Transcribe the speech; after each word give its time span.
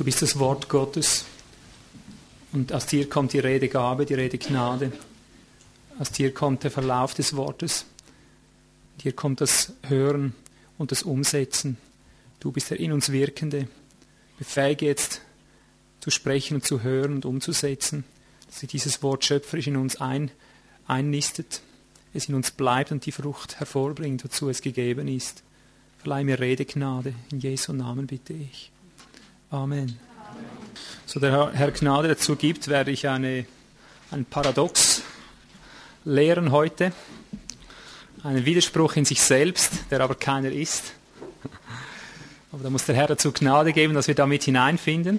Du 0.00 0.04
bist 0.04 0.22
das 0.22 0.38
Wort 0.38 0.70
Gottes 0.70 1.26
und 2.52 2.72
aus 2.72 2.86
dir 2.86 3.06
kommt 3.10 3.34
die 3.34 3.38
Redegabe, 3.38 4.06
die 4.06 4.14
Redegnade. 4.14 4.92
Aus 5.98 6.10
dir 6.10 6.32
kommt 6.32 6.64
der 6.64 6.70
Verlauf 6.70 7.12
des 7.12 7.36
Wortes. 7.36 7.84
Dir 9.04 9.12
kommt 9.12 9.42
das 9.42 9.74
Hören 9.86 10.32
und 10.78 10.90
das 10.90 11.02
Umsetzen. 11.02 11.76
Du 12.40 12.50
bist 12.50 12.70
der 12.70 12.80
in 12.80 12.92
uns 12.92 13.12
Wirkende. 13.12 13.68
Befähige 14.38 14.86
jetzt 14.86 15.20
zu 16.00 16.08
sprechen 16.08 16.54
und 16.54 16.64
zu 16.64 16.82
hören 16.82 17.12
und 17.12 17.26
umzusetzen, 17.26 18.04
dass 18.46 18.60
sich 18.60 18.70
dieses 18.70 19.02
Wort 19.02 19.26
schöpferisch 19.26 19.66
in 19.66 19.76
uns 19.76 20.00
ein, 20.00 20.30
einnistet, 20.86 21.60
es 22.14 22.26
in 22.26 22.34
uns 22.34 22.52
bleibt 22.52 22.90
und 22.90 23.04
die 23.04 23.12
Frucht 23.12 23.60
hervorbringt, 23.60 24.24
wozu 24.24 24.48
es 24.48 24.62
gegeben 24.62 25.08
ist. 25.08 25.42
Verleih 25.98 26.24
mir 26.24 26.40
Redegnade. 26.40 27.12
In 27.30 27.40
Jesu 27.40 27.74
Namen 27.74 28.06
bitte 28.06 28.32
ich. 28.32 28.72
Amen. 29.52 29.98
So 31.06 31.18
der 31.18 31.52
Herr 31.52 31.72
Gnade 31.72 32.06
dazu 32.06 32.36
gibt, 32.36 32.68
werde 32.68 32.92
ich 32.92 33.08
eine, 33.08 33.46
ein 34.12 34.24
Paradox 34.24 35.02
lehren 36.04 36.52
heute. 36.52 36.92
Einen 38.22 38.44
Widerspruch 38.44 38.94
in 38.94 39.04
sich 39.04 39.20
selbst, 39.20 39.72
der 39.90 40.02
aber 40.02 40.14
keiner 40.14 40.52
ist. 40.52 40.92
Aber 42.52 42.62
da 42.62 42.70
muss 42.70 42.84
der 42.84 42.94
Herr 42.94 43.08
dazu 43.08 43.32
Gnade 43.32 43.72
geben, 43.72 43.92
dass 43.94 44.06
wir 44.06 44.14
damit 44.14 44.44
hineinfinden. 44.44 45.18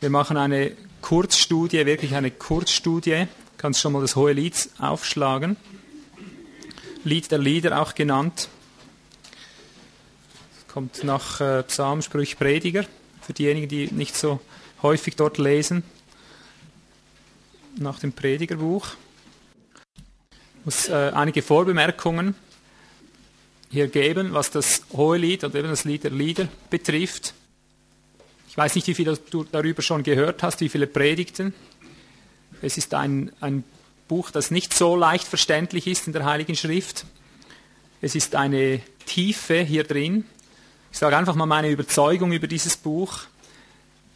Wir 0.00 0.10
machen 0.10 0.36
eine 0.36 0.72
Kurzstudie, 1.02 1.86
wirklich 1.86 2.16
eine 2.16 2.32
Kurzstudie. 2.32 3.28
Du 3.28 3.56
kannst 3.56 3.80
schon 3.80 3.92
mal 3.92 4.02
das 4.02 4.16
hohe 4.16 4.32
Lied 4.32 4.68
aufschlagen. 4.80 5.56
Lied 7.04 7.30
der 7.30 7.38
Lieder 7.38 7.80
auch 7.80 7.94
genannt. 7.94 8.48
Kommt 10.76 11.04
nach 11.04 11.40
äh, 11.40 11.62
Psalm, 11.62 12.02
Sprüch, 12.02 12.36
Prediger. 12.36 12.84
Für 13.22 13.32
diejenigen, 13.32 13.66
die 13.66 13.90
nicht 13.90 14.14
so 14.14 14.40
häufig 14.82 15.16
dort 15.16 15.38
lesen. 15.38 15.82
Nach 17.78 17.98
dem 17.98 18.12
Predigerbuch. 18.12 18.88
Ich 19.94 20.64
muss 20.66 20.88
äh, 20.90 21.12
einige 21.14 21.40
Vorbemerkungen 21.40 22.34
hier 23.70 23.88
geben, 23.88 24.34
was 24.34 24.50
das 24.50 24.82
hohe 24.92 25.16
Lied 25.16 25.44
und 25.44 25.54
eben 25.54 25.68
das 25.68 25.84
Lied 25.84 26.04
der 26.04 26.10
Lieder 26.10 26.46
betrifft. 26.68 27.32
Ich 28.50 28.58
weiß 28.58 28.74
nicht, 28.74 28.86
wie 28.86 28.94
viel 28.94 29.18
du 29.30 29.44
darüber 29.44 29.80
schon 29.80 30.02
gehört 30.02 30.42
hast, 30.42 30.60
wie 30.60 30.68
viele 30.68 30.86
Predigten. 30.86 31.54
Es 32.60 32.76
ist 32.76 32.92
ein, 32.92 33.32
ein 33.40 33.64
Buch, 34.08 34.30
das 34.30 34.50
nicht 34.50 34.74
so 34.74 34.94
leicht 34.94 35.26
verständlich 35.26 35.86
ist 35.86 36.06
in 36.06 36.12
der 36.12 36.26
Heiligen 36.26 36.54
Schrift. 36.54 37.06
Es 38.02 38.14
ist 38.14 38.34
eine 38.34 38.82
Tiefe 39.06 39.62
hier 39.62 39.84
drin, 39.84 40.26
ich 40.92 40.98
sage 40.98 41.16
einfach 41.16 41.34
mal 41.34 41.46
meine 41.46 41.68
Überzeugung 41.68 42.32
über 42.32 42.46
dieses 42.46 42.76
Buch. 42.76 43.20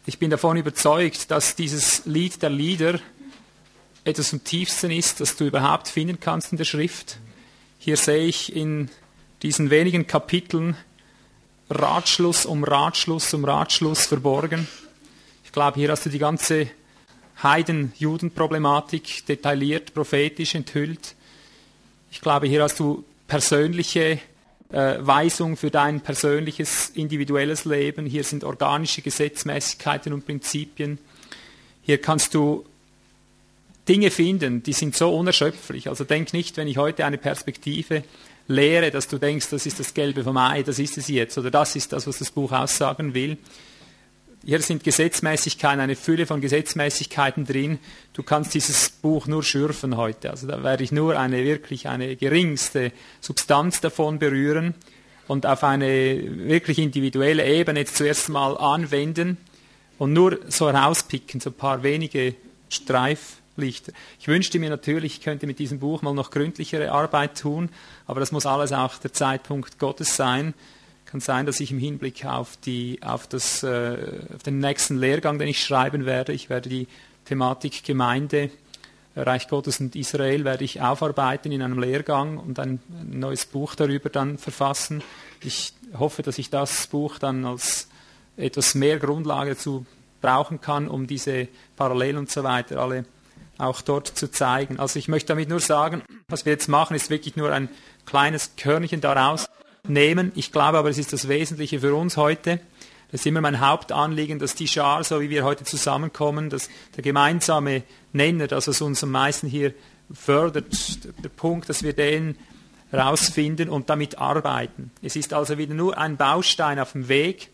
Ich 0.05 0.17
bin 0.17 0.29
davon 0.29 0.57
überzeugt, 0.57 1.29
dass 1.29 1.55
dieses 1.55 2.05
Lied 2.05 2.41
der 2.41 2.49
Lieder 2.49 2.99
etwas 4.03 4.33
am 4.33 4.43
tiefsten 4.43 4.91
ist, 4.91 5.19
das 5.19 5.35
du 5.35 5.45
überhaupt 5.45 5.87
finden 5.87 6.19
kannst 6.19 6.51
in 6.51 6.57
der 6.57 6.65
Schrift. 6.65 7.17
Hier 7.77 7.97
sehe 7.97 8.25
ich 8.25 8.55
in 8.55 8.89
diesen 9.43 9.69
wenigen 9.69 10.07
Kapiteln 10.07 10.75
Ratschluss 11.69 12.45
um 12.45 12.63
Ratschluss 12.63 13.33
um 13.33 13.45
Ratschluss 13.45 14.05
verborgen. 14.05 14.67
Ich 15.45 15.51
glaube, 15.51 15.79
hier 15.79 15.89
hast 15.91 16.05
du 16.05 16.09
die 16.09 16.19
ganze 16.19 16.67
Heiden-Juden-Problematik 17.41 19.25
detailliert, 19.25 19.93
prophetisch 19.93 20.55
enthüllt. 20.55 21.15
Ich 22.11 22.21
glaube, 22.21 22.47
hier 22.47 22.63
hast 22.63 22.79
du 22.79 23.03
persönliche 23.27 24.19
äh, 24.71 24.95
Weisung 24.99 25.57
für 25.57 25.69
dein 25.69 26.01
persönliches, 26.01 26.89
individuelles 26.95 27.65
Leben. 27.65 28.05
Hier 28.05 28.23
sind 28.23 28.43
organische 28.43 29.01
Gesetzmäßigkeiten 29.01 30.13
und 30.13 30.25
Prinzipien. 30.25 30.97
Hier 31.81 31.99
kannst 31.99 32.33
du 32.33 32.65
Dinge 33.87 34.11
finden, 34.11 34.63
die 34.63 34.73
sind 34.73 34.95
so 34.95 35.13
unerschöpflich. 35.15 35.89
Also 35.89 36.03
denk 36.03 36.33
nicht, 36.33 36.57
wenn 36.57 36.67
ich 36.67 36.77
heute 36.77 37.05
eine 37.05 37.17
Perspektive 37.17 38.03
lehre, 38.47 38.91
dass 38.91 39.07
du 39.07 39.17
denkst, 39.17 39.49
das 39.49 39.65
ist 39.65 39.79
das 39.79 39.93
Gelbe 39.93 40.23
vom 40.23 40.37
Ei, 40.37 40.63
das 40.63 40.79
ist 40.79 40.97
es 40.97 41.07
jetzt, 41.07 41.37
oder 41.37 41.51
das 41.51 41.75
ist 41.75 41.91
das, 41.91 42.07
was 42.07 42.19
das 42.19 42.31
Buch 42.31 42.51
aussagen 42.51 43.13
will. 43.13 43.37
Hier 44.43 44.59
sind 44.59 44.83
Gesetzmäßigkeiten, 44.83 45.79
eine 45.79 45.95
Fülle 45.95 46.25
von 46.25 46.41
Gesetzmäßigkeiten 46.41 47.45
drin. 47.45 47.77
Du 48.13 48.23
kannst 48.23 48.55
dieses 48.55 48.89
Buch 48.89 49.27
nur 49.27 49.43
schürfen 49.43 49.97
heute. 49.97 50.31
Also 50.31 50.47
da 50.47 50.63
werde 50.63 50.83
ich 50.83 50.91
nur 50.91 51.19
eine 51.19 51.43
wirklich 51.43 51.87
eine 51.87 52.15
geringste 52.15 52.91
Substanz 53.19 53.81
davon 53.81 54.17
berühren 54.17 54.73
und 55.27 55.45
auf 55.45 55.63
eine 55.63 56.47
wirklich 56.47 56.79
individuelle 56.79 57.45
Ebene 57.45 57.81
jetzt 57.81 57.97
zuerst 57.97 58.29
mal 58.29 58.57
anwenden 58.57 59.37
und 59.99 60.11
nur 60.13 60.39
so 60.47 60.71
herauspicken, 60.71 61.39
so 61.39 61.51
ein 61.51 61.55
paar 61.55 61.83
wenige 61.83 62.33
Streiflichter. 62.69 63.93
Ich 64.19 64.27
wünschte 64.27 64.57
mir 64.57 64.71
natürlich, 64.71 65.17
ich 65.17 65.21
könnte 65.21 65.45
mit 65.45 65.59
diesem 65.59 65.77
Buch 65.77 66.01
mal 66.01 66.15
noch 66.15 66.31
gründlichere 66.31 66.91
Arbeit 66.91 67.39
tun, 67.39 67.69
aber 68.07 68.19
das 68.19 68.31
muss 68.31 68.47
alles 68.47 68.71
auch 68.71 68.97
der 68.97 69.13
Zeitpunkt 69.13 69.77
Gottes 69.77 70.15
sein 70.15 70.55
kann 71.11 71.19
sein, 71.19 71.45
dass 71.45 71.59
ich 71.59 71.71
im 71.71 71.77
Hinblick 71.77 72.25
auf, 72.25 72.55
die, 72.55 72.99
auf, 73.03 73.27
das, 73.27 73.63
äh, 73.63 73.97
auf 74.33 74.43
den 74.43 74.59
nächsten 74.59 74.97
Lehrgang, 74.97 75.39
den 75.39 75.49
ich 75.49 75.61
schreiben 75.61 76.05
werde, 76.05 76.31
ich 76.31 76.49
werde 76.49 76.69
die 76.69 76.87
Thematik 77.25 77.83
Gemeinde, 77.83 78.49
Reich 79.13 79.49
Gottes 79.49 79.81
und 79.81 79.93
Israel 79.97 80.45
werde 80.45 80.63
ich 80.63 80.81
aufarbeiten 80.81 81.51
in 81.51 81.61
einem 81.61 81.79
Lehrgang 81.79 82.37
und 82.37 82.59
ein 82.59 82.79
neues 83.03 83.45
Buch 83.45 83.75
darüber 83.75 84.09
dann 84.09 84.37
verfassen. 84.37 85.03
Ich 85.43 85.73
hoffe, 85.99 86.23
dass 86.23 86.37
ich 86.37 86.49
das 86.49 86.87
Buch 86.87 87.19
dann 87.19 87.43
als 87.43 87.89
etwas 88.37 88.73
mehr 88.73 88.97
Grundlage 88.97 89.51
dazu 89.51 89.85
brauchen 90.21 90.61
kann, 90.61 90.87
um 90.87 91.07
diese 91.07 91.49
Parallelen 91.75 92.19
und 92.19 92.31
so 92.31 92.45
weiter 92.45 92.79
alle 92.79 93.03
auch 93.57 93.81
dort 93.81 94.07
zu 94.07 94.31
zeigen. 94.31 94.79
Also 94.79 94.97
ich 94.97 95.09
möchte 95.09 95.27
damit 95.27 95.49
nur 95.49 95.59
sagen, 95.59 96.03
was 96.29 96.45
wir 96.45 96.53
jetzt 96.53 96.69
machen, 96.69 96.95
ist 96.95 97.09
wirklich 97.09 97.35
nur 97.35 97.51
ein 97.51 97.67
kleines 98.05 98.55
Körnchen 98.55 99.01
daraus 99.01 99.49
nehmen. 99.87 100.31
Ich 100.35 100.51
glaube 100.51 100.77
aber, 100.77 100.89
es 100.89 100.97
ist 100.97 101.13
das 101.13 101.27
Wesentliche 101.27 101.79
für 101.79 101.95
uns 101.95 102.17
heute. 102.17 102.59
Das 103.11 103.21
ist 103.21 103.27
immer 103.27 103.41
mein 103.41 103.59
Hauptanliegen, 103.59 104.39
dass 104.39 104.55
die 104.55 104.67
Schar, 104.67 105.03
so 105.03 105.19
wie 105.19 105.29
wir 105.29 105.43
heute 105.43 105.65
zusammenkommen, 105.65 106.49
dass 106.49 106.69
der 106.95 107.03
gemeinsame 107.03 107.83
Nenner, 108.13 108.47
das 108.47 108.67
was 108.67 108.81
uns 108.81 109.03
am 109.03 109.11
meisten 109.11 109.47
hier 109.47 109.73
fördert, 110.13 110.65
der 111.23 111.29
Punkt, 111.29 111.67
dass 111.67 111.83
wir 111.83 111.93
den 111.93 112.37
herausfinden 112.89 113.69
und 113.69 113.89
damit 113.89 114.17
arbeiten. 114.17 114.91
Es 115.01 115.15
ist 115.15 115.33
also 115.33 115.57
wieder 115.57 115.73
nur 115.73 115.97
ein 115.97 116.17
Baustein 116.17 116.79
auf 116.79 116.93
dem 116.93 117.07
Weg. 117.07 117.49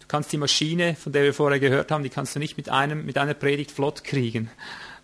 Du 0.00 0.06
kannst 0.06 0.32
die 0.32 0.38
Maschine, 0.38 0.94
von 0.96 1.12
der 1.12 1.24
wir 1.24 1.34
vorher 1.34 1.60
gehört 1.60 1.90
haben, 1.90 2.02
die 2.02 2.08
kannst 2.08 2.34
du 2.34 2.38
nicht 2.38 2.56
mit, 2.56 2.68
einem, 2.68 3.04
mit 3.04 3.18
einer 3.18 3.34
Predigt 3.34 3.70
flott 3.70 4.04
kriegen. 4.04 4.50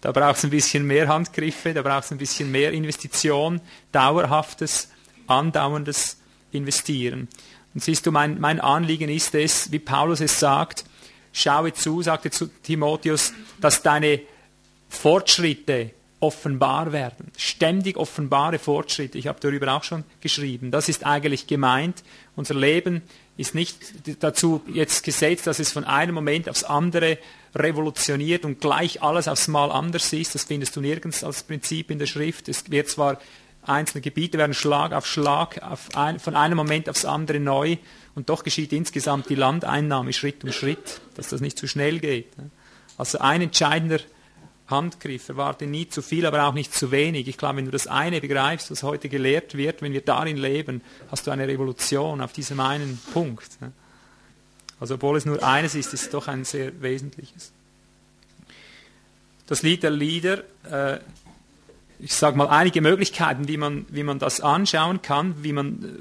Da 0.00 0.12
brauchst 0.12 0.42
du 0.42 0.48
ein 0.48 0.50
bisschen 0.50 0.86
mehr 0.86 1.08
Handgriffe, 1.08 1.72
da 1.72 1.82
brauchst 1.82 2.10
du 2.10 2.16
ein 2.16 2.18
bisschen 2.18 2.50
mehr 2.50 2.72
Investition, 2.72 3.60
dauerhaftes, 3.92 4.90
andauerndes 5.26 6.18
investieren. 6.56 7.28
Und 7.74 7.82
siehst 7.82 8.06
du, 8.06 8.12
mein, 8.12 8.40
mein 8.40 8.60
Anliegen 8.60 9.08
ist 9.08 9.34
es, 9.34 9.70
wie 9.70 9.78
Paulus 9.78 10.20
es 10.20 10.40
sagt, 10.40 10.84
schaue 11.32 11.72
zu, 11.72 12.02
sagte 12.02 12.30
zu 12.30 12.46
Timotheus, 12.46 13.32
dass 13.60 13.82
deine 13.82 14.20
Fortschritte 14.88 15.90
offenbar 16.20 16.92
werden. 16.92 17.30
Ständig 17.36 17.96
offenbare 17.96 18.58
Fortschritte. 18.58 19.18
Ich 19.18 19.26
habe 19.26 19.38
darüber 19.40 19.74
auch 19.74 19.84
schon 19.84 20.04
geschrieben. 20.20 20.70
Das 20.70 20.88
ist 20.88 21.04
eigentlich 21.04 21.46
gemeint. 21.46 22.02
Unser 22.36 22.54
Leben 22.54 23.02
ist 23.36 23.54
nicht 23.54 23.76
dazu 24.20 24.62
jetzt 24.72 25.04
gesetzt, 25.04 25.46
dass 25.46 25.58
es 25.58 25.72
von 25.72 25.84
einem 25.84 26.14
Moment 26.14 26.48
aufs 26.48 26.64
andere 26.64 27.18
revolutioniert 27.54 28.44
und 28.44 28.60
gleich 28.60 29.02
alles 29.02 29.28
aufs 29.28 29.48
Mal 29.48 29.70
anders 29.70 30.12
ist. 30.12 30.34
Das 30.34 30.44
findest 30.44 30.74
du 30.76 30.80
nirgends 30.80 31.22
als 31.22 31.42
Prinzip 31.42 31.90
in 31.90 31.98
der 31.98 32.06
Schrift. 32.06 32.48
Es 32.48 32.70
wird 32.70 32.88
zwar 32.88 33.20
Einzelne 33.68 34.00
Gebiete 34.00 34.38
werden 34.38 34.54
Schlag 34.54 34.92
auf 34.92 35.06
Schlag 35.06 35.62
auf 35.62 35.96
ein, 35.96 36.18
von 36.18 36.36
einem 36.36 36.56
Moment 36.56 36.88
aufs 36.88 37.04
andere 37.04 37.40
neu 37.40 37.76
und 38.14 38.28
doch 38.28 38.44
geschieht 38.44 38.72
insgesamt 38.72 39.28
die 39.28 39.34
Landeinnahme 39.34 40.12
Schritt 40.12 40.44
um 40.44 40.52
Schritt, 40.52 41.00
dass 41.14 41.28
das 41.28 41.40
nicht 41.40 41.58
zu 41.58 41.66
schnell 41.66 41.98
geht. 41.98 42.28
Also 42.96 43.18
ein 43.18 43.42
entscheidender 43.42 43.98
Handgriff, 44.68 45.28
erwarte 45.28 45.66
nie 45.66 45.88
zu 45.88 46.02
viel, 46.02 46.26
aber 46.26 46.44
auch 46.44 46.54
nicht 46.54 46.74
zu 46.74 46.90
wenig. 46.90 47.28
Ich 47.28 47.38
glaube, 47.38 47.58
wenn 47.58 47.66
du 47.66 47.70
das 47.70 47.86
eine 47.86 48.20
begreifst, 48.20 48.70
was 48.70 48.82
heute 48.82 49.08
gelehrt 49.08 49.56
wird, 49.56 49.82
wenn 49.82 49.92
wir 49.92 50.00
darin 50.00 50.36
leben, 50.36 50.82
hast 51.10 51.26
du 51.26 51.30
eine 51.30 51.46
Revolution 51.46 52.20
auf 52.20 52.32
diesem 52.32 52.58
einen 52.60 53.00
Punkt. 53.12 53.48
Also 54.80 54.94
obwohl 54.94 55.16
es 55.16 55.24
nur 55.24 55.42
eines 55.42 55.74
ist, 55.74 55.94
ist 55.94 56.04
es 56.04 56.10
doch 56.10 56.28
ein 56.28 56.44
sehr 56.44 56.82
wesentliches. 56.82 57.52
Das 59.46 59.62
Lied 59.62 59.84
der 59.84 59.90
Lieder 59.90 60.42
äh, 60.64 60.98
ich 61.98 62.14
sage 62.14 62.36
mal, 62.36 62.48
einige 62.48 62.80
Möglichkeiten, 62.80 63.48
wie 63.48 63.56
man, 63.56 63.86
wie 63.88 64.02
man 64.02 64.18
das 64.18 64.40
anschauen 64.40 65.02
kann, 65.02 65.34
wie 65.42 65.52
man, 65.52 65.98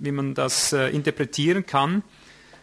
wie 0.00 0.12
man 0.12 0.34
das 0.34 0.72
äh, 0.72 0.88
interpretieren 0.88 1.66
kann. 1.66 2.02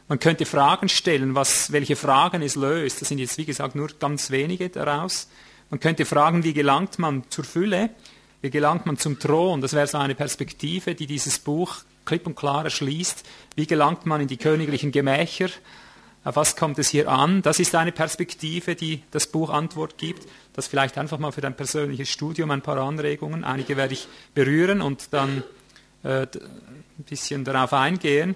Man 0.07 0.19
könnte 0.19 0.45
Fragen 0.45 0.89
stellen, 0.89 1.35
was, 1.35 1.71
welche 1.71 1.95
Fragen 1.95 2.41
es 2.41 2.55
löst. 2.55 3.01
Das 3.01 3.09
sind 3.09 3.19
jetzt, 3.19 3.37
wie 3.37 3.45
gesagt, 3.45 3.75
nur 3.75 3.89
ganz 3.99 4.31
wenige 4.31 4.69
daraus. 4.69 5.29
Man 5.69 5.79
könnte 5.79 6.05
fragen, 6.05 6.43
wie 6.43 6.53
gelangt 6.53 6.97
man 6.97 7.23
zur 7.29 7.43
Fülle? 7.43 7.91
Wie 8.41 8.49
gelangt 8.49 8.85
man 8.85 8.97
zum 8.97 9.19
Thron? 9.19 9.61
Das 9.61 9.73
wäre 9.73 9.85
so 9.85 9.97
eine 9.97 10.15
Perspektive, 10.15 10.95
die 10.95 11.05
dieses 11.05 11.37
Buch 11.37 11.77
klipp 12.05 12.25
und 12.25 12.35
klar 12.35 12.63
erschließt. 12.63 13.23
Wie 13.55 13.67
gelangt 13.67 14.05
man 14.05 14.21
in 14.21 14.27
die 14.27 14.37
königlichen 14.37 14.91
Gemächer? 14.91 15.49
Auf 16.23 16.37
was 16.37 16.55
kommt 16.55 16.79
es 16.79 16.89
hier 16.89 17.09
an? 17.09 17.41
Das 17.43 17.59
ist 17.59 17.75
eine 17.75 17.91
Perspektive, 17.91 18.75
die 18.75 19.03
das 19.11 19.27
Buch 19.27 19.51
Antwort 19.51 19.97
gibt. 19.97 20.27
Das 20.53 20.67
vielleicht 20.67 20.97
einfach 20.97 21.19
mal 21.19 21.31
für 21.31 21.41
dein 21.41 21.55
persönliches 21.55 22.09
Studium 22.09 22.51
ein 22.51 22.61
paar 22.61 22.77
Anregungen. 22.77 23.43
Einige 23.43 23.77
werde 23.77 23.93
ich 23.93 24.07
berühren 24.33 24.81
und 24.81 25.13
dann 25.13 25.43
äh, 26.03 26.21
ein 26.23 27.03
bisschen 27.07 27.43
darauf 27.43 27.73
eingehen. 27.73 28.35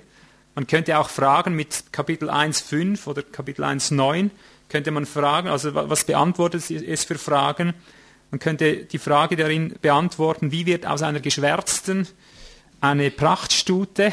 Man 0.55 0.67
könnte 0.67 0.97
auch 0.99 1.09
fragen 1.09 1.55
mit 1.55 1.91
Kapitel 1.91 2.29
1.5 2.29 3.07
oder 3.07 3.23
Kapitel 3.23 3.63
1.9 3.63 4.29
könnte 4.73 4.89
man 4.89 5.05
fragen, 5.05 5.49
also 5.49 5.75
was 5.75 6.03
beantwortet 6.03 6.71
es 6.71 7.03
für 7.05 7.19
Fragen? 7.19 7.75
Man 8.31 8.39
könnte 8.39 8.85
die 8.85 8.97
Frage 8.97 9.35
darin 9.35 9.75
beantworten, 9.79 10.51
wie 10.51 10.65
wird 10.65 10.87
aus 10.87 11.03
einer 11.03 11.19
geschwärzten 11.19 12.07
eine 12.81 13.11
Prachtstute? 13.11 14.11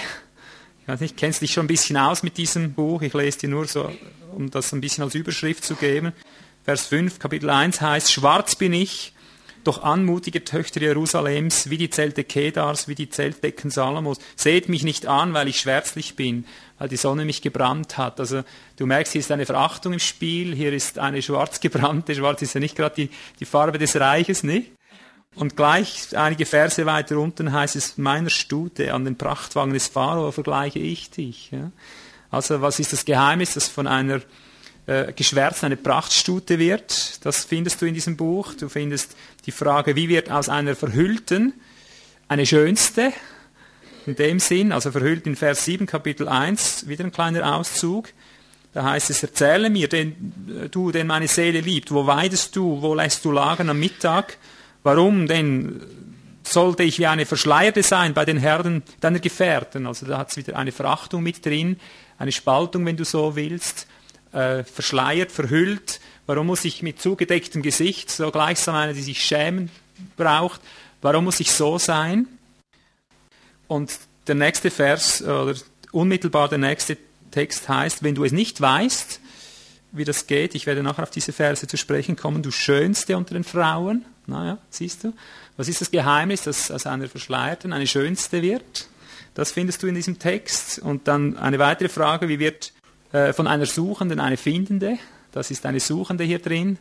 Ich 0.82 0.88
weiß 0.88 1.00
nicht, 1.00 1.16
kennst 1.16 1.40
dich 1.40 1.52
schon 1.52 1.64
ein 1.64 1.68
bisschen 1.68 1.96
aus 1.96 2.22
mit 2.22 2.36
diesem 2.36 2.74
Buch? 2.74 3.00
Ich 3.00 3.14
lese 3.14 3.38
dir 3.38 3.48
nur 3.48 3.66
so, 3.66 3.90
um 4.32 4.50
das 4.50 4.72
ein 4.74 4.82
bisschen 4.82 5.02
als 5.02 5.14
Überschrift 5.14 5.64
zu 5.64 5.76
geben. 5.76 6.12
Vers 6.70 6.86
5, 6.86 7.18
Kapitel 7.18 7.50
1 7.50 7.80
heißt, 7.80 8.12
schwarz 8.12 8.54
bin 8.54 8.72
ich, 8.72 9.12
doch 9.64 9.82
anmutige 9.82 10.44
Töchter 10.44 10.80
Jerusalems, 10.80 11.68
wie 11.68 11.78
die 11.78 11.90
Zelte 11.90 12.22
Kedars, 12.22 12.86
wie 12.86 12.94
die 12.94 13.10
Zeltdecken 13.10 13.72
Salomos. 13.72 14.18
Seht 14.36 14.68
mich 14.68 14.84
nicht 14.84 15.04
an, 15.06 15.34
weil 15.34 15.48
ich 15.48 15.58
schwärzlich 15.58 16.14
bin, 16.14 16.44
weil 16.78 16.88
die 16.88 16.96
Sonne 16.96 17.24
mich 17.24 17.42
gebrannt 17.42 17.98
hat. 17.98 18.20
Also 18.20 18.44
du 18.76 18.86
merkst, 18.86 19.10
hier 19.14 19.18
ist 19.18 19.32
eine 19.32 19.46
Verachtung 19.46 19.94
im 19.94 19.98
Spiel, 19.98 20.54
hier 20.54 20.72
ist 20.72 21.00
eine 21.00 21.22
schwarz 21.22 21.58
gebrannte, 21.58 22.14
schwarz 22.14 22.40
ist 22.42 22.54
ja 22.54 22.60
nicht 22.60 22.76
gerade 22.76 22.94
die, 22.94 23.10
die 23.40 23.46
Farbe 23.46 23.78
des 23.78 23.96
Reiches, 23.96 24.44
nicht? 24.44 24.70
Und 25.34 25.56
gleich 25.56 26.16
einige 26.16 26.46
Verse 26.46 26.86
weiter 26.86 27.18
unten 27.18 27.52
heißt 27.52 27.74
es, 27.74 27.98
meiner 27.98 28.30
Stute 28.30 28.94
an 28.94 29.04
den 29.04 29.18
Prachtwagen 29.18 29.74
des 29.74 29.88
Pharao 29.88 30.30
vergleiche 30.30 30.78
ich 30.78 31.10
dich. 31.10 31.50
Ja? 31.50 31.72
Also 32.30 32.60
was 32.60 32.78
ist 32.78 32.92
das 32.92 33.04
Geheimnis, 33.04 33.54
das 33.54 33.66
von 33.66 33.88
einer 33.88 34.20
äh, 34.90 35.12
geschwärzt 35.12 35.62
eine 35.62 35.76
Prachtstute 35.76 36.58
wird. 36.58 37.24
Das 37.24 37.44
findest 37.44 37.80
du 37.80 37.86
in 37.86 37.94
diesem 37.94 38.16
Buch. 38.16 38.54
Du 38.54 38.68
findest 38.68 39.14
die 39.46 39.52
Frage, 39.52 39.94
wie 39.94 40.08
wird 40.08 40.32
aus 40.32 40.48
einer 40.48 40.74
verhüllten 40.74 41.52
eine 42.26 42.44
schönste? 42.44 43.12
In 44.06 44.16
dem 44.16 44.40
Sinn, 44.40 44.72
also 44.72 44.90
verhüllt 44.90 45.28
in 45.28 45.36
Vers 45.36 45.64
7, 45.64 45.86
Kapitel 45.86 46.26
1, 46.26 46.88
wieder 46.88 47.04
ein 47.04 47.12
kleiner 47.12 47.54
Auszug. 47.54 48.08
Da 48.72 48.82
heißt 48.82 49.10
es, 49.10 49.22
erzähle 49.22 49.70
mir, 49.70 49.86
den, 49.86 50.58
äh, 50.64 50.68
du, 50.68 50.90
den 50.90 51.06
meine 51.06 51.28
Seele 51.28 51.60
liebt, 51.60 51.92
wo 51.92 52.08
weidest 52.08 52.56
du, 52.56 52.82
wo 52.82 52.92
lässt 52.92 53.24
du 53.24 53.30
lagern 53.30 53.70
am 53.70 53.78
Mittag? 53.78 54.38
Warum 54.82 55.28
denn 55.28 55.82
sollte 56.42 56.82
ich 56.82 56.98
wie 56.98 57.06
eine 57.06 57.26
Verschleierte 57.26 57.84
sein 57.84 58.12
bei 58.12 58.24
den 58.24 58.38
Herren 58.38 58.82
deiner 58.98 59.20
Gefährten? 59.20 59.86
Also 59.86 60.04
da 60.04 60.18
hat 60.18 60.30
es 60.30 60.36
wieder 60.36 60.56
eine 60.56 60.72
Verachtung 60.72 61.22
mit 61.22 61.46
drin, 61.46 61.78
eine 62.18 62.32
Spaltung, 62.32 62.84
wenn 62.86 62.96
du 62.96 63.04
so 63.04 63.36
willst 63.36 63.86
äh, 64.32 64.64
verschleiert, 64.64 65.32
verhüllt. 65.32 66.00
Warum 66.26 66.46
muss 66.46 66.64
ich 66.64 66.82
mit 66.82 67.00
zugedecktem 67.00 67.62
Gesicht, 67.62 68.10
so 68.10 68.30
gleichsam 68.30 68.74
eine, 68.74 68.94
die 68.94 69.02
sich 69.02 69.24
schämen 69.24 69.70
braucht, 70.16 70.60
warum 71.02 71.24
muss 71.24 71.40
ich 71.40 71.50
so 71.52 71.78
sein? 71.78 72.26
Und 73.66 73.92
der 74.26 74.34
nächste 74.34 74.70
Vers, 74.70 75.22
oder 75.22 75.54
unmittelbar 75.92 76.48
der 76.48 76.58
nächste 76.58 76.96
Text 77.30 77.68
heißt, 77.68 78.02
wenn 78.02 78.14
du 78.14 78.24
es 78.24 78.32
nicht 78.32 78.60
weißt, 78.60 79.20
wie 79.92 80.04
das 80.04 80.26
geht, 80.26 80.54
ich 80.54 80.66
werde 80.66 80.82
nachher 80.82 81.02
auf 81.02 81.10
diese 81.10 81.32
Verse 81.32 81.66
zu 81.66 81.76
sprechen 81.76 82.16
kommen, 82.16 82.42
du 82.42 82.50
Schönste 82.50 83.16
unter 83.16 83.34
den 83.34 83.44
Frauen, 83.44 84.04
naja, 84.26 84.58
siehst 84.70 85.04
du, 85.04 85.12
was 85.56 85.68
ist 85.68 85.80
das 85.80 85.90
Geheimnis, 85.90 86.42
dass 86.42 86.70
aus 86.70 86.86
einer 86.86 87.08
Verschleierten 87.08 87.72
eine 87.72 87.86
Schönste 87.86 88.42
wird? 88.42 88.88
Das 89.34 89.52
findest 89.52 89.82
du 89.82 89.86
in 89.86 89.94
diesem 89.94 90.18
Text. 90.18 90.78
Und 90.78 91.08
dann 91.08 91.36
eine 91.36 91.58
weitere 91.58 91.88
Frage, 91.88 92.28
wie 92.28 92.38
wird 92.38 92.72
äh, 93.12 93.32
von 93.32 93.46
einer 93.46 93.66
Suchenden 93.66 94.20
eine 94.20 94.36
Findende. 94.36 94.98
Das 95.32 95.50
ist 95.50 95.66
eine 95.66 95.80
Suchende 95.80 96.24
hier 96.24 96.38
drin. 96.38 96.78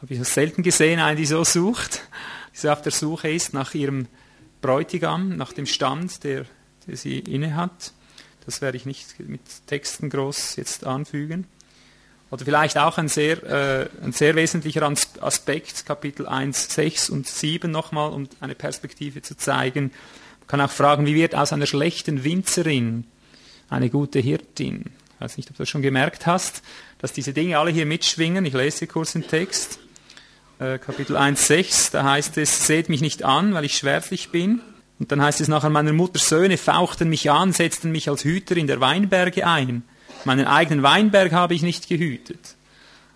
Habe 0.00 0.14
ich 0.14 0.22
selten 0.28 0.62
gesehen, 0.62 1.00
eine, 1.00 1.16
die 1.16 1.26
so 1.26 1.42
sucht, 1.44 2.02
die 2.54 2.58
so 2.58 2.70
auf 2.70 2.82
der 2.82 2.92
Suche 2.92 3.30
ist 3.30 3.54
nach 3.54 3.74
ihrem 3.74 4.08
Bräutigam, 4.60 5.36
nach 5.36 5.52
dem 5.52 5.66
Stand, 5.66 6.22
der, 6.24 6.44
der 6.86 6.96
sie 6.96 7.18
innehat. 7.18 7.92
Das 8.44 8.60
werde 8.60 8.76
ich 8.76 8.86
nicht 8.86 9.18
mit 9.20 9.40
Texten 9.66 10.10
groß 10.10 10.56
jetzt 10.56 10.84
anfügen. 10.84 11.46
Oder 12.30 12.44
vielleicht 12.44 12.76
auch 12.78 12.98
ein 12.98 13.08
sehr, 13.08 13.42
äh, 13.44 13.88
ein 14.02 14.12
sehr 14.12 14.34
wesentlicher 14.34 14.92
Aspekt, 15.20 15.86
Kapitel 15.86 16.26
1, 16.26 16.74
6 16.74 17.10
und 17.10 17.26
7 17.26 17.70
nochmal, 17.70 18.10
um 18.12 18.28
eine 18.40 18.54
Perspektive 18.54 19.22
zu 19.22 19.36
zeigen. 19.36 19.92
Man 20.40 20.46
kann 20.46 20.60
auch 20.60 20.70
fragen, 20.70 21.06
wie 21.06 21.14
wird 21.14 21.34
aus 21.34 21.52
einer 21.52 21.66
schlechten 21.66 22.24
Winzerin 22.24 23.04
eine 23.68 23.90
gute 23.90 24.18
Hirtin? 24.18 24.90
Ich 25.16 25.20
weiß 25.22 25.38
nicht, 25.38 25.48
ob 25.48 25.56
du 25.56 25.62
das 25.62 25.70
schon 25.70 25.80
gemerkt 25.80 26.26
hast, 26.26 26.62
dass 26.98 27.14
diese 27.14 27.32
Dinge 27.32 27.58
alle 27.58 27.70
hier 27.70 27.86
mitschwingen. 27.86 28.44
Ich 28.44 28.52
lese 28.52 28.86
kurz 28.86 29.14
den 29.14 29.26
Text. 29.26 29.78
Äh, 30.58 30.78
Kapitel 30.78 31.16
1, 31.16 31.46
6, 31.46 31.90
da 31.92 32.04
heißt 32.04 32.36
es, 32.36 32.66
seht 32.66 32.90
mich 32.90 33.00
nicht 33.00 33.24
an, 33.24 33.54
weil 33.54 33.64
ich 33.64 33.78
schwärzlich 33.78 34.28
bin. 34.28 34.60
Und 34.98 35.12
dann 35.12 35.22
heißt 35.22 35.40
es 35.40 35.48
nachher, 35.48 35.70
meine 35.70 35.94
Mutters 35.94 36.28
Söhne 36.28 36.58
fauchten 36.58 37.08
mich 37.08 37.30
an, 37.30 37.54
setzten 37.54 37.92
mich 37.92 38.10
als 38.10 38.24
Hüter 38.24 38.58
in 38.58 38.66
der 38.66 38.80
Weinberge 38.80 39.46
ein. 39.46 39.84
Meinen 40.26 40.46
eigenen 40.46 40.82
Weinberg 40.82 41.32
habe 41.32 41.54
ich 41.54 41.62
nicht 41.62 41.88
gehütet. 41.88 42.54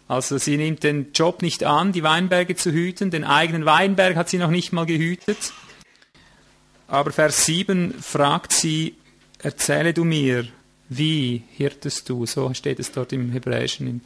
Also 0.08 0.38
sie 0.38 0.56
nimmt 0.56 0.82
den 0.82 1.12
Job 1.12 1.42
nicht 1.42 1.64
an, 1.64 1.92
die 1.92 2.02
Weinberge 2.02 2.56
zu 2.56 2.72
hüten, 2.72 3.10
den 3.10 3.24
eigenen 3.24 3.66
Weinberg 3.66 4.16
hat 4.16 4.30
sie 4.30 4.38
noch 4.38 4.50
nicht 4.50 4.72
mal 4.72 4.86
gehütet. 4.86 5.52
Aber 6.88 7.12
Vers 7.12 7.44
7 7.44 7.94
fragt 8.00 8.52
sie, 8.52 8.96
erzähle 9.38 9.92
du 9.92 10.04
mir, 10.04 10.48
wie 10.90 11.44
hirtest 11.56 12.08
du? 12.08 12.26
So 12.26 12.52
steht 12.52 12.80
es 12.80 12.90
dort 12.90 13.12
im 13.12 13.30
Hebräischen, 13.30 13.86
im 13.86 14.00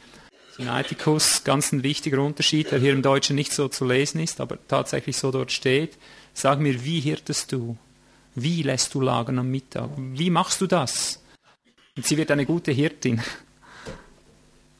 Sinaiticus. 0.55 1.43
Ganz 1.43 1.71
ein 1.71 1.81
wichtiger 1.81 2.21
Unterschied, 2.21 2.71
der 2.71 2.79
hier 2.79 2.93
im 2.93 3.01
Deutschen 3.01 3.35
nicht 3.35 3.51
so 3.51 3.67
zu 3.67 3.85
lesen 3.85 4.21
ist, 4.21 4.39
aber 4.39 4.59
tatsächlich 4.67 5.17
so 5.17 5.31
dort 5.31 5.51
steht. 5.51 5.97
Sag 6.33 6.59
mir, 6.59 6.85
wie 6.85 6.99
hirtest 6.99 7.51
du? 7.51 7.75
Wie 8.35 8.61
lässt 8.61 8.93
du 8.93 9.01
lagern 9.01 9.39
am 9.39 9.49
Mittag? 9.49 9.89
Wie 9.97 10.29
machst 10.29 10.61
du 10.61 10.67
das? 10.67 11.23
Und 11.97 12.05
sie 12.05 12.17
wird 12.17 12.29
eine 12.29 12.45
gute 12.45 12.71
Hirtin. 12.71 13.21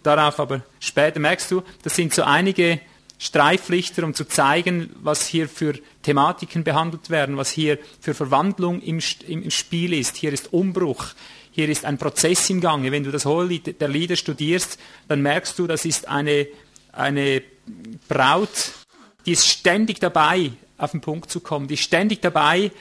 Darauf 0.03 0.39
aber 0.39 0.61
später 0.79 1.19
merkst 1.19 1.49
du, 1.49 1.63
das 1.81 1.95
sind 1.95 2.13
so 2.13 2.21
einige 2.21 2.79
Streiflichter, 3.17 4.03
um 4.03 4.13
zu 4.13 4.25
zeigen, 4.25 4.91
was 5.01 5.25
hier 5.25 5.49
für 5.49 5.79
Thematiken 6.03 6.63
behandelt 6.63 7.09
werden, 7.09 7.37
was 7.37 7.49
hier 7.49 7.79
für 7.99 8.13
Verwandlung 8.13 8.81
im, 8.81 8.99
im 9.27 9.49
Spiel 9.49 9.93
ist. 9.93 10.17
Hier 10.17 10.33
ist 10.33 10.53
Umbruch, 10.53 11.07
hier 11.55 11.69
ist 11.69 11.85
ein 11.85 11.97
Prozess 11.97 12.49
im 12.49 12.59
Gange. 12.59 12.91
Wenn 12.91 13.05
du 13.05 13.11
das 13.11 13.25
Hohelied 13.25 13.79
der 13.79 13.87
Lieder 13.87 14.17
studierst, 14.17 14.77
dann 15.07 15.21
merkst 15.21 15.57
du, 15.57 15.67
das 15.67 15.85
ist 15.85 16.05
eine, 16.05 16.47
eine 16.91 17.41
Braut, 18.09 18.73
die 19.25 19.31
ist 19.31 19.47
ständig 19.47 20.01
dabei, 20.01 20.51
auf 20.77 20.91
den 20.91 20.99
Punkt 20.99 21.31
zu 21.31 21.39
kommen, 21.39 21.69
die 21.69 21.75
ist 21.75 21.83
ständig 21.83 22.21
dabei, 22.21 22.71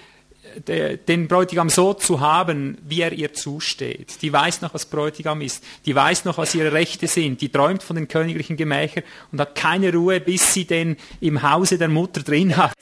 den 0.66 1.28
Bräutigam 1.28 1.70
so 1.70 1.94
zu 1.94 2.20
haben, 2.20 2.78
wie 2.87 3.00
er 3.00 3.12
ihr 3.12 3.32
zusteht. 3.32 4.20
Die 4.22 4.32
weiß 4.32 4.60
noch, 4.60 4.75
was 4.75 4.87
Bräutigam 4.87 5.40
ist. 5.40 5.64
Die 5.87 5.94
weiß 5.94 6.25
noch, 6.25 6.38
was 6.38 6.54
ihre 6.54 6.72
Rechte 6.72 7.06
sind. 7.06 7.40
Die 7.40 7.49
träumt 7.49 7.82
von 7.82 7.96
den 7.96 8.08
königlichen 8.08 8.56
Gemächern 8.56 9.04
und 9.32 9.40
hat 9.40 9.54
keine 9.54 9.92
Ruhe, 9.92 10.20
bis 10.20 10.52
sie 10.52 10.64
den 10.64 10.96
im 11.20 11.42
Hause 11.42 11.78
der 11.78 11.88
Mutter 11.88 12.22
drin 12.22 12.56
hat. 12.56 12.75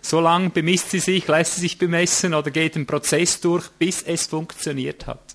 So 0.00 0.20
lange 0.20 0.50
bemisst 0.50 0.90
sie 0.90 1.00
sich, 1.00 1.28
lässt 1.28 1.56
sie 1.56 1.62
sich 1.62 1.78
bemessen 1.78 2.34
oder 2.34 2.50
geht 2.50 2.74
den 2.74 2.86
Prozess 2.86 3.40
durch, 3.40 3.68
bis 3.70 4.02
es 4.02 4.26
funktioniert 4.26 5.06
hat. 5.06 5.31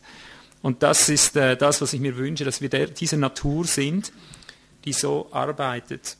Und 0.68 0.84
das 0.84 1.08
ist 1.08 1.38
äh, 1.38 1.56
das, 1.56 1.80
was 1.80 1.94
ich 1.94 2.02
mir 2.02 2.18
wünsche, 2.18 2.44
dass 2.44 2.60
wir 2.60 2.68
der, 2.68 2.88
diese 2.88 3.16
Natur 3.16 3.64
sind, 3.64 4.12
die 4.84 4.92
so 4.92 5.30
arbeitet. 5.32 6.18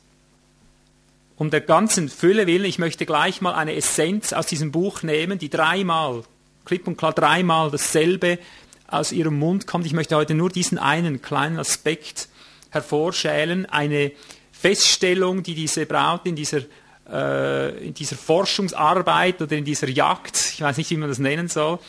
Um 1.36 1.50
der 1.50 1.60
ganzen 1.60 2.08
Fülle 2.08 2.46
willen, 2.46 2.64
ich 2.64 2.78
möchte 2.78 3.04
gleich 3.04 3.42
mal 3.42 3.52
eine 3.52 3.74
Essenz 3.74 4.32
aus 4.32 4.46
diesem 4.46 4.72
Buch 4.72 5.02
nehmen, 5.02 5.38
die 5.38 5.50
dreimal, 5.50 6.22
klipp 6.64 6.88
und 6.88 6.96
klar 6.96 7.12
dreimal 7.12 7.70
dasselbe 7.70 8.38
aus 8.86 9.12
ihrem 9.12 9.38
Mund 9.38 9.66
kommt. 9.66 9.84
Ich 9.84 9.92
möchte 9.92 10.16
heute 10.16 10.32
nur 10.32 10.48
diesen 10.48 10.78
einen 10.78 11.20
kleinen 11.20 11.58
Aspekt 11.58 12.30
hervorschälen, 12.70 13.66
eine 13.66 14.12
Feststellung, 14.50 15.42
die 15.42 15.56
diese 15.56 15.84
Braut 15.84 16.24
in 16.24 16.36
dieser, 16.36 16.62
äh, 17.06 17.86
in 17.86 17.92
dieser 17.92 18.16
Forschungsarbeit 18.16 19.42
oder 19.42 19.58
in 19.58 19.66
dieser 19.66 19.90
Jagd, 19.90 20.36
ich 20.54 20.62
weiß 20.62 20.78
nicht, 20.78 20.88
wie 20.88 20.96
man 20.96 21.10
das 21.10 21.18
nennen 21.18 21.48
soll, 21.48 21.80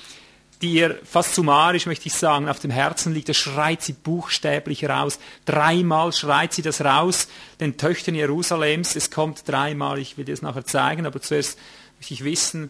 die 0.61 0.73
ihr 0.73 0.99
fast 1.03 1.35
summarisch, 1.35 1.85
möchte 1.85 2.07
ich 2.07 2.13
sagen, 2.13 2.49
auf 2.49 2.59
dem 2.59 2.71
Herzen 2.71 3.13
liegt, 3.13 3.29
das 3.29 3.37
schreit 3.37 3.81
sie 3.81 3.93
buchstäblich 3.93 4.87
raus. 4.89 5.19
Dreimal 5.45 6.11
schreit 6.11 6.53
sie 6.53 6.61
das 6.61 6.81
raus, 6.81 7.29
den 7.61 7.77
Töchtern 7.77 8.15
Jerusalems. 8.15 8.95
Es 8.95 9.09
kommt 9.09 9.47
dreimal, 9.47 9.99
ich 9.99 10.17
will 10.17 10.25
dir 10.25 10.33
das 10.33 10.41
nachher 10.41 10.65
zeigen, 10.65 11.05
aber 11.05 11.21
zuerst 11.21 11.57
möchte 11.97 12.13
ich 12.13 12.23
wissen, 12.23 12.69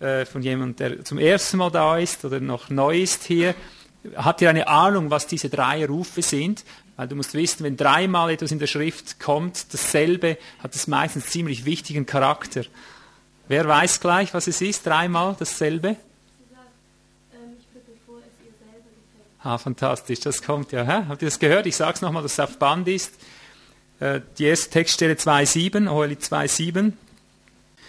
äh, 0.00 0.26
von 0.26 0.42
jemandem, 0.42 0.76
der 0.76 1.04
zum 1.04 1.18
ersten 1.18 1.58
Mal 1.58 1.70
da 1.70 1.98
ist 1.98 2.24
oder 2.24 2.40
noch 2.40 2.70
neu 2.70 3.00
ist 3.00 3.24
hier, 3.24 3.54
hat 4.16 4.40
ihr 4.40 4.50
eine 4.50 4.68
Ahnung, 4.68 5.10
was 5.10 5.26
diese 5.26 5.48
drei 5.48 5.86
Rufe 5.86 6.22
sind? 6.22 6.64
Weil 6.96 7.08
du 7.08 7.14
musst 7.14 7.34
wissen, 7.34 7.62
wenn 7.64 7.76
dreimal 7.76 8.30
etwas 8.30 8.50
in 8.50 8.58
der 8.58 8.66
Schrift 8.66 9.20
kommt, 9.20 9.72
dasselbe, 9.72 10.38
hat 10.60 10.74
es 10.74 10.88
meistens 10.88 11.26
ziemlich 11.26 11.64
wichtigen 11.64 12.06
Charakter. 12.06 12.62
Wer 13.46 13.66
weiß 13.66 14.00
gleich, 14.00 14.34
was 14.34 14.46
es 14.46 14.60
ist? 14.60 14.86
Dreimal 14.86 15.36
dasselbe? 15.38 15.96
Ah, 19.48 19.56
fantastisch, 19.56 20.20
das 20.20 20.42
kommt 20.42 20.72
ja. 20.72 20.84
Hä? 20.84 21.06
Habt 21.08 21.22
ihr 21.22 21.28
das 21.28 21.38
gehört? 21.38 21.64
Ich 21.64 21.74
sage 21.74 21.94
es 21.94 22.02
nochmal, 22.02 22.22
dass 22.22 22.32
es 22.32 22.40
auf 22.40 22.58
Band 22.58 22.86
ist. 22.86 23.14
Äh, 23.98 24.20
die 24.36 24.44
erste 24.44 24.68
Textstelle 24.68 25.14
2.7, 25.14 25.88
Hoheli 25.88 26.16
2.7. 26.16 26.92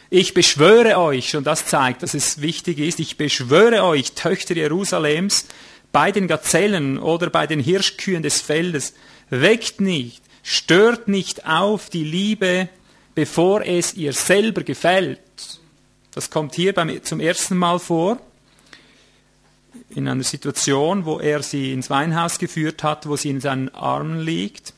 Ich 0.09 0.33
beschwöre 0.33 0.97
euch, 0.97 1.35
und 1.35 1.45
das 1.45 1.65
zeigt, 1.65 2.01
dass 2.01 2.13
es 2.13 2.39
wichtig 2.39 2.79
ist, 2.79 3.01
ich 3.01 3.17
beschwöre 3.17 3.83
euch, 3.83 4.13
Töchter 4.13 4.55
Jerusalems, 4.55 5.47
bei 5.91 6.13
den 6.13 6.29
Gazellen 6.29 6.97
oder 6.97 7.29
bei 7.29 7.45
den 7.45 7.59
Hirschkühen 7.59 8.23
des 8.23 8.39
Feldes, 8.39 8.93
weckt 9.29 9.81
nicht, 9.81 10.23
stört 10.43 11.09
nicht 11.09 11.45
auf 11.45 11.89
die 11.89 12.05
Liebe, 12.05 12.69
bevor 13.15 13.65
es 13.65 13.95
ihr 13.95 14.13
selber 14.13 14.63
gefällt. 14.63 15.19
Das 16.13 16.29
kommt 16.29 16.55
hier 16.55 16.73
beim, 16.73 17.03
zum 17.03 17.19
ersten 17.19 17.57
Mal 17.57 17.79
vor, 17.79 18.17
in 19.89 20.07
einer 20.07 20.23
Situation, 20.23 21.05
wo 21.05 21.19
er 21.19 21.41
sie 21.41 21.73
ins 21.73 21.89
Weinhaus 21.89 22.39
geführt 22.39 22.83
hat, 22.83 23.07
wo 23.07 23.15
sie 23.15 23.29
in 23.29 23.41
seinen 23.41 23.69
Armen 23.69 24.19
liegt 24.19 24.73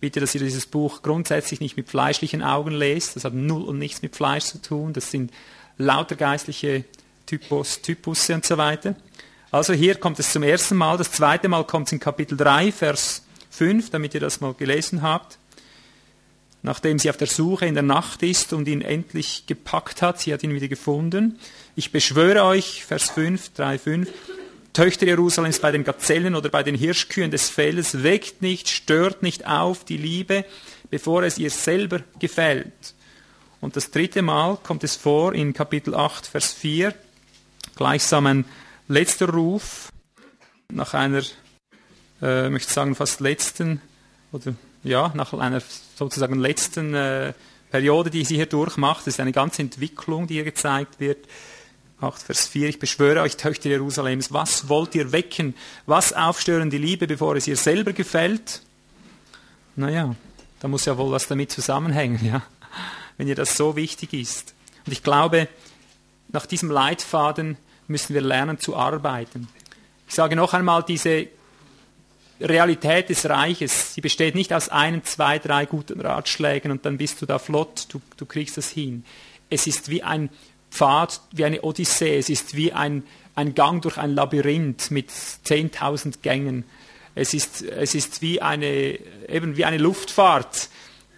bitte, 0.00 0.20
dass 0.20 0.34
ihr 0.34 0.40
dieses 0.40 0.66
Buch 0.66 1.02
grundsätzlich 1.02 1.60
nicht 1.60 1.76
mit 1.76 1.88
fleischlichen 1.88 2.42
Augen 2.42 2.70
lest. 2.70 3.16
Das 3.16 3.24
hat 3.24 3.34
null 3.34 3.62
und 3.62 3.78
nichts 3.78 4.02
mit 4.02 4.16
Fleisch 4.16 4.44
zu 4.44 4.62
tun. 4.62 4.92
Das 4.92 5.10
sind 5.10 5.32
lauter 5.78 6.16
geistliche 6.16 6.84
Typus, 7.26 7.82
Typusse 7.82 8.34
und 8.34 8.44
so 8.44 8.56
weiter. 8.56 8.94
Also 9.50 9.72
hier 9.72 9.94
kommt 9.96 10.18
es 10.18 10.32
zum 10.32 10.42
ersten 10.42 10.76
Mal. 10.76 10.96
Das 10.96 11.12
zweite 11.12 11.48
Mal 11.48 11.64
kommt 11.64 11.88
es 11.88 11.92
in 11.92 12.00
Kapitel 12.00 12.36
3, 12.36 12.72
Vers 12.72 13.22
5, 13.50 13.90
damit 13.90 14.14
ihr 14.14 14.20
das 14.20 14.40
mal 14.40 14.54
gelesen 14.54 15.02
habt. 15.02 15.38
Nachdem 16.62 16.98
sie 16.98 17.10
auf 17.10 17.16
der 17.16 17.28
Suche 17.28 17.66
in 17.66 17.74
der 17.74 17.82
Nacht 17.82 18.22
ist 18.22 18.52
und 18.52 18.66
ihn 18.66 18.82
endlich 18.82 19.44
gepackt 19.46 20.02
hat, 20.02 20.20
sie 20.20 20.32
hat 20.32 20.42
ihn 20.42 20.54
wieder 20.54 20.68
gefunden. 20.68 21.38
Ich 21.76 21.92
beschwöre 21.92 22.44
euch, 22.44 22.84
Vers 22.84 23.10
5, 23.10 23.54
3, 23.54 23.78
5, 23.78 24.08
Töchter 24.76 25.06
Jerusalems 25.06 25.60
bei 25.60 25.72
den 25.72 25.84
Gazellen 25.84 26.34
oder 26.34 26.50
bei 26.50 26.62
den 26.62 26.74
Hirschkühen 26.74 27.30
des 27.30 27.48
Feldes, 27.48 28.02
weckt 28.02 28.42
nicht, 28.42 28.68
stört 28.68 29.22
nicht 29.22 29.46
auf 29.46 29.86
die 29.86 29.96
Liebe, 29.96 30.44
bevor 30.90 31.22
es 31.22 31.38
ihr 31.38 31.48
selber 31.48 32.00
gefällt. 32.18 32.94
Und 33.62 33.76
das 33.76 33.90
dritte 33.90 34.20
Mal 34.20 34.58
kommt 34.62 34.84
es 34.84 34.94
vor 34.94 35.32
in 35.32 35.54
Kapitel 35.54 35.94
8, 35.94 36.26
Vers 36.26 36.52
4, 36.52 36.92
gleichsam 37.74 38.26
ein 38.26 38.44
letzter 38.86 39.30
Ruf 39.30 39.88
nach 40.70 40.92
einer, 40.92 41.22
äh, 42.20 42.50
möchte 42.50 42.70
sagen, 42.70 42.94
fast 42.94 43.20
letzten, 43.20 43.80
oder 44.30 44.52
ja, 44.84 45.10
nach 45.14 45.32
einer 45.32 45.62
sozusagen 45.94 46.38
letzten 46.38 46.92
äh, 46.92 47.32
Periode, 47.70 48.10
die 48.10 48.26
sie 48.26 48.36
hier 48.36 48.44
durchmacht. 48.44 49.06
Das 49.06 49.14
ist 49.14 49.20
eine 49.20 49.32
ganze 49.32 49.62
Entwicklung, 49.62 50.26
die 50.26 50.34
hier 50.34 50.44
gezeigt 50.44 51.00
wird. 51.00 51.26
8, 52.00 52.22
Vers 52.22 52.46
4, 52.48 52.68
ich 52.68 52.78
beschwöre 52.78 53.22
euch, 53.22 53.36
Töchter 53.36 53.70
Jerusalems, 53.70 54.32
was 54.32 54.68
wollt 54.68 54.94
ihr 54.94 55.12
wecken? 55.12 55.54
Was 55.86 56.12
aufstören 56.12 56.68
die 56.68 56.78
Liebe, 56.78 57.06
bevor 57.06 57.36
es 57.36 57.46
ihr 57.46 57.56
selber 57.56 57.94
gefällt? 57.94 58.60
Naja, 59.76 60.14
da 60.60 60.68
muss 60.68 60.84
ja 60.84 60.98
wohl 60.98 61.10
was 61.10 61.26
damit 61.26 61.50
zusammenhängen, 61.50 62.24
ja, 62.24 62.42
wenn 63.16 63.28
ihr 63.28 63.34
das 63.34 63.56
so 63.56 63.76
wichtig 63.76 64.12
ist. 64.12 64.54
Und 64.84 64.92
ich 64.92 65.02
glaube, 65.02 65.48
nach 66.28 66.44
diesem 66.44 66.70
Leitfaden 66.70 67.56
müssen 67.88 68.12
wir 68.12 68.20
lernen 68.20 68.60
zu 68.60 68.76
arbeiten. 68.76 69.48
Ich 70.06 70.14
sage 70.14 70.36
noch 70.36 70.52
einmal, 70.52 70.82
diese 70.82 71.28
Realität 72.40 73.08
des 73.08 73.26
Reiches, 73.26 73.94
sie 73.94 74.02
besteht 74.02 74.34
nicht 74.34 74.52
aus 74.52 74.68
einem, 74.68 75.02
zwei, 75.04 75.38
drei 75.38 75.64
guten 75.64 76.00
Ratschlägen 76.00 76.70
und 76.70 76.84
dann 76.84 76.98
bist 76.98 77.22
du 77.22 77.26
da 77.26 77.38
flott, 77.38 77.86
du, 77.88 78.02
du 78.18 78.26
kriegst 78.26 78.58
das 78.58 78.68
hin. 78.68 79.04
Es 79.48 79.66
ist 79.66 79.88
wie 79.88 80.02
ein 80.02 80.28
Pfad 80.76 81.20
wie 81.32 81.44
eine 81.44 81.62
Odyssee. 81.62 82.18
Es 82.18 82.28
ist 82.28 82.54
wie 82.54 82.72
ein, 82.72 83.02
ein 83.34 83.54
Gang 83.54 83.82
durch 83.82 83.96
ein 83.96 84.14
Labyrinth 84.14 84.90
mit 84.90 85.10
10.000 85.10 86.20
Gängen. 86.20 86.64
Es 87.14 87.32
ist, 87.32 87.62
es 87.62 87.94
ist 87.94 88.20
wie, 88.20 88.42
eine, 88.42 88.98
eben 89.28 89.56
wie 89.56 89.64
eine 89.64 89.78
Luftfahrt, 89.78 90.68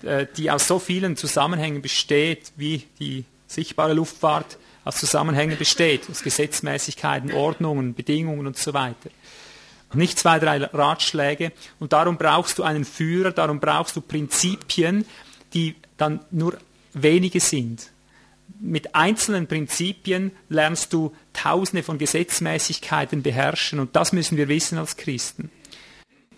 äh, 0.04 0.26
die 0.36 0.50
aus 0.50 0.68
so 0.68 0.78
vielen 0.78 1.16
Zusammenhängen 1.16 1.82
besteht, 1.82 2.52
wie 2.56 2.84
die 3.00 3.24
sichtbare 3.48 3.94
Luftfahrt 3.94 4.58
aus 4.84 4.96
Zusammenhängen 4.96 5.58
besteht, 5.58 6.08
aus 6.08 6.22
Gesetzmäßigkeiten, 6.22 7.32
Ordnungen, 7.32 7.94
Bedingungen 7.94 8.46
und 8.46 8.56
so 8.56 8.72
weiter. 8.74 9.10
Nicht 9.92 10.18
zwei, 10.18 10.38
drei 10.38 10.58
Ratschläge. 10.58 11.50
Und 11.80 11.92
darum 11.92 12.16
brauchst 12.16 12.58
du 12.58 12.62
einen 12.62 12.84
Führer, 12.84 13.32
darum 13.32 13.58
brauchst 13.58 13.96
du 13.96 14.02
Prinzipien, 14.02 15.04
die 15.52 15.74
dann 15.96 16.20
nur 16.30 16.58
wenige 16.94 17.40
sind 17.40 17.90
mit 18.60 18.94
einzelnen 18.94 19.46
Prinzipien 19.46 20.32
lernst 20.48 20.92
du 20.92 21.14
tausende 21.32 21.82
von 21.82 21.98
Gesetzmäßigkeiten 21.98 23.22
beherrschen 23.22 23.78
und 23.78 23.94
das 23.94 24.12
müssen 24.12 24.36
wir 24.36 24.48
wissen 24.48 24.78
als 24.78 24.96
Christen. 24.96 25.50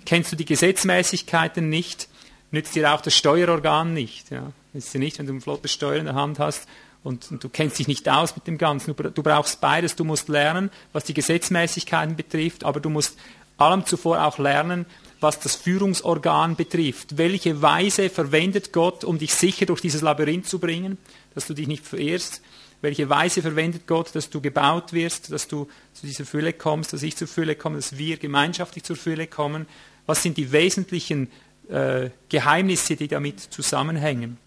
Kennst 0.05 0.33
du 0.33 0.37
die 0.37 0.45
Gesetzmäßigkeiten 0.45 1.69
nicht, 1.69 2.09
nützt 2.50 2.75
dir 2.75 2.93
auch 2.93 3.00
das 3.00 3.14
Steuerorgan 3.14 3.95
nicht. 3.95 4.31
Ja. 4.31 4.52
Nützt 4.73 4.93
dir 4.95 4.99
nicht, 4.99 5.19
wenn 5.19 5.26
du 5.26 5.35
ein 5.35 5.40
flottes 5.40 5.73
Steuer 5.73 5.99
in 5.99 6.07
der 6.07 6.14
Hand 6.14 6.38
hast 6.38 6.67
und, 7.02 7.31
und, 7.31 7.43
du 7.43 7.49
kennst 7.49 7.79
dich 7.79 7.88
nicht 7.88 8.09
aus 8.09 8.37
mit 8.37 8.47
dem 8.47 8.59
Ganzen. 8.59 8.95
Du 8.95 9.23
brauchst 9.23 9.61
beides. 9.61 9.97
Du 9.97 10.05
musst 10.05 10.29
lernen, 10.29 10.71
was 10.93 11.05
die 11.05 11.14
Gesetzmäßigkeiten 11.14 12.17
betrifft, 12.17 12.64
aber 12.64 12.81
du 12.81 12.90
musst 12.90 13.17
allem 13.57 13.87
zuvor 13.87 14.25
auch 14.25 14.38
lernen, 14.38 14.87
was 15.21 15.38
das 15.38 15.55
Führungsorgan 15.55 16.57
betrifft. 16.57 17.19
Welche 17.19 17.61
Weise 17.62 18.11
verwendet 18.11 18.73
Gott, 18.73 19.05
um 19.05 19.19
dich 19.19 19.35
sicher 19.35 19.67
durch 19.67 19.81
dieses 19.81 20.00
Labyrinth 20.00 20.47
zu 20.47 20.59
bringen? 20.59 20.99
Dass 21.35 21.47
du 21.47 21.55
dich 21.55 21.69
nicht 21.69 21.87
verirrst. 21.87 22.43
Welche 22.83 23.09
Weise 23.09 23.43
verwendet 23.43 23.87
Gott, 23.87 24.15
dass 24.15 24.31
du 24.31 24.41
gebaut 24.41 24.93
wirst, 24.93 25.33
dass 25.33 25.49
du 25.49 25.69
zu 25.93 26.07
dieser 26.07 26.25
Fülle 26.25 26.53
kommst, 26.53 26.93
dass 26.93 27.03
ich 27.03 27.17
zur 27.17 27.29
Fülle 27.29 27.55
komme, 27.55 27.77
dass 27.77 27.99
wir 27.99 28.17
gemeinschaftlich 28.17 28.85
zur 28.85 28.97
Fülle 28.97 29.27
kommen? 29.27 29.67
Was 30.07 30.23
sind 30.23 30.39
die 30.39 30.51
wesentlichen 30.51 31.29
äh, 31.69 32.11
Geheimnisse, 32.31 32.97
die 32.97 33.09
damit 33.09 33.41
zusammenhängen? 33.41 34.39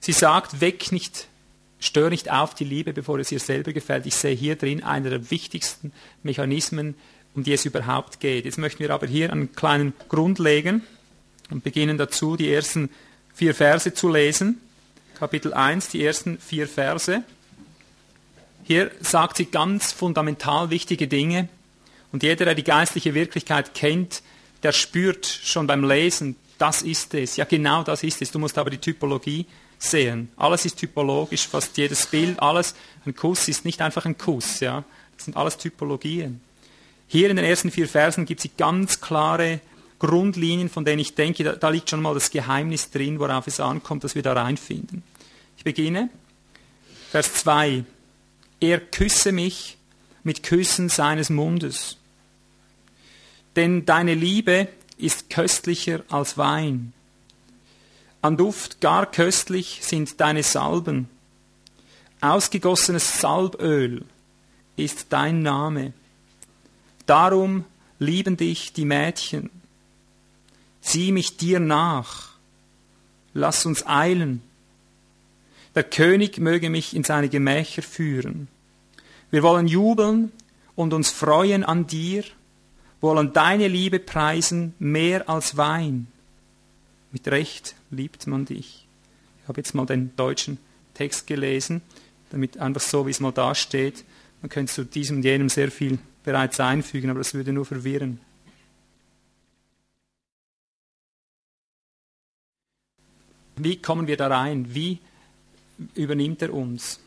Sie 0.00 0.12
sagt, 0.12 0.60
weg 0.60 0.92
nicht, 0.92 1.28
stör 1.80 2.10
nicht 2.10 2.30
auf 2.30 2.54
die 2.54 2.64
Liebe, 2.64 2.92
bevor 2.92 3.18
es 3.18 3.32
ihr 3.32 3.40
selber 3.40 3.72
gefällt. 3.72 4.06
Ich 4.06 4.14
sehe 4.14 4.34
hier 4.34 4.56
drin 4.56 4.82
einer 4.82 5.10
der 5.10 5.30
wichtigsten 5.30 5.92
Mechanismen, 6.22 6.94
um 7.34 7.42
die 7.42 7.52
es 7.52 7.64
überhaupt 7.64 8.20
geht. 8.20 8.44
Jetzt 8.44 8.58
möchten 8.58 8.80
wir 8.80 8.90
aber 8.90 9.06
hier 9.06 9.32
einen 9.32 9.52
kleinen 9.52 9.94
Grund 10.08 10.38
legen 10.38 10.82
und 11.50 11.64
beginnen 11.64 11.98
dazu, 11.98 12.36
die 12.36 12.52
ersten 12.52 12.90
vier 13.34 13.54
Verse 13.54 13.92
zu 13.94 14.08
lesen. 14.08 14.60
Kapitel 15.18 15.54
1, 15.54 15.88
die 15.88 16.04
ersten 16.04 16.38
vier 16.38 16.68
Verse. 16.68 17.22
Hier 18.64 18.90
sagt 19.00 19.38
sie 19.38 19.46
ganz 19.46 19.92
fundamental 19.92 20.68
wichtige 20.68 21.08
Dinge. 21.08 21.48
Und 22.12 22.22
jeder, 22.22 22.44
der 22.44 22.54
die 22.54 22.64
geistliche 22.64 23.14
Wirklichkeit 23.14 23.72
kennt, 23.72 24.22
der 24.62 24.72
spürt 24.72 25.24
schon 25.24 25.66
beim 25.66 25.88
Lesen, 25.88 26.36
das 26.58 26.82
ist 26.82 27.14
es. 27.14 27.36
Ja, 27.36 27.46
genau 27.46 27.82
das 27.82 28.02
ist 28.02 28.20
es. 28.20 28.30
Du 28.30 28.38
musst 28.38 28.58
aber 28.58 28.68
die 28.68 28.76
Typologie 28.76 29.46
sehen. 29.78 30.30
Alles 30.36 30.66
ist 30.66 30.76
typologisch, 30.76 31.48
fast 31.48 31.78
jedes 31.78 32.06
Bild, 32.06 32.38
alles. 32.40 32.74
Ein 33.06 33.14
Kuss 33.14 33.48
ist 33.48 33.64
nicht 33.64 33.80
einfach 33.80 34.04
ein 34.04 34.18
Kuss. 34.18 34.60
Ja, 34.60 34.84
das 35.16 35.24
sind 35.24 35.36
alles 35.36 35.56
Typologien. 35.56 36.42
Hier 37.08 37.30
in 37.30 37.36
den 37.36 37.44
ersten 37.46 37.70
vier 37.70 37.88
Versen 37.88 38.26
gibt 38.26 38.42
sie 38.42 38.50
ganz 38.54 39.00
klare 39.00 39.60
Grundlinien, 39.98 40.68
von 40.68 40.84
denen 40.84 41.00
ich 41.00 41.14
denke, 41.14 41.44
da, 41.44 41.52
da 41.52 41.68
liegt 41.68 41.90
schon 41.90 42.02
mal 42.02 42.14
das 42.14 42.30
Geheimnis 42.30 42.90
drin, 42.90 43.18
worauf 43.18 43.46
es 43.46 43.60
ankommt, 43.60 44.04
dass 44.04 44.14
wir 44.14 44.22
da 44.22 44.34
reinfinden. 44.34 45.02
Ich 45.56 45.64
beginne. 45.64 46.10
Vers 47.10 47.32
2. 47.34 47.84
Er 48.60 48.80
küsse 48.80 49.32
mich 49.32 49.76
mit 50.22 50.42
Küssen 50.42 50.88
seines 50.88 51.30
Mundes. 51.30 51.96
Denn 53.54 53.86
deine 53.86 54.14
Liebe 54.14 54.68
ist 54.98 55.30
köstlicher 55.30 56.02
als 56.10 56.36
Wein. 56.36 56.92
An 58.22 58.36
Duft 58.36 58.80
gar 58.80 59.06
köstlich 59.06 59.80
sind 59.82 60.20
deine 60.20 60.42
Salben. 60.42 61.08
Ausgegossenes 62.20 63.20
Salböl 63.20 64.04
ist 64.76 65.06
dein 65.10 65.42
Name. 65.42 65.92
Darum 67.06 67.64
lieben 67.98 68.36
dich 68.36 68.72
die 68.72 68.84
Mädchen. 68.84 69.50
Zieh 70.86 71.10
mich 71.10 71.36
dir 71.36 71.58
nach. 71.58 72.28
Lass 73.34 73.66
uns 73.66 73.84
eilen. 73.88 74.40
Der 75.74 75.82
König 75.82 76.38
möge 76.38 76.70
mich 76.70 76.94
in 76.94 77.02
seine 77.02 77.28
Gemächer 77.28 77.82
führen. 77.82 78.46
Wir 79.32 79.42
wollen 79.42 79.66
jubeln 79.66 80.30
und 80.76 80.92
uns 80.94 81.10
freuen 81.10 81.64
an 81.64 81.88
dir, 81.88 82.22
wollen 83.00 83.32
deine 83.32 83.66
Liebe 83.66 83.98
preisen 83.98 84.74
mehr 84.78 85.28
als 85.28 85.56
Wein. 85.56 86.06
Mit 87.10 87.26
Recht 87.26 87.74
liebt 87.90 88.28
man 88.28 88.44
dich. 88.44 88.86
Ich 89.42 89.48
habe 89.48 89.60
jetzt 89.60 89.74
mal 89.74 89.86
den 89.86 90.14
deutschen 90.14 90.58
Text 90.94 91.26
gelesen, 91.26 91.82
damit 92.30 92.58
einfach 92.58 92.80
so, 92.80 93.06
wie 93.06 93.10
es 93.10 93.18
mal 93.18 93.32
da 93.32 93.56
steht, 93.56 94.04
man 94.40 94.50
könnte 94.50 94.72
zu 94.72 94.84
diesem 94.84 95.16
und 95.16 95.24
jenem 95.24 95.48
sehr 95.48 95.72
viel 95.72 95.98
bereits 96.22 96.60
einfügen, 96.60 97.10
aber 97.10 97.18
das 97.18 97.34
würde 97.34 97.52
nur 97.52 97.66
verwirren. 97.66 98.20
Wie 103.56 103.76
kommen 103.76 104.06
wir 104.06 104.16
da 104.16 104.28
rein? 104.28 104.74
Wie 104.74 104.98
übernimmt 105.94 106.42
er 106.42 106.52
uns? 106.52 107.00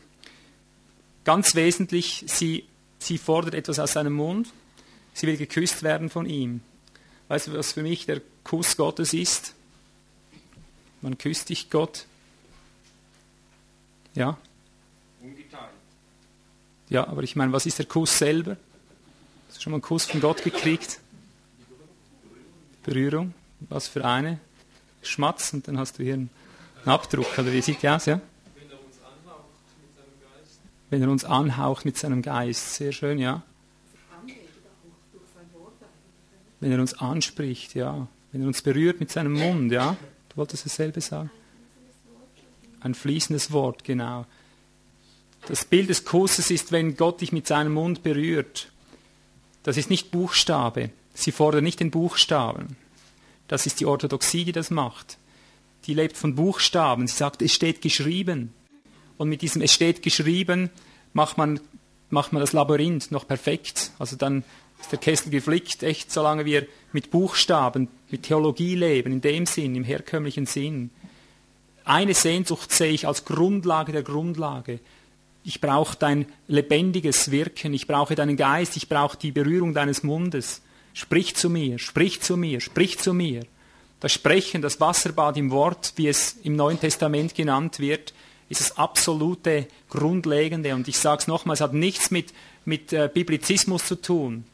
Ganz 1.24 1.54
wesentlich, 1.54 2.24
sie, 2.26 2.64
sie 2.98 3.18
fordert 3.18 3.54
etwas 3.54 3.78
aus 3.78 3.92
seinem 3.92 4.14
Mund. 4.14 4.48
Sie 5.14 5.26
will 5.26 5.36
geküsst 5.36 5.82
werden 5.82 6.10
von 6.10 6.26
ihm. 6.26 6.60
Weißt 7.28 7.46
du, 7.46 7.52
was 7.54 7.72
für 7.72 7.82
mich 7.82 8.06
der 8.06 8.20
Kuss 8.42 8.76
Gottes 8.76 9.12
ist? 9.12 9.54
Man 11.02 11.16
küsst 11.18 11.48
dich, 11.48 11.70
Gott. 11.70 12.06
Ja? 14.14 14.38
Ungeteilt. 15.22 15.70
Ja, 16.88 17.06
aber 17.06 17.22
ich 17.22 17.36
meine, 17.36 17.52
was 17.52 17.66
ist 17.66 17.78
der 17.78 17.86
Kuss 17.86 18.18
selber? 18.18 18.56
Hast 19.48 19.58
du 19.58 19.62
schon 19.62 19.70
mal 19.70 19.76
einen 19.76 19.82
Kuss 19.82 20.06
von 20.06 20.20
Gott 20.20 20.42
gekriegt? 20.42 21.00
Berührung. 22.82 23.34
Was 23.68 23.88
für 23.88 24.04
eine? 24.04 24.40
Schmatz 25.02 25.52
und 25.52 25.68
dann 25.68 25.78
hast 25.78 25.98
du 25.98 26.02
hier 26.02 26.14
einen 26.14 26.30
Abdruck. 26.84 27.38
Oder 27.38 27.52
wie 27.52 27.62
sieht 27.62 27.82
die 27.82 27.88
aus, 27.88 28.06
ja? 28.06 28.20
Wenn 28.54 28.70
er 28.70 28.78
uns 28.80 28.98
anhaucht 29.02 29.42
mit 29.80 29.96
seinem 29.96 30.20
Geist. 30.20 30.60
Wenn 30.90 31.02
er 31.02 31.10
uns 31.10 31.24
anhaucht 31.24 31.84
mit 31.84 31.98
seinem 31.98 32.22
Geist. 32.22 32.74
Sehr 32.74 32.92
schön, 32.92 33.18
ja. 33.18 33.42
Wenn 36.60 36.72
er 36.72 36.80
uns 36.80 36.94
anspricht, 36.94 37.74
ja. 37.74 38.06
Wenn 38.32 38.42
er 38.42 38.46
uns 38.46 38.62
berührt 38.62 39.00
mit 39.00 39.10
seinem 39.10 39.32
Mund, 39.32 39.72
ja. 39.72 39.96
Du 40.28 40.36
wolltest 40.36 40.66
dasselbe 40.66 41.00
sagen? 41.00 41.30
Ein 42.80 42.94
fließendes 42.94 43.50
Wort, 43.52 43.84
genau. 43.84 44.26
Das 45.46 45.64
Bild 45.64 45.88
des 45.88 46.04
Kusses 46.04 46.50
ist, 46.50 46.70
wenn 46.70 46.96
Gott 46.96 47.22
dich 47.22 47.32
mit 47.32 47.46
seinem 47.46 47.72
Mund 47.72 48.02
berührt. 48.02 48.70
Das 49.62 49.76
ist 49.76 49.90
nicht 49.90 50.10
Buchstabe. 50.10 50.90
Sie 51.14 51.32
fordern 51.32 51.64
nicht 51.64 51.80
den 51.80 51.90
Buchstaben. 51.90 52.76
Das 53.50 53.66
ist 53.66 53.80
die 53.80 53.86
Orthodoxie, 53.86 54.44
die 54.44 54.52
das 54.52 54.70
macht. 54.70 55.18
Die 55.86 55.94
lebt 55.94 56.16
von 56.16 56.36
Buchstaben. 56.36 57.08
Sie 57.08 57.16
sagt, 57.16 57.42
es 57.42 57.52
steht 57.52 57.82
geschrieben. 57.82 58.54
Und 59.18 59.28
mit 59.28 59.42
diesem 59.42 59.60
Es 59.60 59.74
steht 59.74 60.02
geschrieben 60.02 60.70
macht 61.14 61.36
man, 61.36 61.58
macht 62.10 62.32
man 62.32 62.38
das 62.38 62.52
Labyrinth 62.52 63.10
noch 63.10 63.26
perfekt. 63.26 63.90
Also 63.98 64.14
dann 64.14 64.44
ist 64.80 64.92
der 64.92 65.00
Kessel 65.00 65.30
geflickt, 65.30 65.82
echt, 65.82 66.12
solange 66.12 66.44
wir 66.44 66.64
mit 66.92 67.10
Buchstaben, 67.10 67.88
mit 68.08 68.22
Theologie 68.22 68.76
leben, 68.76 69.12
in 69.14 69.20
dem 69.20 69.46
Sinn, 69.46 69.74
im 69.74 69.82
herkömmlichen 69.82 70.46
Sinn. 70.46 70.90
Eine 71.84 72.14
Sehnsucht 72.14 72.70
sehe 72.70 72.92
ich 72.92 73.08
als 73.08 73.24
Grundlage 73.24 73.90
der 73.90 74.04
Grundlage. 74.04 74.78
Ich 75.42 75.60
brauche 75.60 75.96
dein 75.96 76.26
lebendiges 76.46 77.32
Wirken, 77.32 77.74
ich 77.74 77.88
brauche 77.88 78.14
deinen 78.14 78.36
Geist, 78.36 78.76
ich 78.76 78.88
brauche 78.88 79.18
die 79.18 79.32
Berührung 79.32 79.74
deines 79.74 80.04
Mundes. 80.04 80.62
Sprich 80.92 81.36
zu 81.36 81.50
mir, 81.50 81.78
sprich 81.78 82.20
zu 82.20 82.36
mir, 82.36 82.60
sprich 82.60 82.98
zu 82.98 83.14
mir. 83.14 83.42
Das 84.00 84.12
Sprechen, 84.12 84.62
das 84.62 84.80
Wasserbad 84.80 85.36
im 85.36 85.50
Wort, 85.50 85.92
wie 85.96 86.08
es 86.08 86.36
im 86.42 86.56
Neuen 86.56 86.80
Testament 86.80 87.34
genannt 87.34 87.78
wird, 87.78 88.14
ist 88.48 88.60
das 88.60 88.76
absolute 88.76 89.68
Grundlegende. 89.88 90.74
Und 90.74 90.88
ich 90.88 90.98
sage 90.98 91.20
es 91.20 91.26
nochmal, 91.28 91.54
es 91.54 91.60
hat 91.60 91.74
nichts 91.74 92.10
mit, 92.10 92.32
mit 92.64 92.92
äh, 92.92 93.08
Biblizismus 93.12 93.84
zu 93.84 93.96
tun. 94.00 94.44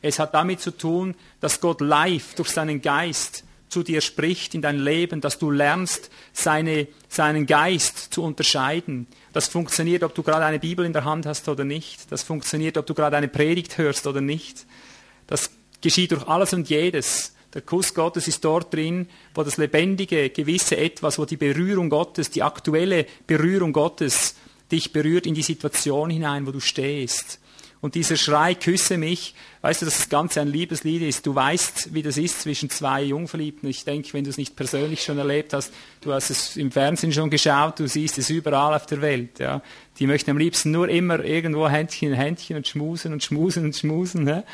Es 0.00 0.18
hat 0.18 0.34
damit 0.34 0.60
zu 0.60 0.70
tun, 0.70 1.14
dass 1.40 1.60
Gott 1.60 1.80
live 1.80 2.34
durch 2.34 2.50
seinen 2.50 2.80
Geist 2.82 3.44
zu 3.68 3.82
dir 3.82 4.00
spricht 4.00 4.54
in 4.54 4.62
dein 4.62 4.78
Leben, 4.78 5.20
dass 5.20 5.38
du 5.38 5.50
lernst, 5.50 6.10
seine, 6.32 6.86
seinen 7.08 7.46
Geist 7.46 8.12
zu 8.14 8.22
unterscheiden. 8.22 9.06
Das 9.32 9.48
funktioniert, 9.48 10.04
ob 10.04 10.14
du 10.14 10.22
gerade 10.22 10.44
eine 10.44 10.60
Bibel 10.60 10.86
in 10.86 10.92
der 10.92 11.04
Hand 11.04 11.26
hast 11.26 11.48
oder 11.48 11.64
nicht. 11.64 12.12
Das 12.12 12.22
funktioniert, 12.22 12.78
ob 12.78 12.86
du 12.86 12.94
gerade 12.94 13.16
eine 13.16 13.28
Predigt 13.28 13.76
hörst 13.76 14.06
oder 14.06 14.20
nicht. 14.20 14.64
Das 15.26 15.50
geschieht 15.84 16.12
durch 16.12 16.26
alles 16.26 16.54
und 16.54 16.68
jedes. 16.68 17.34
Der 17.52 17.62
Kuss 17.62 17.94
Gottes 17.94 18.26
ist 18.26 18.44
dort 18.44 18.72
drin, 18.74 19.06
wo 19.34 19.42
das 19.44 19.58
lebendige, 19.58 20.30
gewisse 20.30 20.76
Etwas, 20.76 21.18
wo 21.18 21.26
die 21.26 21.36
Berührung 21.36 21.90
Gottes, 21.90 22.30
die 22.30 22.42
aktuelle 22.42 23.06
Berührung 23.26 23.72
Gottes 23.72 24.34
dich 24.72 24.92
berührt 24.92 25.26
in 25.26 25.34
die 25.34 25.42
Situation 25.42 26.10
hinein, 26.10 26.46
wo 26.46 26.50
du 26.50 26.58
stehst. 26.58 27.38
Und 27.82 27.96
dieser 27.96 28.16
Schrei, 28.16 28.54
küsse 28.54 28.96
mich, 28.96 29.34
weißt 29.60 29.82
du, 29.82 29.84
dass 29.84 29.98
das 29.98 30.08
Ganze 30.08 30.40
ein 30.40 30.48
Liebeslied 30.48 31.02
ist. 31.02 31.26
Du 31.26 31.34
weißt, 31.34 31.92
wie 31.92 32.02
das 32.02 32.16
ist 32.16 32.40
zwischen 32.40 32.70
zwei 32.70 33.02
Jungverliebten. 33.02 33.68
Ich 33.68 33.84
denke, 33.84 34.14
wenn 34.14 34.24
du 34.24 34.30
es 34.30 34.38
nicht 34.38 34.56
persönlich 34.56 35.04
schon 35.04 35.18
erlebt 35.18 35.52
hast, 35.52 35.70
du 36.00 36.14
hast 36.14 36.30
es 36.30 36.56
im 36.56 36.70
Fernsehen 36.70 37.12
schon 37.12 37.28
geschaut, 37.28 37.78
du 37.78 37.86
siehst 37.86 38.16
es 38.16 38.30
überall 38.30 38.72
auf 38.72 38.86
der 38.86 39.02
Welt. 39.02 39.38
Ja. 39.38 39.60
Die 39.98 40.06
möchten 40.06 40.30
am 40.30 40.38
liebsten 40.38 40.70
nur 40.70 40.88
immer 40.88 41.22
irgendwo 41.22 41.68
Händchen 41.68 42.08
in 42.08 42.14
Händchen 42.14 42.56
und 42.56 42.66
schmusen 42.66 43.12
und 43.12 43.22
schmusen 43.22 43.66
und 43.66 43.76
schmusen. 43.76 44.26
Ja. 44.26 44.44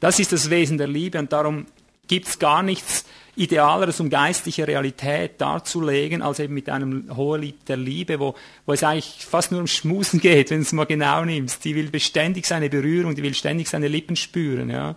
Das 0.00 0.18
ist 0.18 0.32
das 0.32 0.50
Wesen 0.50 0.78
der 0.78 0.88
Liebe 0.88 1.18
und 1.18 1.32
darum 1.32 1.66
gibt 2.06 2.28
es 2.28 2.38
gar 2.38 2.62
nichts 2.62 3.04
Idealeres, 3.36 4.00
um 4.00 4.10
geistliche 4.10 4.66
Realität 4.66 5.40
darzulegen, 5.40 6.22
als 6.22 6.40
eben 6.40 6.54
mit 6.54 6.68
einem 6.68 7.16
Hohelied 7.16 7.68
der 7.68 7.76
Liebe, 7.76 8.18
wo, 8.18 8.34
wo 8.66 8.72
es 8.72 8.82
eigentlich 8.82 9.26
fast 9.26 9.52
nur 9.52 9.60
um 9.60 9.68
Schmusen 9.68 10.20
geht, 10.20 10.50
wenn 10.50 10.58
du 10.58 10.62
es 10.62 10.72
mal 10.72 10.86
genau 10.86 11.24
nimmst. 11.24 11.64
Die 11.64 11.76
will 11.76 11.90
beständig 11.90 12.46
seine 12.46 12.68
Berührung, 12.68 13.14
die 13.14 13.22
will 13.22 13.34
ständig 13.34 13.68
seine 13.68 13.86
Lippen 13.86 14.16
spüren. 14.16 14.70
Ja. 14.70 14.96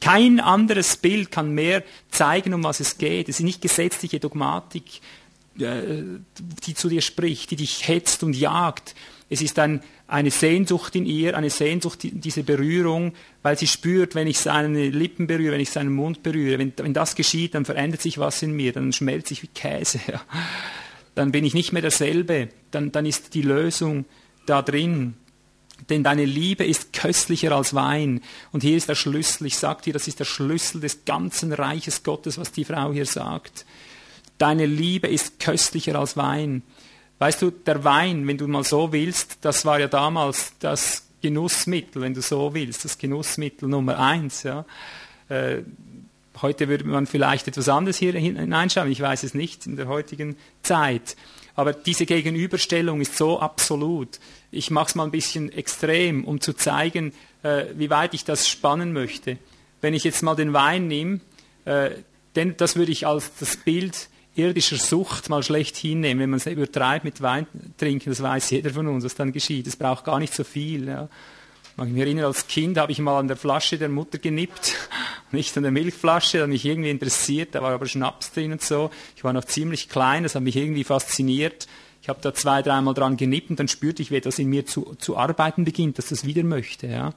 Kein 0.00 0.40
anderes 0.40 0.96
Bild 0.96 1.30
kann 1.30 1.52
mehr 1.52 1.82
zeigen, 2.10 2.54
um 2.54 2.64
was 2.64 2.80
es 2.80 2.96
geht. 2.96 3.28
Es 3.28 3.40
ist 3.40 3.44
nicht 3.44 3.60
gesetzliche 3.60 4.20
Dogmatik, 4.20 5.00
äh, 5.58 5.82
die 6.66 6.74
zu 6.74 6.88
dir 6.88 7.02
spricht, 7.02 7.50
die 7.50 7.56
dich 7.56 7.86
hetzt 7.86 8.22
und 8.22 8.34
jagt. 8.34 8.94
Es 9.28 9.42
ist 9.42 9.58
ein, 9.58 9.82
eine 10.06 10.30
Sehnsucht 10.30 10.94
in 10.94 11.04
ihr, 11.04 11.36
eine 11.36 11.50
Sehnsucht, 11.50 12.00
diese 12.02 12.44
Berührung, 12.44 13.12
weil 13.42 13.58
sie 13.58 13.66
spürt, 13.66 14.14
wenn 14.14 14.28
ich 14.28 14.38
seine 14.38 14.88
Lippen 14.88 15.26
berühre, 15.26 15.54
wenn 15.54 15.60
ich 15.60 15.70
seinen 15.70 15.92
Mund 15.92 16.22
berühre, 16.22 16.58
wenn, 16.58 16.72
wenn 16.76 16.94
das 16.94 17.16
geschieht, 17.16 17.54
dann 17.54 17.64
verändert 17.64 18.02
sich 18.02 18.18
was 18.18 18.40
in 18.42 18.52
mir, 18.52 18.72
dann 18.72 18.92
schmelzt 18.92 19.28
sich 19.28 19.42
wie 19.42 19.48
Käse. 19.48 19.98
Ja. 20.06 20.20
Dann 21.16 21.32
bin 21.32 21.44
ich 21.44 21.54
nicht 21.54 21.72
mehr 21.72 21.82
derselbe, 21.82 22.48
dann, 22.70 22.92
dann 22.92 23.06
ist 23.06 23.34
die 23.34 23.42
Lösung 23.42 24.04
da 24.44 24.62
drin. 24.62 25.14
Denn 25.88 26.02
deine 26.02 26.24
Liebe 26.24 26.64
ist 26.64 26.92
köstlicher 26.92 27.52
als 27.52 27.74
Wein. 27.74 28.22
Und 28.52 28.62
hier 28.62 28.76
ist 28.76 28.88
der 28.88 28.94
Schlüssel. 28.94 29.46
Ich 29.46 29.56
sage 29.56 29.82
dir, 29.82 29.92
das 29.92 30.08
ist 30.08 30.20
der 30.20 30.24
Schlüssel 30.24 30.80
des 30.80 31.04
ganzen 31.04 31.52
Reiches 31.52 32.02
Gottes, 32.02 32.38
was 32.38 32.52
die 32.52 32.64
Frau 32.64 32.92
hier 32.92 33.06
sagt. 33.06 33.66
Deine 34.38 34.66
Liebe 34.66 35.08
ist 35.08 35.40
köstlicher 35.40 35.98
als 35.98 36.16
Wein. 36.16 36.62
Weißt 37.18 37.40
du, 37.40 37.50
der 37.50 37.82
Wein, 37.84 38.26
wenn 38.26 38.36
du 38.36 38.46
mal 38.46 38.64
so 38.64 38.92
willst, 38.92 39.38
das 39.40 39.64
war 39.64 39.80
ja 39.80 39.88
damals 39.88 40.52
das 40.58 41.06
Genussmittel, 41.22 42.02
wenn 42.02 42.14
du 42.14 42.20
so 42.20 42.52
willst, 42.52 42.84
das 42.84 42.98
Genussmittel 42.98 43.68
Nummer 43.68 43.98
eins. 43.98 44.42
Ja. 44.42 44.66
Äh, 45.28 45.62
heute 46.42 46.68
würde 46.68 46.84
man 46.84 47.06
vielleicht 47.06 47.48
etwas 47.48 47.68
anderes 47.68 47.96
hier 47.96 48.12
hineinschauen, 48.12 48.90
ich 48.90 49.00
weiß 49.00 49.22
es 49.22 49.34
nicht 49.34 49.66
in 49.66 49.76
der 49.76 49.88
heutigen 49.88 50.36
Zeit. 50.62 51.16
Aber 51.54 51.72
diese 51.72 52.04
Gegenüberstellung 52.04 53.00
ist 53.00 53.16
so 53.16 53.40
absolut. 53.40 54.20
Ich 54.50 54.70
mache 54.70 54.88
es 54.88 54.94
mal 54.94 55.04
ein 55.04 55.10
bisschen 55.10 55.50
extrem, 55.50 56.24
um 56.24 56.40
zu 56.42 56.52
zeigen, 56.52 57.14
äh, 57.42 57.64
wie 57.74 57.88
weit 57.88 58.12
ich 58.12 58.24
das 58.24 58.46
spannen 58.46 58.92
möchte. 58.92 59.38
Wenn 59.80 59.94
ich 59.94 60.04
jetzt 60.04 60.22
mal 60.22 60.36
den 60.36 60.52
Wein 60.52 60.86
nehme, 60.86 61.20
äh, 61.64 61.90
denn 62.36 62.58
das 62.58 62.76
würde 62.76 62.92
ich 62.92 63.06
als 63.06 63.32
das 63.40 63.56
Bild 63.56 64.10
irdischer 64.36 64.76
Sucht 64.76 65.28
mal 65.28 65.42
schlecht 65.42 65.76
hinnehmen. 65.76 66.20
Wenn 66.20 66.30
man 66.30 66.38
es 66.38 66.46
übertreibt 66.46 67.04
mit 67.04 67.20
Wein 67.22 67.46
trinken, 67.78 68.10
das 68.10 68.22
weiß 68.22 68.50
jeder 68.50 68.70
von 68.70 68.86
uns, 68.86 69.04
was 69.04 69.14
dann 69.14 69.32
geschieht. 69.32 69.66
Es 69.66 69.76
braucht 69.76 70.04
gar 70.04 70.18
nicht 70.18 70.34
so 70.34 70.44
viel. 70.44 70.86
Ja. 70.86 71.08
Ich 71.78 71.84
mich 71.84 72.00
erinnere, 72.00 72.26
als 72.26 72.46
Kind 72.46 72.78
habe 72.78 72.90
ich 72.90 72.98
mal 73.00 73.18
an 73.18 73.28
der 73.28 73.36
Flasche 73.36 73.76
der 73.76 73.90
Mutter 73.90 74.16
genippt, 74.16 74.74
nicht 75.30 75.54
an 75.58 75.62
der 75.62 75.72
Milchflasche, 75.72 76.42
hat 76.42 76.48
mich 76.48 76.64
irgendwie 76.64 76.88
interessiert, 76.88 77.54
da 77.54 77.60
war 77.60 77.72
aber 77.72 77.86
Schnaps 77.86 78.32
drin 78.32 78.52
und 78.52 78.62
so. 78.62 78.90
Ich 79.14 79.24
war 79.24 79.34
noch 79.34 79.44
ziemlich 79.44 79.90
klein, 79.90 80.22
das 80.22 80.34
hat 80.34 80.42
mich 80.42 80.56
irgendwie 80.56 80.84
fasziniert. 80.84 81.66
Ich 82.00 82.08
habe 82.08 82.20
da 82.22 82.32
zwei, 82.32 82.62
dreimal 82.62 82.94
dran 82.94 83.18
genippt 83.18 83.50
und 83.50 83.60
dann 83.60 83.68
spürte 83.68 84.00
ich, 84.00 84.10
wie 84.10 84.16
etwas 84.16 84.38
in 84.38 84.48
mir 84.48 84.64
zu, 84.64 84.94
zu 84.98 85.18
arbeiten 85.18 85.64
beginnt, 85.64 85.98
dass 85.98 86.08
das 86.08 86.24
wieder 86.24 86.44
möchte. 86.44 86.86
Ja. 86.86 87.12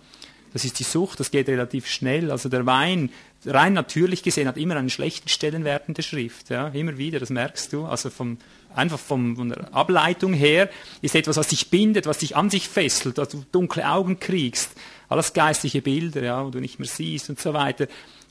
Das 0.51 0.65
ist 0.65 0.79
die 0.79 0.83
Sucht, 0.83 1.19
das 1.19 1.31
geht 1.31 1.47
relativ 1.47 1.87
schnell. 1.87 2.31
Also 2.31 2.49
der 2.49 2.65
Wein, 2.65 3.11
rein 3.45 3.73
natürlich 3.73 4.23
gesehen, 4.23 4.47
hat 4.47 4.57
immer 4.57 4.75
einen 4.75 4.89
schlechten 4.89 5.29
Stellenwert 5.29 5.87
in 5.87 5.93
der 5.93 6.01
Schrift. 6.01 6.49
Ja, 6.49 6.67
immer 6.69 6.97
wieder, 6.97 7.19
das 7.19 7.29
merkst 7.29 7.71
du. 7.73 7.85
Also 7.85 8.09
vom, 8.09 8.37
einfach 8.75 8.99
vom, 8.99 9.35
von 9.35 9.49
der 9.49 9.73
Ableitung 9.73 10.33
her 10.33 10.69
ist 11.01 11.15
etwas, 11.15 11.37
was 11.37 11.47
dich 11.47 11.69
bindet, 11.69 12.05
was 12.05 12.19
dich 12.19 12.35
an 12.35 12.49
sich 12.49 12.67
fesselt, 12.67 13.17
dass 13.17 13.29
du 13.29 13.45
dunkle 13.51 13.89
Augen 13.89 14.19
kriegst. 14.19 14.71
Alles 15.07 15.33
geistliche 15.33 15.81
Bilder, 15.81 16.21
ja, 16.21 16.45
wo 16.45 16.49
du 16.49 16.59
nicht 16.59 16.79
mehr 16.79 16.87
siehst 16.87 17.29
und 17.29 17.39
so 17.39 17.53
weiter. 17.53 17.87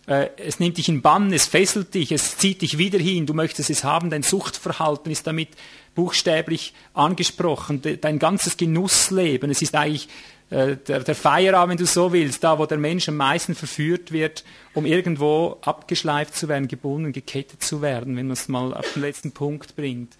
Äh, 0.06 0.30
es 0.36 0.58
nimmt 0.60 0.78
dich 0.78 0.88
in 0.88 1.02
Bann, 1.02 1.32
es 1.32 1.46
fesselt 1.46 1.94
dich, 1.94 2.12
es 2.12 2.38
zieht 2.38 2.62
dich 2.62 2.78
wieder 2.78 2.98
hin, 2.98 3.26
du 3.26 3.34
möchtest 3.34 3.70
es 3.70 3.84
haben, 3.84 4.10
dein 4.10 4.22
Suchtverhalten 4.22 5.12
ist 5.12 5.26
damit 5.26 5.48
buchstäblich 5.94 6.72
angesprochen, 6.94 7.82
dein 7.82 8.18
ganzes 8.18 8.56
Genussleben, 8.56 9.50
es 9.50 9.60
ist 9.60 9.74
eigentlich 9.74 10.08
der, 10.50 10.76
der 10.76 11.14
Feierabend, 11.14 11.70
wenn 11.70 11.84
du 11.84 11.86
so 11.86 12.12
willst, 12.12 12.42
da 12.42 12.58
wo 12.58 12.66
der 12.66 12.78
Mensch 12.78 13.08
am 13.08 13.16
meisten 13.16 13.54
verführt 13.54 14.12
wird, 14.12 14.44
um 14.74 14.86
irgendwo 14.86 15.58
abgeschleift 15.60 16.34
zu 16.34 16.48
werden, 16.48 16.68
gebunden, 16.68 17.12
gekettet 17.12 17.62
zu 17.62 17.82
werden, 17.82 18.16
wenn 18.16 18.26
man 18.26 18.32
es 18.32 18.48
mal 18.48 18.72
auf 18.72 18.92
den 18.94 19.02
letzten 19.02 19.32
Punkt 19.32 19.76
bringt. 19.76 20.16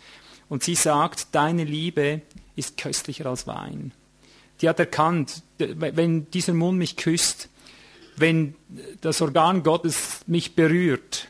Und 0.49 0.63
sie 0.63 0.75
sagt, 0.75 1.29
deine 1.33 1.65
Liebe 1.65 2.23
ist 2.57 2.77
köstlicher 2.77 3.27
als 3.27 3.47
Wein. 3.47 3.93
Die 4.61 4.69
hat 4.69 4.79
erkannt, 4.79 5.43
wenn 5.59 6.31
dieser 6.31 6.55
Mund 6.55 6.79
mich 6.79 6.97
küsst, 6.97 7.49
wenn 8.17 8.55
das 9.01 9.23
Organ 9.23 9.63
Gottes 9.63 10.21
mich 10.27 10.55
berührt, 10.57 11.29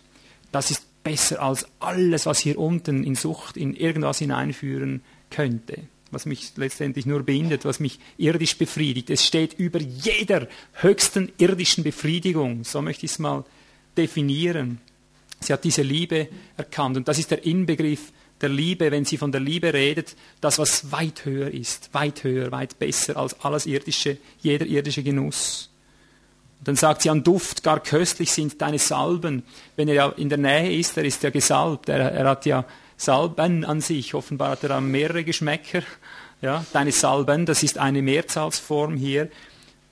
das 0.50 0.70
ist 0.70 1.02
besser 1.04 1.42
als 1.42 1.66
alles, 1.80 2.26
was 2.26 2.38
hier 2.38 2.58
unten 2.58 3.04
in 3.04 3.14
Sucht, 3.14 3.56
in 3.56 3.74
irgendwas 3.74 4.18
hineinführen 4.18 5.02
könnte. 5.30 5.82
Was 6.10 6.26
mich 6.26 6.52
letztendlich 6.56 7.06
nur 7.06 7.22
bindet, 7.22 7.64
was 7.64 7.80
mich 7.80 7.98
irdisch 8.16 8.56
befriedigt. 8.56 9.10
Es 9.10 9.26
steht 9.26 9.54
über 9.54 9.80
jeder 9.80 10.48
höchsten 10.74 11.32
irdischen 11.38 11.84
Befriedigung, 11.84 12.64
so 12.64 12.82
möchte 12.82 13.06
ich 13.06 13.12
es 13.12 13.18
mal 13.18 13.44
definieren. 13.96 14.80
Sie 15.40 15.52
hat 15.52 15.64
diese 15.64 15.82
Liebe 15.82 16.28
erkannt 16.56 16.96
und 16.96 17.08
das 17.08 17.18
ist 17.18 17.30
der 17.30 17.44
Inbegriff 17.44 18.12
der 18.40 18.48
Liebe, 18.48 18.90
wenn 18.90 19.04
sie 19.04 19.16
von 19.16 19.32
der 19.32 19.40
Liebe 19.40 19.72
redet, 19.72 20.16
das, 20.40 20.58
was 20.58 20.92
weit 20.92 21.24
höher 21.24 21.50
ist, 21.50 21.90
weit 21.92 22.24
höher, 22.24 22.52
weit 22.52 22.78
besser 22.78 23.16
als 23.16 23.40
alles 23.40 23.66
irdische, 23.66 24.18
jeder 24.40 24.66
irdische 24.66 25.02
Genuss. 25.02 25.70
Und 26.60 26.68
dann 26.68 26.76
sagt 26.76 27.02
sie, 27.02 27.10
an 27.10 27.22
Duft 27.22 27.62
gar 27.62 27.80
köstlich 27.80 28.32
sind 28.32 28.60
deine 28.60 28.78
Salben. 28.78 29.44
Wenn 29.76 29.88
er 29.88 29.94
ja 29.94 30.08
in 30.08 30.28
der 30.28 30.38
Nähe 30.38 30.76
ist, 30.78 30.96
er 30.96 31.04
ist 31.04 31.22
ja 31.22 31.30
gesalbt, 31.30 31.88
er, 31.88 32.12
er 32.12 32.28
hat 32.28 32.46
ja 32.46 32.64
Salben 32.98 33.64
an 33.64 33.80
sich, 33.80 34.12
offenbar 34.12 34.50
hat 34.50 34.64
er 34.64 34.80
mehrere 34.82 35.24
Geschmäcker. 35.24 35.82
Ja, 36.42 36.66
deine 36.72 36.92
Salben, 36.92 37.46
das 37.46 37.62
ist 37.62 37.78
eine 37.78 38.02
Mehrzahlsform 38.02 38.96
hier. 38.96 39.30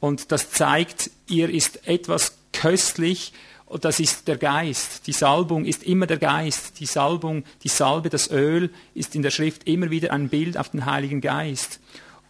Und 0.01 0.31
das 0.31 0.51
zeigt, 0.51 1.11
ihr 1.27 1.49
ist 1.49 1.89
etwas 1.89 2.37
köstlich, 2.53 3.33
und 3.67 3.85
das 3.85 3.99
ist 3.99 4.29
der 4.29 4.37
Geist. 4.37 5.09
Die 5.09 5.13
Salbung 5.13 5.65
ist 5.65 5.83
immer 5.83 6.07
der 6.07 6.19
Geist. 6.19 6.79
Die 6.79 6.87
Salbung, 6.87 7.43
die 7.65 7.69
Salbe, 7.69 8.11
das 8.11 8.31
Öl 8.31 8.71
ist 8.95 9.17
in 9.17 9.23
der 9.23 9.33
Schrift 9.33 9.67
immer 9.67 9.91
wieder 9.91 10.13
ein 10.13 10.29
Bild 10.29 10.57
auf 10.57 10.71
den 10.71 10.87
Heiligen 10.87 11.21
Geist. 11.21 11.81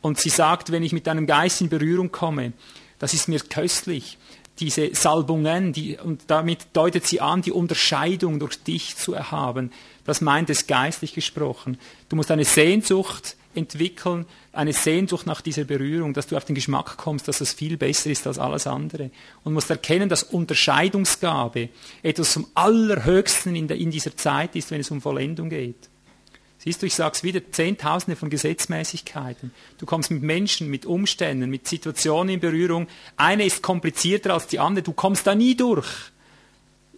Und 0.01 0.19
sie 0.19 0.31
sagt, 0.31 0.73
wenn 0.73 0.83
ich 0.83 0.93
mit 0.93 1.07
deinem 1.07 1.27
Geist 1.27 1.61
in 1.61 1.69
Berührung 1.69 2.11
komme, 2.11 2.55
das 2.99 3.13
ist 3.13 3.29
mir 3.29 3.41
köstlich. 3.41 4.17
Diese 4.61 4.95
Salbungen, 4.95 5.75
die, 5.75 5.99
und 5.99 6.23
damit 6.29 6.69
deutet 6.73 7.07
sie 7.07 7.21
an, 7.21 7.43
die 7.43 7.53
Unterscheidung 7.53 8.39
durch 8.39 8.63
dich 8.63 8.97
zu 8.97 9.13
erhaben. 9.13 9.73
Das 10.07 10.21
meint 10.21 10.49
es 10.51 10.67
geistlich 10.67 11.13
gesprochen. 11.13 11.79
Du 12.09 12.17
musst 12.17 12.31
eine 12.31 12.45
Sehnsucht 12.45 13.37
entwickeln, 13.55 14.27
eine 14.53 14.73
Sehnsucht 14.73 15.27
nach 15.27 15.41
dieser 15.41 15.65
Berührung, 15.65 16.15
dass 16.15 16.27
du 16.29 16.37
auf 16.37 16.45
den 16.45 16.55
Geschmack 16.55 16.97
kommst, 16.97 17.27
dass 17.29 17.39
das 17.39 17.53
viel 17.53 17.77
besser 17.77 18.11
ist 18.11 18.27
als 18.27 18.39
alles 18.39 18.67
andere. 18.67 19.11
Und 19.43 19.55
musst 19.55 19.71
erkennen, 19.71 20.09
dass 20.09 20.23
Unterscheidungsgabe 20.23 21.71
etwas 22.03 22.33
zum 22.33 22.47
Allerhöchsten 22.55 23.57
in, 23.57 23.69
der, 23.69 23.79
in 23.79 23.91
dieser 23.91 24.17
Zeit 24.17 24.55
ist, 24.57 24.71
wenn 24.71 24.81
es 24.81 24.91
um 24.91 25.01
Vollendung 25.01 25.51
geht. 25.51 25.89
Siehst 26.59 26.83
du, 26.83 26.87
ich 26.87 26.95
sage 26.95 27.15
es 27.15 27.23
wieder, 27.23 27.41
Zehntausende 27.53 28.17
von 28.17 28.31
Gesetzmäßigkeiten. 28.31 29.53
Du 29.79 29.87
kommst 29.87 30.11
mit 30.11 30.23
Menschen, 30.23 30.69
mit 30.69 30.87
Umständen, 30.87 31.51
mit 31.51 31.69
Situationen 31.69 32.35
in 32.35 32.41
Berührung. 32.41 32.89
Eine 33.17 33.45
ist 33.45 33.63
komplizierter 33.63 34.35
als 34.35 34.47
die 34.47 34.59
andere. 34.59 34.83
Du 34.83 34.93
kommst 34.93 35.27
da 35.27 35.35
nie 35.35 35.55
durch. 35.55 35.87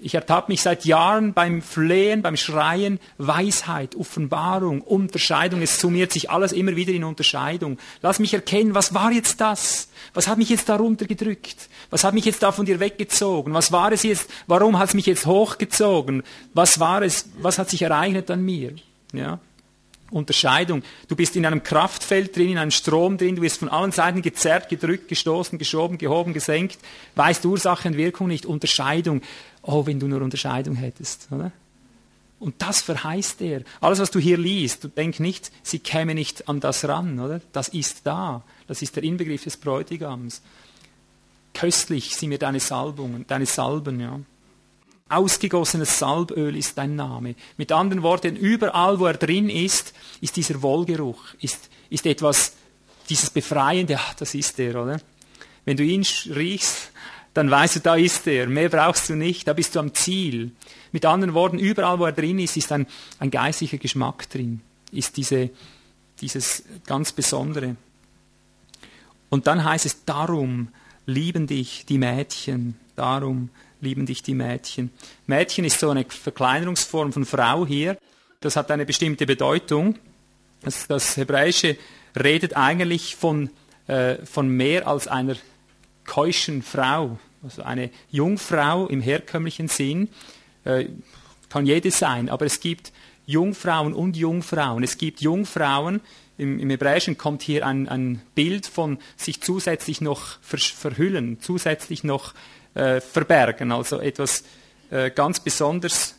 Ich 0.00 0.14
ertappe 0.14 0.52
mich 0.52 0.62
seit 0.62 0.84
Jahren 0.84 1.32
beim 1.32 1.60
Flehen, 1.60 2.22
beim 2.22 2.36
Schreien, 2.36 3.00
Weisheit, 3.18 3.96
Offenbarung, 3.96 4.80
Unterscheidung. 4.80 5.60
Es 5.60 5.80
summiert 5.80 6.12
sich 6.12 6.30
alles 6.30 6.52
immer 6.52 6.76
wieder 6.76 6.92
in 6.92 7.02
Unterscheidung. 7.02 7.78
Lass 8.00 8.20
mich 8.20 8.32
erkennen, 8.32 8.74
was 8.74 8.94
war 8.94 9.10
jetzt 9.10 9.40
das? 9.40 9.88
Was 10.14 10.28
hat 10.28 10.38
mich 10.38 10.50
jetzt 10.50 10.68
darunter 10.68 11.06
gedrückt? 11.06 11.68
Was 11.90 12.04
hat 12.04 12.14
mich 12.14 12.24
jetzt 12.26 12.42
da 12.44 12.52
von 12.52 12.64
dir 12.64 12.78
weggezogen? 12.78 13.54
Was 13.54 13.72
war 13.72 13.90
es 13.90 14.04
jetzt? 14.04 14.30
Warum 14.46 14.78
hat 14.78 14.90
es 14.90 14.94
mich 14.94 15.06
jetzt 15.06 15.26
hochgezogen? 15.26 16.22
Was 16.54 16.78
war 16.78 17.02
es? 17.02 17.28
Was 17.40 17.58
hat 17.58 17.68
sich 17.68 17.82
ereignet 17.82 18.30
an 18.30 18.44
mir? 18.44 18.74
Ja? 19.12 19.40
Unterscheidung. 20.10 20.82
Du 21.08 21.16
bist 21.16 21.36
in 21.36 21.44
einem 21.44 21.62
Kraftfeld 21.62 22.34
drin, 22.34 22.50
in 22.50 22.58
einem 22.58 22.70
Strom 22.70 23.18
drin, 23.18 23.36
du 23.36 23.42
wirst 23.42 23.58
von 23.58 23.68
allen 23.68 23.92
Seiten 23.92 24.22
gezerrt, 24.22 24.68
gedrückt, 24.68 25.08
gestoßen, 25.08 25.58
geschoben, 25.58 25.98
gehoben, 25.98 26.32
gesenkt, 26.32 26.78
weißt 27.14 27.44
Ursache 27.44 27.88
und 27.88 27.96
Wirkung 27.96 28.28
nicht. 28.28 28.46
Unterscheidung. 28.46 29.20
Oh, 29.70 29.84
wenn 29.84 30.00
du 30.00 30.08
nur 30.08 30.22
Unterscheidung 30.22 30.76
hättest, 30.76 31.28
oder? 31.30 31.52
Und 32.40 32.54
das 32.62 32.80
verheißt 32.80 33.42
er. 33.42 33.64
Alles, 33.82 33.98
was 33.98 34.10
du 34.10 34.18
hier 34.18 34.38
liest, 34.38 34.88
denk 34.96 35.20
nicht, 35.20 35.52
sie 35.62 35.78
käme 35.78 36.14
nicht 36.14 36.48
an 36.48 36.58
das 36.58 36.88
ran, 36.88 37.20
oder? 37.20 37.42
Das 37.52 37.68
ist 37.68 38.06
da. 38.06 38.42
Das 38.66 38.80
ist 38.80 38.96
der 38.96 39.02
Inbegriff 39.02 39.44
des 39.44 39.58
Bräutigams. 39.58 40.40
Köstlich 41.52 42.16
sind 42.16 42.30
mir 42.30 42.38
deine 42.38 42.60
Salbungen, 42.60 43.26
deine 43.26 43.44
Salben, 43.44 44.00
ja. 44.00 44.18
Ausgegossenes 45.10 45.98
Salböl 45.98 46.56
ist 46.56 46.78
dein 46.78 46.96
Name. 46.96 47.34
Mit 47.58 47.70
anderen 47.70 48.02
Worten, 48.02 48.36
überall, 48.36 48.98
wo 48.98 49.04
er 49.04 49.18
drin 49.18 49.50
ist, 49.50 49.92
ist 50.22 50.36
dieser 50.36 50.62
Wohlgeruch, 50.62 51.34
ist, 51.42 51.68
ist 51.90 52.06
etwas, 52.06 52.54
dieses 53.10 53.28
Befreiende, 53.28 53.98
ach, 53.98 54.14
das 54.14 54.34
ist 54.34 54.58
er, 54.58 54.82
oder? 54.82 54.98
Wenn 55.66 55.76
du 55.76 55.84
ihn 55.84 56.06
riechst, 56.34 56.90
dann 57.34 57.50
weißt 57.50 57.76
du, 57.76 57.80
da 57.80 57.94
ist 57.94 58.26
er. 58.26 58.46
Mehr 58.46 58.68
brauchst 58.68 59.08
du 59.08 59.14
nicht, 59.14 59.46
da 59.46 59.52
bist 59.52 59.74
du 59.74 59.80
am 59.80 59.94
Ziel. 59.94 60.52
Mit 60.92 61.04
anderen 61.04 61.34
Worten, 61.34 61.58
überall, 61.58 61.98
wo 61.98 62.06
er 62.06 62.12
drin 62.12 62.38
ist, 62.38 62.56
ist 62.56 62.72
ein, 62.72 62.86
ein 63.18 63.30
geistlicher 63.30 63.78
Geschmack 63.78 64.28
drin, 64.30 64.60
ist 64.90 65.16
diese, 65.16 65.50
dieses 66.20 66.64
ganz 66.86 67.12
Besondere. 67.12 67.76
Und 69.28 69.46
dann 69.46 69.62
heißt 69.64 69.86
es, 69.86 70.04
darum 70.04 70.68
lieben 71.06 71.46
dich 71.46 71.84
die 71.86 71.98
Mädchen, 71.98 72.76
darum 72.96 73.50
lieben 73.80 74.06
dich 74.06 74.22
die 74.22 74.34
Mädchen. 74.34 74.90
Mädchen 75.26 75.64
ist 75.64 75.78
so 75.78 75.90
eine 75.90 76.04
Verkleinerungsform 76.04 77.12
von 77.12 77.24
Frau 77.24 77.66
hier. 77.66 77.98
Das 78.40 78.56
hat 78.56 78.70
eine 78.70 78.86
bestimmte 78.86 79.26
Bedeutung. 79.26 79.96
Das, 80.62 80.86
das 80.86 81.16
Hebräische 81.16 81.76
redet 82.18 82.56
eigentlich 82.56 83.16
von, 83.16 83.50
äh, 83.86 84.16
von 84.24 84.48
mehr 84.48 84.88
als 84.88 85.06
einer 85.08 85.36
keuschen 86.08 86.62
Frau. 86.62 87.18
Also 87.42 87.62
eine 87.62 87.90
Jungfrau 88.10 88.86
im 88.86 89.00
herkömmlichen 89.00 89.68
Sinn 89.68 90.08
äh, 90.64 90.86
kann 91.48 91.66
jede 91.66 91.90
sein, 91.90 92.28
aber 92.28 92.46
es 92.46 92.60
gibt 92.60 92.92
Jungfrauen 93.26 93.92
und 93.92 94.16
Jungfrauen. 94.16 94.82
Es 94.82 94.98
gibt 94.98 95.20
Jungfrauen, 95.20 96.00
im, 96.38 96.58
im 96.58 96.70
Hebräischen 96.70 97.18
kommt 97.18 97.42
hier 97.42 97.66
ein, 97.66 97.88
ein 97.88 98.22
Bild 98.34 98.66
von 98.66 98.98
sich 99.16 99.42
zusätzlich 99.42 100.00
noch 100.00 100.38
verhüllen, 100.40 101.38
zusätzlich 101.40 102.04
noch 102.04 102.32
äh, 102.74 103.00
verbergen, 103.00 103.70
also 103.72 104.00
etwas 104.00 104.44
äh, 104.90 105.10
ganz 105.10 105.40
besonders 105.40 106.14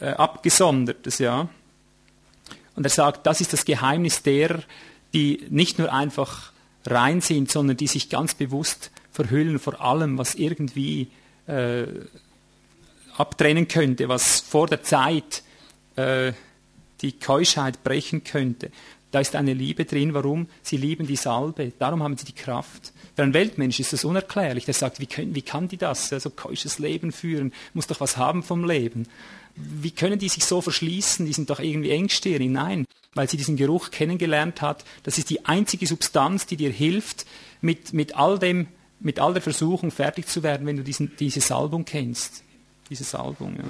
äh, 0.00 0.10
abgesondertes, 0.10 1.18
ja. 1.18 1.48
Und 2.76 2.84
er 2.84 2.90
sagt, 2.90 3.26
das 3.26 3.40
ist 3.40 3.52
das 3.52 3.64
Geheimnis 3.64 4.22
derer, 4.22 4.62
die 5.12 5.46
nicht 5.50 5.78
nur 5.78 5.92
einfach 5.92 6.52
rein 6.86 7.20
sind, 7.20 7.50
sondern 7.50 7.76
die 7.76 7.86
sich 7.86 8.08
ganz 8.10 8.34
bewusst 8.34 8.90
verhüllen 9.12 9.58
vor 9.58 9.80
allem, 9.80 10.18
was 10.18 10.34
irgendwie 10.34 11.08
äh, 11.46 11.86
abtrennen 13.16 13.68
könnte, 13.68 14.08
was 14.08 14.40
vor 14.40 14.66
der 14.66 14.82
Zeit 14.82 15.42
äh, 15.96 16.32
die 17.02 17.12
Keuschheit 17.12 17.82
brechen 17.82 18.24
könnte. 18.24 18.70
Da 19.10 19.20
ist 19.20 19.34
eine 19.34 19.54
Liebe 19.54 19.84
drin. 19.84 20.14
Warum? 20.14 20.46
Sie 20.62 20.76
lieben 20.76 21.06
die 21.06 21.16
Salbe. 21.16 21.72
Darum 21.78 22.02
haben 22.02 22.16
sie 22.16 22.26
die 22.26 22.34
Kraft. 22.34 22.92
Für 23.16 23.22
einen 23.22 23.34
Weltmensch 23.34 23.80
ist 23.80 23.92
das 23.92 24.04
unerklärlich. 24.04 24.64
Der 24.66 24.74
sagt, 24.74 25.00
wie, 25.00 25.06
können, 25.06 25.34
wie 25.34 25.42
kann 25.42 25.68
die 25.68 25.76
das? 25.76 26.08
So 26.08 26.14
also 26.14 26.30
keusches 26.30 26.78
Leben 26.78 27.10
führen, 27.10 27.52
muss 27.74 27.88
doch 27.88 28.00
was 28.00 28.16
haben 28.16 28.42
vom 28.42 28.64
Leben. 28.64 29.08
Wie 29.56 29.90
können 29.90 30.18
die 30.18 30.28
sich 30.28 30.44
so 30.44 30.60
verschließen? 30.60 31.26
Die 31.26 31.32
sind 31.32 31.50
doch 31.50 31.58
irgendwie 31.58 31.90
engstirnig. 31.90 32.50
Nein, 32.50 32.86
weil 33.14 33.28
sie 33.28 33.36
diesen 33.36 33.56
Geruch 33.56 33.90
kennengelernt 33.90 34.62
hat. 34.62 34.84
Das 35.02 35.18
ist 35.18 35.28
die 35.28 35.44
einzige 35.44 35.86
Substanz, 35.86 36.46
die 36.46 36.56
dir 36.56 36.70
hilft, 36.70 37.26
mit, 37.60 37.92
mit 37.92 38.16
all 38.16 38.38
dem, 38.38 38.68
mit 39.00 39.18
all 39.18 39.32
der 39.32 39.42
Versuchung 39.42 39.90
fertig 39.90 40.26
zu 40.26 40.42
werden, 40.42 40.66
wenn 40.66 40.76
du 40.76 40.84
diesen, 40.84 41.16
diese 41.16 41.40
Salbung 41.40 41.84
kennst. 41.84 42.44
Diese 42.88 43.04
Salbung, 43.04 43.56
ja. 43.56 43.64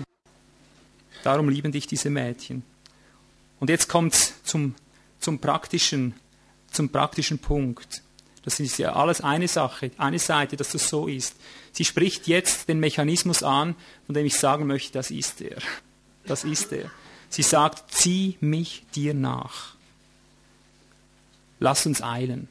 Darum 1.23 1.49
lieben 1.49 1.73
dich 1.73 1.87
diese 1.87 2.11
Mädchen. 2.11 2.63
Und 3.59 3.69
jetzt 3.69 3.89
kommt 3.89 4.15
zum, 4.43 4.75
zum 5.19 5.39
praktischen, 5.39 6.15
zum 6.71 6.89
praktischen 6.89 7.39
Punkt. 7.39 8.03
Das 8.43 8.59
ist 8.59 8.79
ja 8.79 8.95
alles 8.95 9.21
eine 9.21 9.49
Sache, 9.49 9.91
eine 9.99 10.19
Seite, 10.19 10.57
dass 10.57 10.71
das 10.71 10.89
so 10.89 11.07
ist. 11.07 11.37
Sie 11.73 11.85
spricht 11.85 12.27
jetzt 12.27 12.69
den 12.69 12.81
Mechanismus 12.81 13.43
an, 13.43 13.77
von 14.07 14.15
dem 14.15 14.25
ich 14.25 14.39
sagen 14.39 14.67
möchte, 14.67 14.95
das 14.95 15.11
ist 15.11 15.43
er. 15.43 15.59
Das 16.25 16.45
ist 16.45 16.73
er. 16.73 16.91
Sie 17.29 17.43
sagt, 17.43 17.93
zieh 17.93 18.39
mich 18.41 18.85
dir 18.95 19.13
nach. 19.13 19.75
Lass 21.59 21.85
uns 21.85 22.03
eilen. 22.03 22.49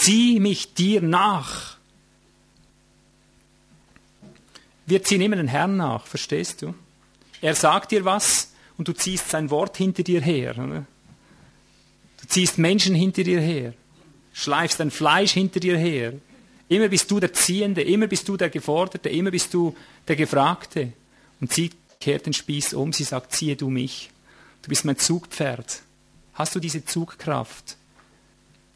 Zieh 0.00 0.40
mich 0.40 0.74
dir 0.74 1.02
nach. 1.02 1.76
Wir 4.86 5.02
ziehen 5.02 5.20
immer 5.20 5.36
den 5.36 5.48
Herrn 5.48 5.76
nach, 5.76 6.06
verstehst 6.06 6.62
du? 6.62 6.74
Er 7.40 7.54
sagt 7.54 7.92
dir 7.92 8.04
was 8.04 8.52
und 8.76 8.88
du 8.88 8.92
ziehst 8.92 9.28
sein 9.30 9.50
Wort 9.50 9.76
hinter 9.76 10.02
dir 10.02 10.20
her. 10.20 10.52
Oder? 10.52 10.86
Du 12.20 12.28
ziehst 12.28 12.58
Menschen 12.58 12.94
hinter 12.94 13.22
dir 13.24 13.40
her 13.40 13.74
schleifst 14.32 14.80
dein 14.80 14.90
Fleisch 14.90 15.32
hinter 15.32 15.60
dir 15.60 15.76
her. 15.76 16.14
Immer 16.68 16.88
bist 16.88 17.10
du 17.10 17.18
der 17.18 17.32
Ziehende, 17.32 17.82
immer 17.82 18.06
bist 18.06 18.28
du 18.28 18.36
der 18.36 18.50
Geforderte, 18.50 19.08
immer 19.08 19.30
bist 19.30 19.52
du 19.54 19.76
der 20.06 20.16
Gefragte. 20.16 20.92
Und 21.40 21.52
sie 21.52 21.70
kehrt 21.98 22.26
den 22.26 22.32
Spieß 22.32 22.74
um, 22.74 22.92
sie 22.92 23.04
sagt, 23.04 23.32
ziehe 23.32 23.56
du 23.56 23.70
mich. 23.70 24.10
Du 24.62 24.68
bist 24.68 24.84
mein 24.84 24.98
Zugpferd. 24.98 25.82
Hast 26.34 26.54
du 26.54 26.60
diese 26.60 26.84
Zugkraft? 26.84 27.76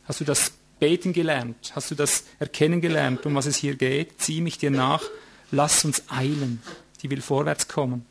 Hast 0.07 0.21
du 0.21 0.25
das 0.25 0.53
Beten 0.85 1.15
gelernt? 1.15 1.73
Hast 1.75 1.91
du 1.91 1.95
das 1.95 2.25
Erkennen 2.39 2.83
gelernt, 2.83 3.25
um 3.25 3.35
was 3.35 3.47
es 3.47 3.57
hier 3.57 3.75
geht? 3.75 4.21
Zieh 4.21 4.43
mich 4.43 4.59
dir 4.59 4.71
nach, 4.71 5.03
lass 5.51 5.83
uns 5.87 6.03
eilen. 6.11 6.61
Die 7.01 7.09
will 7.09 7.23
vorwärts 7.23 7.69
kommen. 7.69 8.05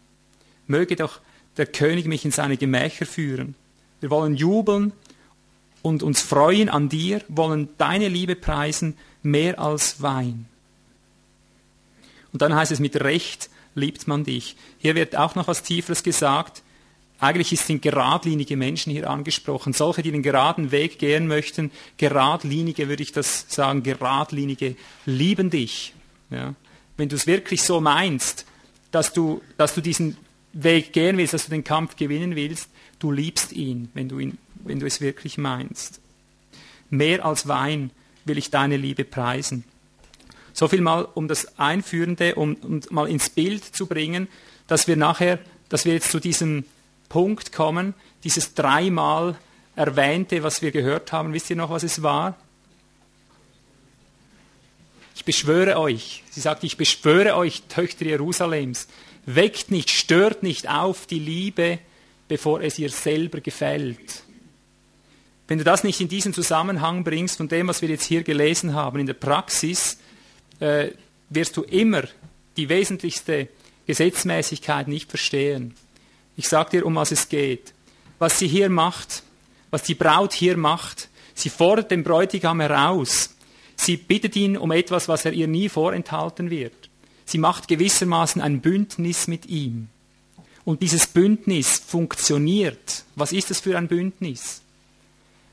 Möge 0.66 0.96
doch 0.96 1.20
der 1.58 1.68
König 1.68 2.08
mich 2.08 2.26
in 2.26 2.32
seine 2.32 2.58
Gemächer 2.58 3.06
führen. 3.06 3.54
Wir 4.00 4.10
wollen 4.10 4.34
jubeln 4.34 4.92
und 5.84 6.02
uns 6.02 6.22
freuen 6.22 6.68
an 6.68 6.90
dir, 6.90 7.22
wollen 7.28 7.70
deine 7.78 8.08
Liebe 8.08 8.36
preisen 8.36 8.98
mehr 9.22 9.60
als 9.60 10.02
Wein. 10.02 10.48
Und 12.32 12.42
dann 12.42 12.56
heißt 12.56 12.72
es, 12.72 12.80
mit 12.80 12.96
Recht 12.96 13.52
liebt 13.76 14.08
man 14.08 14.24
dich. 14.24 14.56
Hier 14.80 14.96
wird 14.96 15.16
auch 15.16 15.36
noch 15.36 15.48
was 15.48 15.62
Tieferes 15.62 16.02
gesagt. 16.02 16.64
Eigentlich 17.24 17.58
sind 17.58 17.82
geradlinige 17.82 18.58
Menschen 18.58 18.92
hier 18.92 19.10
angesprochen. 19.10 19.72
Solche, 19.72 20.02
die 20.02 20.12
den 20.12 20.24
geraden 20.24 20.72
Weg 20.72 21.00
gehen 21.00 21.26
möchten, 21.26 21.72
geradlinige, 21.96 22.90
würde 22.90 23.02
ich 23.02 23.14
das 23.14 23.46
sagen, 23.48 23.82
geradlinige, 23.82 24.76
lieben 25.06 25.50
dich. 25.50 25.94
Ja. 26.30 26.54
Wenn 26.98 27.08
du 27.08 27.16
es 27.16 27.26
wirklich 27.26 27.64
so 27.64 27.80
meinst, 27.80 28.46
dass 28.92 29.14
du, 29.14 29.42
dass 29.56 29.74
du 29.74 29.80
diesen 29.80 30.18
Weg 30.52 30.92
gehen 30.92 31.18
willst, 31.18 31.34
dass 31.34 31.46
du 31.46 31.52
den 31.52 31.64
Kampf 31.64 31.96
gewinnen 31.96 32.36
willst, 32.36 32.68
du 33.00 33.10
liebst 33.10 33.54
ihn, 33.54 33.88
wenn 33.94 34.10
du, 34.10 34.20
ihn, 34.20 34.38
wenn 34.56 34.82
du 34.82 34.86
es 34.86 35.00
wirklich 35.00 35.38
meinst. 35.38 36.02
Mehr 36.90 37.24
als 37.24 37.48
Wein 37.48 37.92
will 38.26 38.38
ich 38.38 38.50
deine 38.50 38.76
Liebe 38.76 39.06
preisen. 39.06 39.64
So 40.52 40.68
viel 40.68 40.82
mal 40.82 41.08
um 41.14 41.30
das 41.30 41.58
Einführende, 41.58 42.36
um, 42.36 42.56
um 42.56 42.82
mal 42.90 43.08
ins 43.08 43.30
Bild 43.30 43.64
zu 43.64 43.86
bringen, 43.86 44.28
dass 44.68 44.90
wir 44.90 44.98
nachher, 44.98 45.40
dass 45.70 45.86
wir 45.86 45.94
jetzt 45.94 46.12
zu 46.12 46.20
diesem 46.20 46.66
Punkt 47.14 47.52
kommen, 47.52 47.94
dieses 48.24 48.56
dreimal 48.56 49.36
erwähnte, 49.76 50.42
was 50.42 50.64
wir 50.64 50.72
gehört 50.72 51.12
haben. 51.12 51.32
Wisst 51.32 51.48
ihr 51.52 51.56
noch, 51.56 51.70
was 51.70 51.84
es 51.84 52.02
war? 52.02 52.36
Ich 55.14 55.24
beschwöre 55.24 55.78
euch, 55.78 56.24
sie 56.32 56.42
sagt, 56.42 56.64
ich 56.64 56.76
beschwöre 56.76 57.36
euch, 57.36 57.62
Töchter 57.70 58.06
Jerusalems, 58.06 58.88
weckt 59.28 59.70
nicht, 59.70 59.92
stört 59.92 60.42
nicht 60.42 60.68
auf 60.68 61.06
die 61.06 61.20
Liebe, 61.20 61.78
bevor 62.28 62.62
es 62.62 62.80
ihr 62.80 62.90
selber 62.90 63.42
gefällt. 63.42 64.24
Wenn 65.48 65.60
du 65.60 65.64
das 65.64 65.84
nicht 65.84 66.02
in 66.02 66.08
diesen 66.08 66.34
Zusammenhang 66.34 67.04
bringst 67.04 67.38
von 67.38 67.48
dem, 67.48 67.68
was 67.68 67.84
wir 67.84 67.90
jetzt 67.90 68.06
hier 68.06 68.24
gelesen 68.24 68.74
haben, 68.74 68.98
in 68.98 69.06
der 69.06 69.14
Praxis, 69.14 70.00
äh, 70.60 70.90
wirst 71.30 71.58
du 71.58 71.62
immer 71.62 72.06
die 72.58 72.70
wesentlichste 72.70 73.50
Gesetzmäßigkeit 73.86 74.88
nicht 74.88 75.12
verstehen. 75.12 75.76
Ich 76.36 76.48
sage 76.48 76.72
dir, 76.72 76.86
um 76.86 76.96
was 76.96 77.12
es 77.12 77.30
geht. 77.30 77.74
Was 78.20 78.40
sie 78.40 78.48
hier 78.48 78.70
macht, 78.70 79.24
was 79.72 79.84
die 79.84 79.96
Braut 79.96 80.34
hier 80.34 80.58
macht, 80.58 81.10
sie 81.34 81.50
fordert 81.50 81.92
den 81.92 82.04
Bräutigam 82.04 82.60
heraus. 82.60 83.36
Sie 83.76 83.98
bittet 83.98 84.36
ihn 84.36 84.58
um 84.58 84.72
etwas, 84.72 85.08
was 85.08 85.26
er 85.26 85.34
ihr 85.34 85.48
nie 85.48 85.70
vorenthalten 85.70 86.50
wird. 86.50 86.90
Sie 87.26 87.38
macht 87.38 87.68
gewissermaßen 87.68 88.42
ein 88.42 88.62
Bündnis 88.62 89.28
mit 89.28 89.48
ihm. 89.48 89.90
Und 90.66 90.82
dieses 90.82 91.08
Bündnis 91.08 91.82
funktioniert. 91.86 93.04
Was 93.16 93.34
ist 93.34 93.52
es 93.52 93.60
für 93.60 93.78
ein 93.78 93.88
Bündnis? 93.88 94.62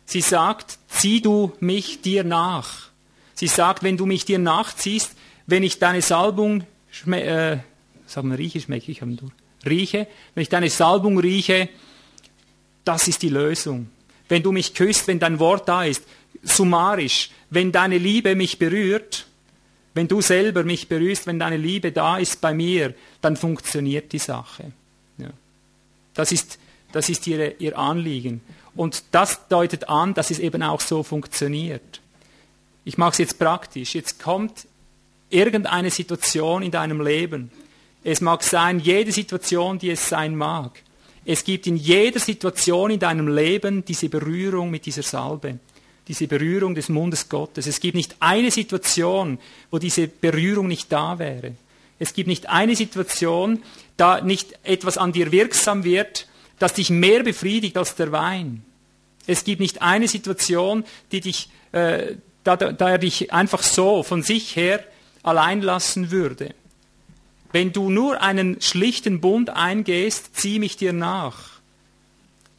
Sie 0.07 0.21
sagt, 0.21 0.79
zieh 0.88 1.21
du 1.21 1.53
mich 1.61 2.03
dir 2.03 2.25
nach. 2.25 2.90
Sie 3.35 3.47
sagt, 3.47 3.83
wenn 3.83 3.97
du 3.97 4.07
mich 4.07 4.25
dir 4.25 4.38
nachziehst, 4.38 5.12
wenn 5.47 5.62
ich 5.62 5.79
deine 5.79 6.03
Salbung, 6.03 6.64
äh, 7.07 7.59
sagen 8.07 8.31
wir, 8.31 8.38
rieche, 8.38 8.61
schmecke 8.61 8.93
ich, 8.93 8.99
durch 9.01 9.33
rieche, 9.66 10.07
wenn 10.35 10.42
ich 10.42 10.49
deine 10.49 10.70
Salbung 10.70 11.18
rieche, 11.18 11.68
das 12.85 13.09
ist 13.09 13.23
die 13.23 13.29
Lösung. 13.29 13.90
Wenn 14.29 14.42
du 14.42 14.53
mich 14.53 14.75
küsst, 14.75 15.07
wenn 15.07 15.18
dein 15.18 15.38
Wort 15.38 15.68
da 15.68 15.85
ist, 15.85 16.05
summarisch, 16.42 17.31
wenn 17.51 17.73
deine 17.73 17.99
Liebe 17.99 18.35
mich 18.37 18.59
berührt, 18.59 19.27
wenn 19.94 20.09
du 20.09 20.20
selber 20.20 20.64
mich 20.64 20.88
berührst, 20.88 21.27
wenn 21.27 21.38
deine 21.38 21.57
Liebe 21.57 21.92
da 21.92 22.18
ist 22.18 22.40
bei 22.40 22.55
mir, 22.55 22.94
dann 23.20 23.37
funktioniert 23.37 24.12
die 24.12 24.18
Sache. 24.18 24.73
Ja. 25.18 25.31
Das 26.14 26.33
ist, 26.33 26.59
das 26.92 27.09
ist 27.09 27.27
ihre, 27.27 27.55
ihr 27.59 27.77
Anliegen. 27.77 28.40
Und 28.77 29.03
das 29.11 29.49
deutet 29.49 29.88
an, 29.88 30.14
dass 30.14 30.31
es 30.31 30.38
eben 30.38 30.62
auch 30.62 30.81
so 30.81 31.03
funktioniert. 31.03 32.01
Ich 32.85 32.99
mache 32.99 33.12
es 33.12 33.18
jetzt 33.18 33.38
praktisch. 33.38 33.94
Jetzt 33.94 34.23
kommt 34.23 34.66
irgendeine 35.29 35.90
Situation 35.90 36.62
in 36.62 36.70
deinem 36.70 37.01
Leben, 37.01 37.51
es 38.02 38.20
mag 38.20 38.42
sein, 38.42 38.80
jede 38.80 39.12
Situation, 39.12 39.78
die 39.78 39.90
es 39.90 40.08
sein 40.08 40.34
mag. 40.34 40.82
Es 41.24 41.44
gibt 41.44 41.66
in 41.66 41.76
jeder 41.76 42.18
Situation 42.18 42.90
in 42.90 42.98
deinem 42.98 43.28
Leben 43.28 43.84
diese 43.84 44.08
Berührung 44.08 44.70
mit 44.70 44.86
dieser 44.86 45.02
Salbe, 45.02 45.58
diese 46.08 46.26
Berührung 46.26 46.74
des 46.74 46.88
Mundes 46.88 47.28
Gottes. 47.28 47.66
Es 47.66 47.80
gibt 47.80 47.94
nicht 47.94 48.16
eine 48.20 48.50
Situation, 48.50 49.38
wo 49.70 49.78
diese 49.78 50.08
Berührung 50.08 50.66
nicht 50.66 50.90
da 50.90 51.18
wäre. 51.18 51.52
Es 51.98 52.14
gibt 52.14 52.28
nicht 52.28 52.48
eine 52.48 52.74
Situation, 52.74 53.62
da 53.98 54.22
nicht 54.22 54.58
etwas 54.62 54.96
an 54.96 55.12
dir 55.12 55.30
wirksam 55.30 55.84
wird, 55.84 56.26
das 56.58 56.72
dich 56.72 56.88
mehr 56.88 57.22
befriedigt 57.22 57.76
als 57.76 57.94
der 57.94 58.12
Wein. 58.12 58.64
Es 59.26 59.44
gibt 59.44 59.60
nicht 59.60 59.82
eine 59.82 60.08
Situation, 60.08 60.84
die 61.12 61.20
dich, 61.20 61.50
äh, 61.72 62.14
da, 62.42 62.56
da 62.56 62.90
er 62.90 62.98
dich 62.98 63.32
einfach 63.32 63.62
so 63.62 64.02
von 64.02 64.22
sich 64.22 64.56
her 64.56 64.82
allein 65.22 65.60
lassen 65.60 66.10
würde. 66.10 66.54
Wenn 67.52 67.72
du 67.72 67.90
nur 67.90 68.20
einen 68.20 68.60
schlichten 68.60 69.20
Bund 69.20 69.50
eingehst, 69.50 70.36
zieh 70.36 70.58
mich 70.58 70.76
dir 70.76 70.92
nach. 70.92 71.60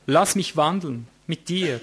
Lass 0.06 0.36
mich 0.36 0.58
wandeln 0.58 1.08
mit 1.28 1.48
dir. 1.48 1.80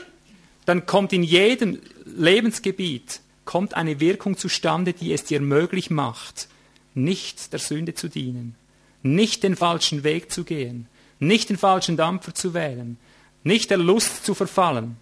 Dann 0.66 0.84
kommt 0.84 1.12
in 1.12 1.22
jedem 1.22 1.80
Lebensgebiet 2.04 3.20
kommt 3.48 3.72
eine 3.72 3.98
Wirkung 3.98 4.36
zustande, 4.36 4.92
die 4.92 5.10
es 5.14 5.24
dir 5.24 5.40
möglich 5.40 5.88
macht, 5.88 6.48
nicht 6.94 7.50
der 7.54 7.60
Sünde 7.60 7.94
zu 7.94 8.08
dienen, 8.08 8.54
nicht 9.02 9.42
den 9.42 9.56
falschen 9.56 10.04
Weg 10.04 10.30
zu 10.30 10.44
gehen, 10.44 10.86
nicht 11.18 11.48
den 11.48 11.56
falschen 11.56 11.96
Dampfer 11.96 12.34
zu 12.34 12.52
wählen, 12.52 12.98
nicht 13.44 13.70
der 13.70 13.78
Lust 13.78 14.26
zu 14.26 14.34
verfallen. 14.34 14.98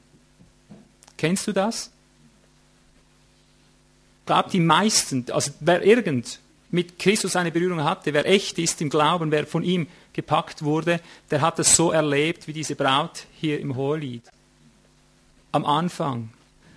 Kennst 1.17 1.49
du 1.49 1.53
das? 1.53 1.91
Ich 4.21 4.27
glaube, 4.27 4.51
die 4.51 4.61
meisten, 4.61 5.25
also 5.33 5.51
wer 5.59 5.85
irgend 5.85 6.39
mit 6.71 6.99
Christus 6.99 7.37
eine 7.37 7.53
Berührung 7.53 7.85
hatte, 7.85 8.13
wer 8.13 8.27
echt 8.27 8.59
ist 8.59 8.81
im 8.81 8.91
Glauben, 8.91 9.31
wer 9.31 9.47
von 9.47 9.63
ihm 9.63 9.87
gepackt 10.13 10.63
wurde, 10.63 11.01
der 11.31 11.41
hat 11.41 11.59
es 11.59 11.77
so 11.77 11.93
erlebt 11.93 12.49
wie 12.49 12.53
diese 12.53 12.75
Braut 12.75 13.27
hier 13.39 13.61
im 13.61 13.77
Hohelied. 13.77 14.25
Am 15.53 15.65
Anfang. 15.65 16.31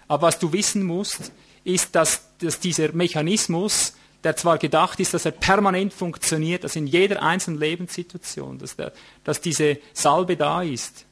Aber 0.07 0.27
was 0.27 0.39
du 0.39 0.51
wissen 0.53 0.83
musst, 0.83 1.31
ist, 1.63 1.95
dass, 1.95 2.23
dass 2.39 2.59
dieser 2.59 2.91
Mechanismus, 2.93 3.93
der 4.23 4.35
zwar 4.35 4.57
gedacht 4.57 4.99
ist, 4.99 5.13
dass 5.13 5.25
er 5.25 5.31
permanent 5.31 5.93
funktioniert, 5.93 6.63
dass 6.63 6.75
in 6.75 6.87
jeder 6.87 7.21
einzelnen 7.21 7.59
Lebenssituation, 7.59 8.57
dass, 8.57 8.75
der, 8.75 8.91
dass 9.23 9.41
diese 9.41 9.77
Salbe 9.93 10.35
da 10.35 10.61
ist, 10.61 11.05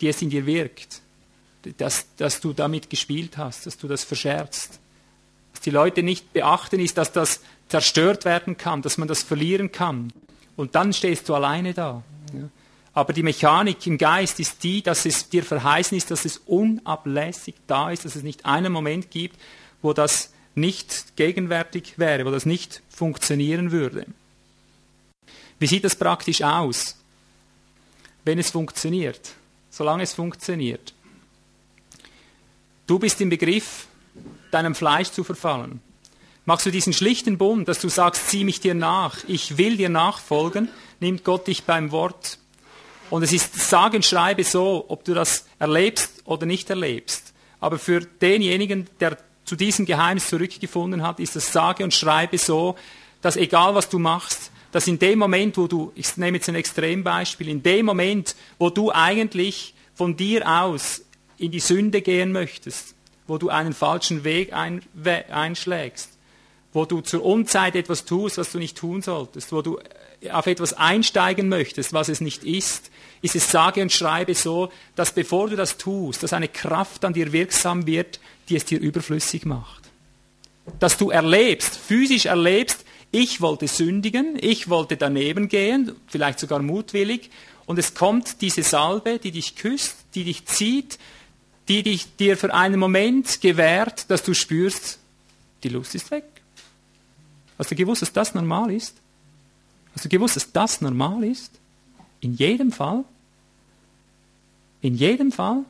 die 0.00 0.08
es 0.08 0.22
in 0.22 0.30
dir 0.30 0.46
wirkt, 0.46 1.02
dass, 1.76 2.06
dass 2.16 2.40
du 2.40 2.52
damit 2.52 2.88
gespielt 2.88 3.36
hast, 3.36 3.66
dass 3.66 3.76
du 3.76 3.86
das 3.86 4.04
verscherzt. 4.04 4.80
Die 5.64 5.70
Leute 5.70 6.02
nicht 6.02 6.32
beachten, 6.32 6.80
ist, 6.80 6.98
dass 6.98 7.12
das 7.12 7.40
zerstört 7.68 8.24
werden 8.24 8.56
kann, 8.56 8.82
dass 8.82 8.98
man 8.98 9.08
das 9.08 9.22
verlieren 9.22 9.72
kann. 9.72 10.12
Und 10.56 10.74
dann 10.74 10.92
stehst 10.92 11.28
du 11.28 11.34
alleine 11.34 11.74
da. 11.74 12.02
Aber 12.92 13.12
die 13.12 13.22
Mechanik 13.22 13.86
im 13.86 13.98
Geist 13.98 14.40
ist 14.40 14.62
die, 14.62 14.82
dass 14.82 15.06
es 15.06 15.28
dir 15.28 15.44
verheißen 15.44 15.96
ist, 15.96 16.10
dass 16.10 16.24
es 16.24 16.38
unablässig 16.38 17.54
da 17.66 17.90
ist, 17.90 18.04
dass 18.04 18.16
es 18.16 18.22
nicht 18.22 18.46
einen 18.46 18.72
Moment 18.72 19.10
gibt, 19.10 19.38
wo 19.82 19.92
das 19.92 20.32
nicht 20.54 21.16
gegenwärtig 21.16 21.94
wäre, 21.98 22.26
wo 22.26 22.30
das 22.30 22.46
nicht 22.46 22.82
funktionieren 22.88 23.70
würde. 23.70 24.06
Wie 25.58 25.66
sieht 25.66 25.84
das 25.84 25.94
praktisch 25.94 26.42
aus, 26.42 26.96
wenn 28.24 28.38
es 28.38 28.50
funktioniert, 28.50 29.34
solange 29.70 30.02
es 30.02 30.12
funktioniert? 30.12 30.92
Du 32.86 32.98
bist 32.98 33.20
im 33.20 33.30
Begriff, 33.30 33.86
deinem 34.50 34.74
Fleisch 34.74 35.10
zu 35.10 35.24
verfallen. 35.24 35.80
Machst 36.44 36.66
du 36.66 36.70
diesen 36.70 36.92
schlichten 36.92 37.38
Bund, 37.38 37.68
dass 37.68 37.80
du 37.80 37.88
sagst, 37.88 38.28
zieh 38.28 38.44
mich 38.44 38.60
dir 38.60 38.74
nach, 38.74 39.18
ich 39.28 39.58
will 39.58 39.76
dir 39.76 39.88
nachfolgen, 39.88 40.68
nimmt 40.98 41.24
Gott 41.24 41.46
dich 41.46 41.64
beim 41.64 41.92
Wort. 41.92 42.38
Und 43.10 43.22
es 43.22 43.32
ist 43.32 43.54
sage 43.68 43.96
und 43.96 44.04
schreibe 44.04 44.44
so, 44.44 44.84
ob 44.88 45.04
du 45.04 45.14
das 45.14 45.46
erlebst 45.58 46.22
oder 46.24 46.46
nicht 46.46 46.70
erlebst. 46.70 47.34
Aber 47.60 47.78
für 47.78 48.00
denjenigen, 48.00 48.88
der 49.00 49.18
zu 49.44 49.56
diesem 49.56 49.84
Geheimnis 49.84 50.28
zurückgefunden 50.28 51.02
hat, 51.02 51.20
ist 51.20 51.36
das 51.36 51.52
sage 51.52 51.84
und 51.84 51.92
schreibe 51.92 52.38
so, 52.38 52.76
dass 53.20 53.36
egal 53.36 53.74
was 53.74 53.88
du 53.88 53.98
machst, 53.98 54.50
dass 54.72 54.86
in 54.86 54.98
dem 54.98 55.18
Moment, 55.18 55.56
wo 55.56 55.66
du, 55.66 55.92
ich 55.94 56.16
nehme 56.16 56.38
jetzt 56.38 56.48
ein 56.48 56.54
Extrembeispiel, 56.54 57.48
in 57.48 57.62
dem 57.62 57.86
Moment, 57.86 58.36
wo 58.58 58.70
du 58.70 58.92
eigentlich 58.92 59.74
von 59.94 60.16
dir 60.16 60.48
aus 60.48 61.02
in 61.36 61.50
die 61.50 61.60
Sünde 61.60 62.02
gehen 62.02 62.32
möchtest, 62.32 62.94
wo 63.30 63.38
du 63.38 63.48
einen 63.48 63.74
falschen 63.74 64.24
Weg 64.24 64.52
ein, 64.52 64.82
einschlägst, 65.30 66.10
wo 66.72 66.84
du 66.84 67.00
zur 67.00 67.24
Unzeit 67.24 67.76
etwas 67.76 68.04
tust, 68.04 68.38
was 68.38 68.50
du 68.50 68.58
nicht 68.58 68.76
tun 68.76 69.02
solltest, 69.02 69.52
wo 69.52 69.62
du 69.62 69.78
äh, 70.20 70.30
auf 70.32 70.48
etwas 70.48 70.72
einsteigen 70.72 71.48
möchtest, 71.48 71.92
was 71.92 72.08
es 72.08 72.20
nicht 72.20 72.42
ist, 72.42 72.90
ist 73.22 73.36
es 73.36 73.48
sage 73.52 73.82
und 73.82 73.92
schreibe 73.92 74.34
so, 74.34 74.72
dass 74.96 75.12
bevor 75.12 75.48
du 75.48 75.54
das 75.54 75.76
tust, 75.76 76.24
dass 76.24 76.32
eine 76.32 76.48
Kraft 76.48 77.04
an 77.04 77.12
dir 77.12 77.32
wirksam 77.32 77.86
wird, 77.86 78.18
die 78.48 78.56
es 78.56 78.64
dir 78.64 78.80
überflüssig 78.80 79.44
macht. 79.44 79.84
Dass 80.80 80.96
du 80.96 81.10
erlebst, 81.10 81.76
physisch 81.76 82.26
erlebst, 82.26 82.84
ich 83.12 83.40
wollte 83.40 83.68
sündigen, 83.68 84.38
ich 84.40 84.68
wollte 84.68 84.96
daneben 84.96 85.48
gehen, 85.48 85.92
vielleicht 86.08 86.40
sogar 86.40 86.58
mutwillig, 86.62 87.30
und 87.66 87.78
es 87.78 87.94
kommt 87.94 88.40
diese 88.40 88.64
Salbe, 88.64 89.20
die 89.20 89.30
dich 89.30 89.54
küsst, 89.54 89.94
die 90.16 90.24
dich 90.24 90.46
zieht, 90.46 90.98
die 91.70 91.84
dich, 91.84 92.16
dir 92.16 92.36
für 92.36 92.52
einen 92.52 92.80
Moment 92.80 93.40
gewährt, 93.40 94.10
dass 94.10 94.24
du 94.24 94.34
spürst, 94.34 94.98
die 95.62 95.68
Lust 95.68 95.94
ist 95.94 96.10
weg. 96.10 96.24
Hast 97.56 97.70
du 97.70 97.76
gewusst, 97.76 98.02
dass 98.02 98.12
das 98.12 98.34
normal 98.34 98.72
ist? 98.72 98.96
Hast 99.94 100.04
du 100.04 100.08
gewusst, 100.08 100.34
dass 100.34 100.50
das 100.50 100.80
normal 100.80 101.22
ist? 101.22 101.52
In 102.20 102.34
jedem 102.34 102.72
Fall? 102.72 103.04
In 104.82 104.96
jedem 104.96 105.30
Fall? 105.30 105.64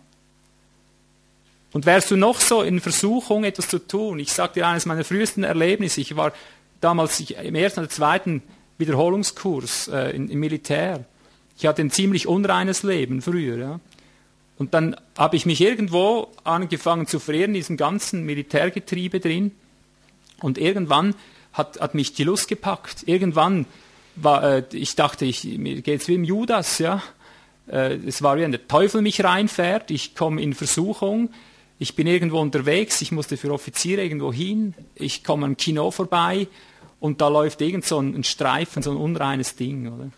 Und 1.72 1.84
wärst 1.84 2.10
du 2.10 2.16
noch 2.16 2.40
so 2.40 2.62
in 2.62 2.80
Versuchung, 2.80 3.44
etwas 3.44 3.68
zu 3.68 3.78
tun? 3.78 4.18
Ich 4.20 4.32
sage 4.32 4.54
dir 4.54 4.68
eines 4.68 4.86
meiner 4.86 5.04
frühesten 5.04 5.44
Erlebnisse. 5.44 6.00
Ich 6.00 6.16
war 6.16 6.32
damals 6.80 7.20
im 7.20 7.54
ersten 7.54 7.80
oder 7.80 7.90
zweiten 7.90 8.42
Wiederholungskurs 8.78 9.88
äh, 9.88 10.16
im 10.16 10.40
Militär. 10.40 11.04
Ich 11.58 11.66
hatte 11.66 11.82
ein 11.82 11.90
ziemlich 11.90 12.26
unreines 12.26 12.84
Leben 12.84 13.20
früher. 13.20 13.58
Ja. 13.58 13.80
Und 14.60 14.74
dann 14.74 14.94
habe 15.16 15.36
ich 15.36 15.46
mich 15.46 15.62
irgendwo 15.62 16.28
angefangen 16.44 17.06
zu 17.06 17.18
verehren, 17.18 17.52
in 17.52 17.54
diesem 17.54 17.78
ganzen 17.78 18.26
Militärgetriebe 18.26 19.18
drin. 19.18 19.52
Und 20.42 20.58
irgendwann 20.58 21.14
hat, 21.54 21.80
hat 21.80 21.94
mich 21.94 22.12
die 22.12 22.24
Lust 22.24 22.46
gepackt. 22.46 23.04
Irgendwann 23.06 23.64
war, 24.16 24.44
äh, 24.44 24.64
ich 24.72 24.96
dachte, 24.96 25.24
ich, 25.24 25.44
mir 25.44 25.80
geht's 25.80 26.08
wie 26.08 26.14
im 26.14 26.24
Judas, 26.24 26.78
ja. 26.78 27.02
Äh, 27.68 27.94
es 28.06 28.20
war 28.20 28.36
wie 28.36 28.42
wenn 28.42 28.50
der 28.50 28.68
Teufel 28.68 29.00
mich 29.00 29.24
reinfährt, 29.24 29.90
ich 29.90 30.14
komme 30.14 30.42
in 30.42 30.52
Versuchung, 30.52 31.30
ich 31.78 31.96
bin 31.96 32.06
irgendwo 32.06 32.38
unterwegs, 32.38 33.00
ich 33.00 33.12
musste 33.12 33.38
für 33.38 33.54
Offiziere 33.54 34.02
irgendwo 34.02 34.30
hin, 34.30 34.74
ich 34.94 35.24
komme 35.24 35.46
am 35.46 35.56
Kino 35.56 35.90
vorbei 35.90 36.48
und 37.00 37.22
da 37.22 37.28
läuft 37.28 37.62
irgend 37.62 37.86
so 37.86 37.98
ein, 37.98 38.14
ein 38.14 38.24
Streifen, 38.24 38.82
so 38.82 38.90
ein 38.90 38.98
unreines 38.98 39.56
Ding, 39.56 39.90
oder? 39.90 40.10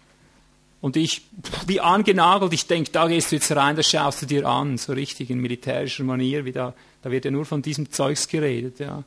Und 0.82 0.96
ich, 0.96 1.22
wie 1.68 1.80
angenagelt, 1.80 2.52
ich 2.52 2.66
denke, 2.66 2.90
da 2.90 3.06
gehst 3.06 3.30
du 3.30 3.36
jetzt 3.36 3.54
rein, 3.54 3.76
da 3.76 3.84
schaust 3.84 4.20
du 4.20 4.26
dir 4.26 4.44
an, 4.46 4.76
so 4.78 4.92
richtig 4.92 5.30
in 5.30 5.38
militärischer 5.38 6.02
Manier, 6.02 6.44
wie 6.44 6.50
da, 6.50 6.74
da 7.02 7.10
wird 7.12 7.24
ja 7.24 7.30
nur 7.30 7.44
von 7.46 7.62
diesem 7.62 7.92
Zeugs 7.92 8.26
geredet, 8.26 8.80
ja. 8.80 9.04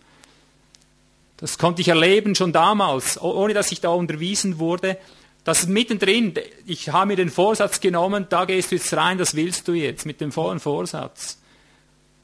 Das 1.36 1.58
konnte 1.58 1.82
ich 1.82 1.90
erleben 1.90 2.34
schon 2.34 2.54
damals, 2.54 3.22
ohne 3.22 3.54
dass 3.54 3.74
ich 3.74 3.82
da 3.82 3.90
unterwiesen 3.90 4.58
wurde. 4.58 4.98
Das 5.44 5.68
mittendrin, 5.68 6.34
ich 6.66 6.90
habe 6.90 7.08
mir 7.08 7.18
den 7.18 7.30
Vorsatz 7.30 7.82
genommen, 7.82 8.26
da 8.30 8.46
gehst 8.46 8.72
du 8.72 8.76
jetzt 8.76 8.94
rein, 8.94 9.18
das 9.18 9.36
willst 9.36 9.68
du 9.68 9.74
jetzt, 9.74 10.06
mit 10.06 10.22
dem 10.22 10.32
vollen 10.32 10.62
Vorsatz. 10.62 11.38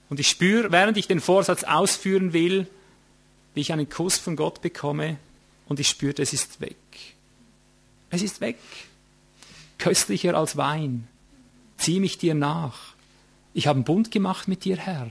Und 0.09 0.21
ich 0.21 0.29
spüre, 0.29 0.71
während 0.71 0.95
ich 0.95 1.07
den 1.07 1.19
Vorsatz 1.19 1.65
ausführen 1.65 2.31
will, 2.31 2.67
wie 3.53 3.59
ich 3.59 3.73
einen 3.73 3.89
Kuss 3.89 4.17
von 4.17 4.37
Gott 4.37 4.61
bekomme 4.61 5.17
und 5.67 5.81
ich 5.81 5.89
spüre, 5.89 6.21
es 6.21 6.31
ist 6.31 6.61
weg. 6.61 6.77
Es 8.09 8.21
ist 8.21 8.39
weg. 8.39 8.57
Köstlicher 9.82 10.36
als 10.36 10.56
Wein. 10.58 11.08
Zieh 11.78 12.00
mich 12.00 12.20
dir 12.20 12.36
nach. 12.36 12.94
Ich 13.54 13.65
habe 13.65 13.78
einen 13.78 13.84
Bund 13.84 14.12
gemacht 14.12 14.48
mit 14.48 14.63
dir, 14.63 14.78
Herr. 14.78 15.10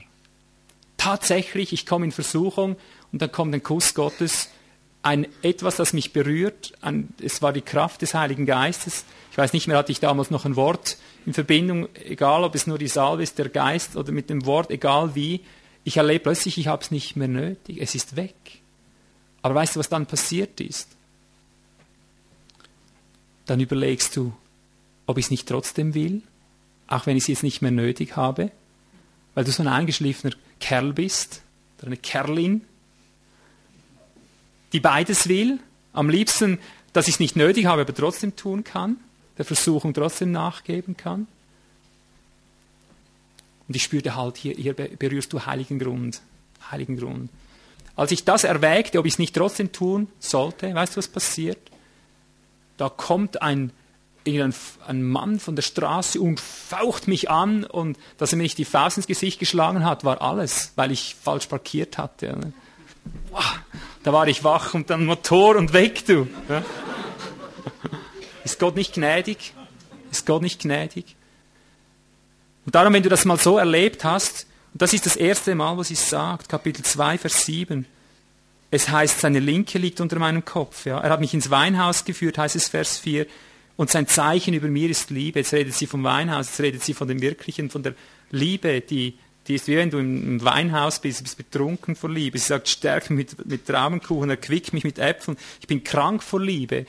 Tatsächlich, 0.95 1.73
ich 1.73 1.85
komme 1.85 2.05
in 2.05 2.11
Versuchung 2.11 2.77
und 3.11 3.21
dann 3.21 3.31
kommt 3.31 3.53
ein 3.53 3.61
Kuss 3.61 3.93
Gottes, 3.93 4.49
ein 5.03 5.27
etwas, 5.41 5.75
das 5.75 5.91
mich 5.91 6.13
berührt. 6.13 6.71
Ein, 6.79 7.09
es 7.21 7.41
war 7.41 7.51
die 7.51 7.61
Kraft 7.61 8.01
des 8.01 8.13
Heiligen 8.13 8.45
Geistes. 8.45 9.03
Ich 9.31 9.37
weiß 9.37 9.51
nicht 9.51 9.67
mehr, 9.67 9.77
hatte 9.77 9.91
ich 9.91 9.99
damals 9.99 10.31
noch 10.31 10.45
ein 10.45 10.55
Wort 10.55 10.97
in 11.25 11.33
Verbindung, 11.33 11.89
egal 12.05 12.43
ob 12.45 12.55
es 12.55 12.65
nur 12.65 12.77
die 12.77 12.87
Salve 12.87 13.23
ist, 13.23 13.37
der 13.39 13.49
Geist 13.49 13.97
oder 13.97 14.13
mit 14.13 14.29
dem 14.29 14.45
Wort, 14.45 14.71
egal 14.71 15.15
wie. 15.15 15.41
Ich 15.83 15.97
erlebe 15.97 16.23
plötzlich, 16.23 16.57
ich 16.57 16.67
habe 16.67 16.81
es 16.81 16.91
nicht 16.91 17.17
mehr 17.17 17.27
nötig. 17.27 17.79
Es 17.81 17.93
ist 17.93 18.15
weg. 18.15 18.35
Aber 19.41 19.55
weißt 19.55 19.75
du, 19.75 19.79
was 19.79 19.89
dann 19.89 20.05
passiert 20.05 20.61
ist? 20.61 20.87
Dann 23.47 23.59
überlegst 23.59 24.15
du, 24.15 24.31
ob 25.11 25.17
ich 25.17 25.25
es 25.25 25.31
nicht 25.31 25.47
trotzdem 25.47 25.93
will, 25.93 26.21
auch 26.87 27.05
wenn 27.05 27.17
ich 27.17 27.23
es 27.23 27.27
jetzt 27.27 27.43
nicht 27.43 27.61
mehr 27.61 27.71
nötig 27.71 28.15
habe, 28.15 28.51
weil 29.35 29.43
du 29.43 29.51
so 29.51 29.63
ein 29.63 29.67
eingeschliffener 29.67 30.33
Kerl 30.59 30.93
bist 30.93 31.41
oder 31.77 31.87
eine 31.87 31.97
Kerlin 31.97 32.61
die 34.73 34.79
beides 34.79 35.27
will. 35.27 35.59
Am 35.93 36.09
liebsten, 36.09 36.59
dass 36.93 37.07
ich 37.07 37.15
es 37.15 37.19
nicht 37.19 37.35
nötig 37.35 37.65
habe, 37.65 37.81
aber 37.81 37.93
trotzdem 37.93 38.35
tun 38.35 38.63
kann, 38.63 38.97
der 39.37 39.45
Versuchung 39.45 39.93
trotzdem 39.93 40.31
nachgeben 40.31 40.95
kann. 40.95 41.27
Und 43.67 43.75
ich 43.75 43.83
spürte 43.83 44.15
halt, 44.15 44.37
hier, 44.37 44.55
hier 44.55 44.73
berührst 44.73 45.31
du 45.33 45.45
heiligen 45.45 45.79
Grund. 45.79 46.21
Heiligen 46.69 46.97
Grund. 46.97 47.29
Als 47.95 48.11
ich 48.11 48.23
das 48.23 48.43
erwägte, 48.43 48.99
ob 48.99 49.05
ich 49.05 49.13
es 49.13 49.19
nicht 49.19 49.35
trotzdem 49.35 49.71
tun 49.71 50.07
sollte, 50.19 50.73
weißt 50.73 50.95
du, 50.95 50.97
was 50.97 51.07
passiert? 51.07 51.59
Da 52.77 52.89
kommt 52.89 53.41
ein, 53.41 53.71
ein, 54.27 54.53
ein 54.87 55.03
Mann 55.03 55.39
von 55.39 55.55
der 55.55 55.63
Straße 55.63 56.19
und 56.19 56.39
faucht 56.39 57.07
mich 57.07 57.29
an 57.29 57.63
und 57.63 57.97
dass 58.17 58.33
er 58.33 58.37
mir 58.37 58.43
nicht 58.43 58.57
die 58.57 58.65
Faust 58.65 58.97
ins 58.97 59.07
Gesicht 59.07 59.39
geschlagen 59.39 59.83
hat, 59.85 60.03
war 60.03 60.21
alles, 60.21 60.73
weil 60.75 60.91
ich 60.91 61.15
falsch 61.21 61.47
parkiert 61.47 61.97
hatte. 61.97 62.53
Wow. 63.31 63.59
Da 64.03 64.13
war 64.13 64.27
ich 64.27 64.43
wach 64.43 64.73
und 64.73 64.89
dann 64.89 65.05
Motor 65.05 65.55
und 65.55 65.73
weg, 65.73 66.05
du. 66.05 66.27
Ja? 66.49 66.63
Ist 68.43 68.59
Gott 68.59 68.75
nicht 68.75 68.93
gnädig? 68.93 69.53
Ist 70.11 70.25
Gott 70.25 70.41
nicht 70.41 70.61
gnädig? 70.61 71.15
Und 72.65 72.75
darum, 72.75 72.93
wenn 72.93 73.03
du 73.03 73.09
das 73.09 73.25
mal 73.25 73.37
so 73.37 73.57
erlebt 73.57 74.03
hast, 74.03 74.47
und 74.73 74.81
das 74.81 74.93
ist 74.93 75.05
das 75.05 75.15
erste 75.15 75.53
Mal, 75.55 75.77
was 75.77 75.91
es 75.91 76.09
sagt, 76.09 76.47
Kapitel 76.47 76.83
2, 76.83 77.17
Vers 77.17 77.45
7, 77.45 77.85
es 78.69 78.87
heißt, 78.87 79.19
seine 79.19 79.39
Linke 79.39 79.77
liegt 79.77 79.99
unter 79.99 80.17
meinem 80.17 80.45
Kopf. 80.45 80.85
Ja? 80.85 80.99
Er 80.99 81.09
hat 81.09 81.19
mich 81.19 81.33
ins 81.33 81.49
Weinhaus 81.49 82.05
geführt, 82.05 82.37
heißt 82.37 82.55
es 82.55 82.69
Vers 82.69 82.97
4, 82.97 83.25
und 83.77 83.89
sein 83.89 84.07
Zeichen 84.07 84.53
über 84.53 84.67
mir 84.67 84.89
ist 84.89 85.09
Liebe. 85.09 85.39
Jetzt 85.39 85.53
redet 85.53 85.73
sie 85.73 85.87
vom 85.87 86.03
Weinhaus, 86.03 86.47
jetzt 86.47 86.61
redet 86.61 86.83
sie 86.83 86.93
von 86.93 87.07
dem 87.07 87.21
Wirklichen, 87.21 87.69
von 87.69 87.83
der 87.83 87.93
Liebe, 88.31 88.81
die 88.81 89.15
die 89.47 89.55
ist 89.55 89.67
wie 89.67 89.75
wenn 89.75 89.89
du 89.89 89.97
im 89.97 90.43
Weinhaus 90.43 90.99
bist, 90.99 91.23
bist 91.23 91.35
betrunken 91.35 91.95
vor 91.95 92.09
Liebe. 92.09 92.37
Sie 92.37 92.45
sagt, 92.45 92.69
stärk 92.69 93.09
mich 93.09 93.29
mit, 93.37 93.45
mit 93.45 93.65
Traubenkuchen, 93.65 94.29
erquick 94.29 94.71
mich 94.71 94.83
mit 94.83 94.99
Äpfeln. 94.99 95.35
Ich 95.59 95.67
bin 95.67 95.83
krank 95.83 96.21
vor 96.21 96.39
Liebe. 96.39 96.85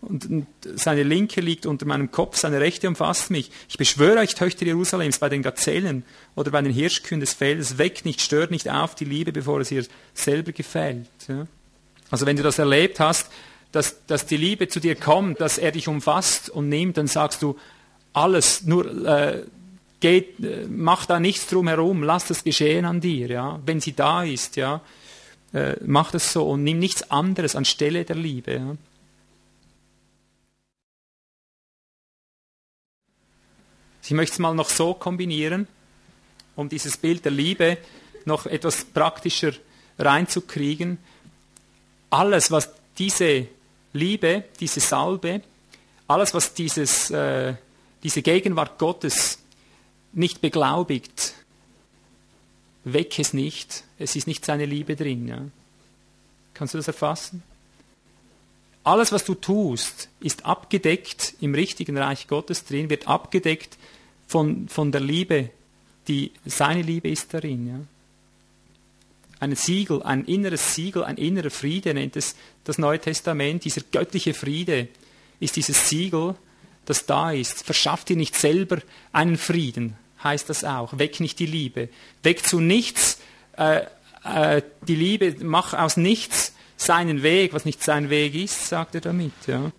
Und, 0.00 0.24
und, 0.26 0.46
seine 0.76 1.02
Linke 1.02 1.40
liegt 1.40 1.66
unter 1.66 1.84
meinem 1.84 2.12
Kopf, 2.12 2.36
seine 2.36 2.60
Rechte 2.60 2.86
umfasst 2.86 3.30
mich. 3.30 3.50
Ich 3.68 3.76
beschwöre 3.76 4.20
euch, 4.20 4.36
Töchter 4.36 4.64
Jerusalems, 4.64 5.18
bei 5.18 5.28
den 5.28 5.42
Gazellen 5.42 6.04
oder 6.36 6.52
bei 6.52 6.62
den 6.62 6.72
Hirschkühen 6.72 7.20
des 7.20 7.34
Feldes, 7.34 7.76
weckt 7.76 8.04
nicht, 8.04 8.20
stört 8.20 8.52
nicht 8.52 8.70
auf 8.70 8.94
die 8.94 9.04
Liebe, 9.04 9.32
bevor 9.32 9.60
es 9.60 9.72
ihr 9.72 9.84
selber 10.14 10.52
gefällt. 10.52 11.08
Ja? 11.26 11.48
Also 12.10 12.24
wenn 12.24 12.36
du 12.36 12.44
das 12.44 12.60
erlebt 12.60 13.00
hast, 13.00 13.32
dass, 13.76 14.06
dass 14.06 14.24
die 14.24 14.38
Liebe 14.38 14.68
zu 14.68 14.80
dir 14.80 14.96
kommt, 14.96 15.38
dass 15.40 15.58
er 15.58 15.70
dich 15.70 15.86
umfasst 15.86 16.48
und 16.48 16.70
nimmt, 16.70 16.96
dann 16.96 17.08
sagst 17.08 17.42
du, 17.42 17.58
alles, 18.14 18.62
nur 18.62 19.06
äh, 19.06 19.42
geht, 20.00 20.40
äh, 20.40 20.66
mach 20.66 21.04
da 21.04 21.20
nichts 21.20 21.46
drum 21.46 21.68
herum, 21.68 22.02
lass 22.02 22.26
das 22.26 22.42
geschehen 22.42 22.86
an 22.86 23.02
dir, 23.02 23.28
ja. 23.28 23.60
Wenn 23.66 23.82
sie 23.82 23.92
da 23.92 24.24
ist, 24.24 24.56
ja, 24.56 24.80
äh, 25.52 25.76
mach 25.84 26.10
das 26.10 26.32
so 26.32 26.48
und 26.48 26.64
nimm 26.64 26.78
nichts 26.78 27.10
anderes 27.10 27.54
anstelle 27.54 28.06
der 28.06 28.16
Liebe, 28.16 28.54
ja. 28.54 28.76
Ich 34.02 34.12
möchte 34.12 34.34
es 34.34 34.38
mal 34.38 34.54
noch 34.54 34.70
so 34.70 34.94
kombinieren, 34.94 35.68
um 36.54 36.70
dieses 36.70 36.96
Bild 36.96 37.26
der 37.26 37.32
Liebe 37.32 37.76
noch 38.24 38.46
etwas 38.46 38.86
praktischer 38.86 39.52
reinzukriegen. 39.98 40.96
Alles, 42.08 42.50
was 42.50 42.70
diese 42.96 43.48
Liebe, 43.96 44.44
diese 44.60 44.80
Salbe, 44.80 45.42
alles, 46.08 46.34
was 46.34 46.54
dieses, 46.54 47.10
äh, 47.10 47.54
diese 48.02 48.22
Gegenwart 48.22 48.78
Gottes 48.78 49.38
nicht 50.12 50.40
beglaubigt, 50.40 51.34
weck 52.84 53.18
es 53.18 53.32
nicht. 53.32 53.84
Es 53.98 54.16
ist 54.16 54.26
nicht 54.26 54.44
seine 54.44 54.66
Liebe 54.66 54.96
drin. 54.96 55.28
Ja. 55.28 55.40
Kannst 56.54 56.74
du 56.74 56.78
das 56.78 56.86
erfassen? 56.86 57.42
Alles, 58.84 59.10
was 59.10 59.24
du 59.24 59.34
tust, 59.34 60.08
ist 60.20 60.46
abgedeckt 60.46 61.34
im 61.40 61.54
richtigen 61.54 61.98
Reich 61.98 62.28
Gottes 62.28 62.64
drin, 62.64 62.88
wird 62.88 63.08
abgedeckt 63.08 63.76
von, 64.28 64.68
von 64.68 64.92
der 64.92 65.00
Liebe, 65.00 65.50
die 66.06 66.30
seine 66.44 66.82
Liebe 66.82 67.08
ist 67.08 67.34
darin. 67.34 67.66
Ja. 67.66 67.80
Ein 69.38 69.54
Siegel, 69.54 70.02
ein 70.02 70.24
inneres 70.24 70.74
Siegel, 70.74 71.04
ein 71.04 71.16
innerer 71.16 71.50
Friede 71.50 71.92
nennt 71.92 72.16
es 72.16 72.36
das 72.64 72.78
Neue 72.78 72.98
Testament. 72.98 73.64
Dieser 73.64 73.82
göttliche 73.92 74.32
Friede 74.32 74.88
ist 75.40 75.56
dieses 75.56 75.88
Siegel, 75.88 76.34
das 76.86 77.06
da 77.06 77.32
ist. 77.32 77.64
Verschafft 77.64 78.08
dir 78.08 78.16
nicht 78.16 78.34
selber 78.34 78.78
einen 79.12 79.36
Frieden, 79.36 79.96
heißt 80.24 80.48
das 80.48 80.64
auch. 80.64 80.98
Weck 80.98 81.20
nicht 81.20 81.38
die 81.38 81.46
Liebe. 81.46 81.90
Weck 82.22 82.46
zu 82.46 82.60
nichts 82.60 83.18
äh, 83.56 83.82
äh, 84.24 84.62
die 84.86 84.94
Liebe, 84.94 85.34
mach 85.42 85.74
aus 85.74 85.96
nichts 85.96 86.54
seinen 86.76 87.22
Weg, 87.22 87.52
was 87.52 87.64
nicht 87.64 87.82
sein 87.82 88.10
Weg 88.10 88.34
ist, 88.34 88.68
sagt 88.68 88.94
er 88.94 89.00
damit. 89.00 89.32
Ja. 89.46 89.70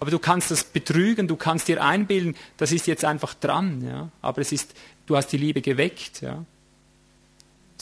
Aber 0.00 0.10
du 0.10 0.18
kannst 0.18 0.50
das 0.50 0.64
betrügen, 0.64 1.28
du 1.28 1.36
kannst 1.36 1.68
dir 1.68 1.82
einbilden, 1.82 2.36
das 2.56 2.72
ist 2.72 2.86
jetzt 2.86 3.04
einfach 3.04 3.34
dran. 3.34 3.84
Ja. 3.86 4.08
Aber 4.20 4.40
es 4.40 4.52
ist, 4.52 4.74
du 5.06 5.16
hast 5.16 5.28
die 5.28 5.36
Liebe 5.36 5.60
geweckt. 5.60 6.22
Ja. 6.22 6.44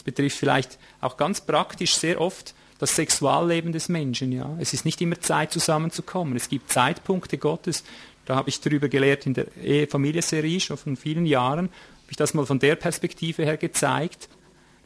Das 0.01 0.05
betrifft 0.05 0.37
vielleicht 0.37 0.79
auch 0.99 1.15
ganz 1.15 1.41
praktisch 1.41 1.93
sehr 1.93 2.19
oft 2.19 2.55
das 2.79 2.95
Sexualleben 2.95 3.71
des 3.71 3.87
Menschen. 3.87 4.31
Ja. 4.31 4.57
Es 4.59 4.73
ist 4.73 4.83
nicht 4.83 4.99
immer 4.99 5.19
Zeit, 5.21 5.51
zusammenzukommen. 5.51 6.35
Es 6.35 6.49
gibt 6.49 6.71
Zeitpunkte 6.71 7.37
Gottes, 7.37 7.83
da 8.25 8.35
habe 8.35 8.49
ich 8.49 8.59
darüber 8.59 8.89
gelehrt 8.89 9.27
in 9.27 9.35
der 9.35 9.55
Ehe-Familie-Serie 9.63 10.59
schon 10.59 10.77
von 10.77 10.97
vielen 10.97 11.27
Jahren. 11.27 11.69
ich 12.09 12.17
das 12.17 12.33
mal 12.33 12.47
von 12.47 12.57
der 12.57 12.75
Perspektive 12.77 13.45
her 13.45 13.57
gezeigt. 13.57 14.27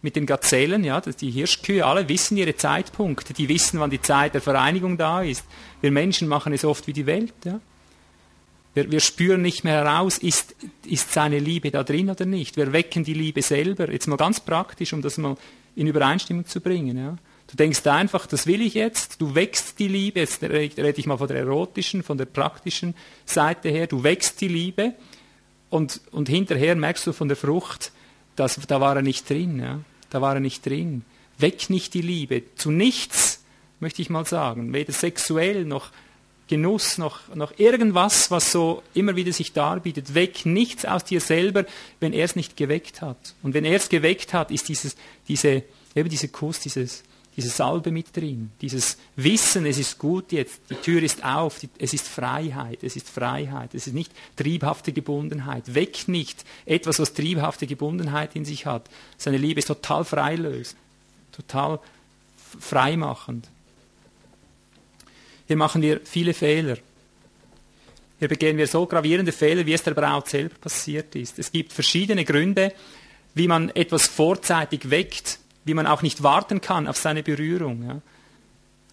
Mit 0.01 0.17
den 0.17 0.25
Gazellen, 0.25 0.83
ja, 0.83 0.99
die 0.99 1.31
Hirschkühe, 1.31 1.85
alle 1.85 2.09
wissen 2.09 2.35
ihre 2.35 2.57
Zeitpunkte, 2.57 3.33
die 3.33 3.47
wissen, 3.47 3.79
wann 3.79 3.89
die 3.89 4.01
Zeit 4.01 4.33
der 4.33 4.41
Vereinigung 4.41 4.97
da 4.97 5.21
ist. 5.21 5.45
Wir 5.79 5.91
Menschen 5.91 6.27
machen 6.27 6.51
es 6.51 6.65
oft 6.65 6.87
wie 6.87 6.93
die 6.93 7.05
Welt, 7.05 7.33
ja. 7.45 7.61
Wir, 8.75 8.91
wir 8.91 8.99
spüren 8.99 9.41
nicht 9.41 9.63
mehr 9.63 9.85
heraus, 9.85 10.19
ist, 10.19 10.53
ist 10.85 11.11
seine 11.11 11.39
Liebe 11.39 11.71
da 11.71 11.83
drin 11.83 12.09
oder 12.09 12.25
nicht. 12.25 12.57
Wir 12.57 12.71
wecken 12.73 13.03
die 13.03 13.13
Liebe 13.13 13.41
selber. 13.41 13.91
Jetzt 13.91 14.07
mal 14.07 14.17
ganz 14.17 14.39
praktisch, 14.39 14.93
um 14.93 15.01
das 15.01 15.17
mal 15.17 15.37
in 15.75 15.87
Übereinstimmung 15.87 16.45
zu 16.45 16.61
bringen, 16.61 16.97
ja. 16.97 17.17
Du 17.47 17.55
denkst 17.57 17.85
einfach, 17.85 18.25
das 18.25 18.47
will 18.47 18.61
ich 18.61 18.73
jetzt, 18.73 19.21
du 19.21 19.35
wächst 19.35 19.77
die 19.77 19.87
Liebe, 19.87 20.19
jetzt 20.19 20.41
rede 20.41 20.99
ich 20.99 21.05
mal 21.05 21.17
von 21.17 21.27
der 21.27 21.37
erotischen, 21.37 22.01
von 22.01 22.17
der 22.17 22.25
praktischen 22.25 22.95
Seite 23.23 23.69
her, 23.69 23.85
du 23.85 24.03
wächst 24.03 24.41
die 24.41 24.47
Liebe 24.47 24.95
und, 25.69 26.01
und 26.11 26.27
hinterher 26.27 26.75
merkst 26.75 27.05
du 27.05 27.13
von 27.13 27.27
der 27.27 27.37
Frucht, 27.37 27.91
dass, 28.35 28.59
da 28.67 28.81
war 28.81 28.95
er 28.95 29.03
nicht 29.03 29.29
drin, 29.29 29.59
ja? 29.59 29.79
da 30.09 30.21
war 30.21 30.33
er 30.33 30.39
nicht 30.39 30.65
drin. 30.65 31.03
Weck 31.37 31.69
nicht 31.69 31.93
die 31.93 32.01
Liebe, 32.01 32.43
zu 32.55 32.71
nichts, 32.71 33.43
möchte 33.79 34.01
ich 34.01 34.09
mal 34.09 34.25
sagen, 34.25 34.73
weder 34.73 34.91
sexuell 34.91 35.65
noch 35.65 35.91
Genuss, 36.47 36.97
noch, 36.99 37.33
noch 37.33 37.57
irgendwas, 37.57 38.29
was 38.29 38.51
so 38.51 38.83
immer 38.93 39.15
wieder 39.15 39.33
sich 39.33 39.53
darbietet. 39.53 40.13
Weck 40.13 40.45
nichts 40.45 40.85
aus 40.85 41.03
dir 41.03 41.19
selber, 41.19 41.65
wenn 41.99 42.13
er 42.13 42.25
es 42.25 42.35
nicht 42.35 42.55
geweckt 42.55 43.01
hat. 43.01 43.33
Und 43.41 43.53
wenn 43.55 43.65
er 43.65 43.77
es 43.77 43.89
geweckt 43.89 44.33
hat, 44.33 44.51
ist 44.51 44.69
dieses, 44.69 44.95
diese, 45.27 45.63
eben 45.95 46.09
dieser 46.09 46.27
Kuss, 46.27 46.59
dieses, 46.59 47.03
diese 47.35 47.49
Salbe 47.49 47.91
mit 47.91 48.15
drin, 48.15 48.51
dieses 48.61 48.97
Wissen, 49.15 49.65
es 49.65 49.77
ist 49.77 49.97
gut 49.97 50.31
jetzt, 50.31 50.61
die 50.69 50.75
Tür 50.75 51.03
ist 51.03 51.25
auf, 51.25 51.59
die, 51.59 51.69
es 51.79 51.93
ist 51.93 52.07
Freiheit, 52.07 52.83
es 52.83 52.95
ist 52.95 53.09
Freiheit, 53.09 53.73
es 53.73 53.87
ist 53.87 53.93
nicht 53.93 54.11
triebhafte 54.35 54.93
Gebundenheit. 54.93 55.73
Weg 55.73 56.07
nicht 56.07 56.45
etwas, 56.65 56.99
was 56.99 57.13
triebhafte 57.13 57.67
Gebundenheit 57.67 58.35
in 58.35 58.45
sich 58.45 58.65
hat. 58.65 58.89
Seine 59.17 59.37
Liebe 59.37 59.59
ist 59.59 59.67
total 59.67 60.05
freilösend, 60.05 60.77
total 61.31 61.79
freimachend. 62.59 63.47
Hier 65.47 65.57
machen 65.57 65.81
wir 65.81 66.01
viele 66.03 66.33
Fehler. 66.33 66.77
Hier 68.19 68.27
begehen 68.27 68.57
wir 68.57 68.67
so 68.67 68.85
gravierende 68.85 69.31
Fehler, 69.31 69.65
wie 69.65 69.73
es 69.73 69.83
der 69.83 69.93
Braut 69.93 70.29
selber 70.29 70.55
passiert 70.55 71.15
ist. 71.15 71.37
Es 71.37 71.51
gibt 71.51 71.73
verschiedene 71.73 72.23
Gründe, 72.23 72.73
wie 73.33 73.47
man 73.47 73.69
etwas 73.69 74.07
vorzeitig 74.07 74.89
weckt 74.89 75.39
wie 75.65 75.73
man 75.73 75.87
auch 75.87 76.01
nicht 76.01 76.23
warten 76.23 76.61
kann 76.61 76.87
auf 76.87 76.97
seine 76.97 77.23
Berührung. 77.23 77.85
Ja. 77.85 78.01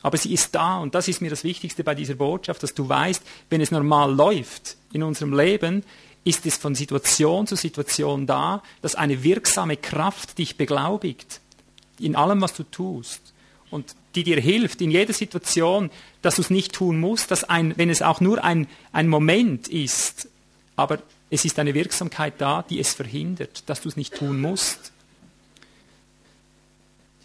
Aber 0.00 0.16
sie 0.16 0.32
ist 0.32 0.54
da 0.54 0.78
und 0.78 0.96
das 0.96 1.06
ist 1.06 1.20
mir 1.20 1.30
das 1.30 1.44
Wichtigste 1.44 1.84
bei 1.84 1.94
dieser 1.94 2.14
Botschaft, 2.14 2.62
dass 2.62 2.74
du 2.74 2.88
weißt, 2.88 3.22
wenn 3.50 3.60
es 3.60 3.70
normal 3.70 4.12
läuft 4.12 4.76
in 4.92 5.04
unserem 5.04 5.36
Leben, 5.36 5.84
ist 6.24 6.44
es 6.46 6.56
von 6.56 6.74
Situation 6.74 7.46
zu 7.46 7.56
Situation 7.56 8.26
da, 8.26 8.62
dass 8.80 8.94
eine 8.94 9.22
wirksame 9.22 9.76
Kraft 9.76 10.38
dich 10.38 10.56
beglaubigt 10.56 11.40
in 11.98 12.16
allem, 12.16 12.40
was 12.40 12.54
du 12.54 12.64
tust 12.64 13.20
und 13.70 13.94
die 14.14 14.24
dir 14.24 14.40
hilft 14.40 14.80
in 14.80 14.90
jeder 14.90 15.12
Situation, 15.12 15.90
dass 16.20 16.36
du 16.36 16.42
es 16.42 16.50
nicht 16.50 16.72
tun 16.72 17.00
musst, 17.00 17.30
dass 17.30 17.44
ein, 17.44 17.76
wenn 17.76 17.90
es 17.90 18.02
auch 18.02 18.20
nur 18.20 18.42
ein, 18.44 18.68
ein 18.92 19.08
Moment 19.08 19.68
ist, 19.68 20.28
aber 20.76 20.98
es 21.30 21.44
ist 21.44 21.58
eine 21.58 21.74
Wirksamkeit 21.74 22.34
da, 22.38 22.62
die 22.62 22.78
es 22.78 22.94
verhindert, 22.94 23.64
dass 23.66 23.80
du 23.80 23.88
es 23.88 23.96
nicht 23.96 24.14
tun 24.14 24.40
musst. 24.40 24.92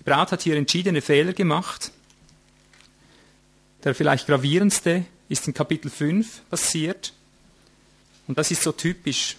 Braut 0.08 0.32
hat 0.32 0.42
hier 0.42 0.56
entschiedene 0.56 1.02
Fehler 1.02 1.34
gemacht. 1.34 1.92
Der 3.84 3.94
vielleicht 3.94 4.26
gravierendste 4.26 5.04
ist 5.28 5.46
in 5.48 5.54
Kapitel 5.54 5.92
5 5.92 6.44
passiert. 6.50 7.12
Und 8.26 8.38
das 8.38 8.50
ist 8.50 8.64
so 8.64 8.72
typisch. 8.72 9.36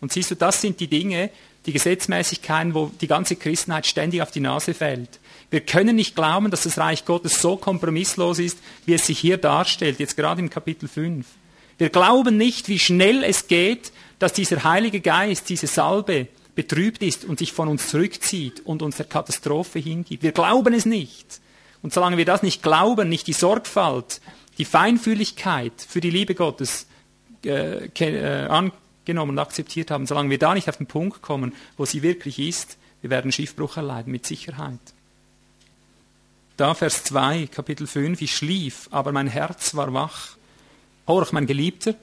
Und 0.00 0.12
siehst 0.12 0.32
du, 0.32 0.34
das 0.34 0.60
sind 0.60 0.80
die 0.80 0.88
Dinge, 0.88 1.30
die 1.66 1.72
Gesetzmäßigkeiten, 1.72 2.74
wo 2.74 2.90
die 3.00 3.06
ganze 3.06 3.36
Christenheit 3.36 3.86
ständig 3.86 4.20
auf 4.20 4.32
die 4.32 4.40
Nase 4.40 4.74
fällt. 4.74 5.20
Wir 5.50 5.60
können 5.60 5.96
nicht 5.96 6.14
glauben, 6.14 6.50
dass 6.50 6.64
das 6.64 6.78
Reich 6.78 7.04
Gottes 7.04 7.40
so 7.40 7.56
kompromisslos 7.56 8.38
ist, 8.38 8.58
wie 8.84 8.94
es 8.94 9.06
sich 9.06 9.18
hier 9.18 9.38
darstellt, 9.38 9.98
jetzt 9.98 10.16
gerade 10.16 10.40
im 10.40 10.50
Kapitel 10.50 10.88
5. 10.88 11.26
Wir 11.78 11.88
glauben 11.88 12.36
nicht, 12.36 12.68
wie 12.68 12.78
schnell 12.78 13.24
es 13.24 13.46
geht, 13.46 13.92
dass 14.18 14.32
dieser 14.32 14.64
Heilige 14.64 15.00
Geist, 15.00 15.48
diese 15.48 15.66
Salbe, 15.66 16.28
betrübt 16.54 17.02
ist 17.02 17.24
und 17.24 17.38
sich 17.38 17.52
von 17.52 17.68
uns 17.68 17.88
zurückzieht 17.88 18.66
und 18.66 18.82
uns 18.82 18.96
der 18.96 19.06
Katastrophe 19.06 19.78
hingibt. 19.78 20.24
Wir 20.24 20.32
glauben 20.32 20.74
es 20.74 20.86
nicht. 20.86 21.40
Und 21.82 21.94
solange 21.94 22.16
wir 22.16 22.24
das 22.24 22.42
nicht 22.42 22.64
glauben, 22.64 23.08
nicht 23.08 23.28
die 23.28 23.32
Sorgfalt, 23.32 24.20
die 24.58 24.64
Feinfühligkeit 24.64 25.72
für 25.76 26.00
die 26.00 26.10
Liebe 26.10 26.34
Gottes 26.34 26.86
äh, 27.44 27.86
äh, 27.86 28.46
angenommen 28.48 29.30
und 29.30 29.38
akzeptiert 29.38 29.92
haben, 29.92 30.06
solange 30.06 30.30
wir 30.30 30.38
da 30.38 30.52
nicht 30.52 30.68
auf 30.68 30.78
den 30.78 30.88
Punkt 30.88 31.22
kommen, 31.22 31.54
wo 31.76 31.84
sie 31.84 32.02
wirklich 32.02 32.40
ist, 32.40 32.76
wir 33.00 33.10
werden 33.10 33.30
Schiffbruch 33.30 33.76
erleiden, 33.76 34.10
mit 34.10 34.26
Sicherheit. 34.26 34.80
Da 36.58 36.74
Vers 36.74 37.04
2, 37.04 37.46
Kapitel 37.46 37.86
5, 37.86 38.20
ich 38.20 38.34
schlief, 38.34 38.88
aber 38.90 39.12
mein 39.12 39.28
Herz 39.28 39.76
war 39.76 39.94
wach. 39.94 40.30
Horch, 41.06 41.30
mein 41.30 41.46
Geliebter, 41.46 41.94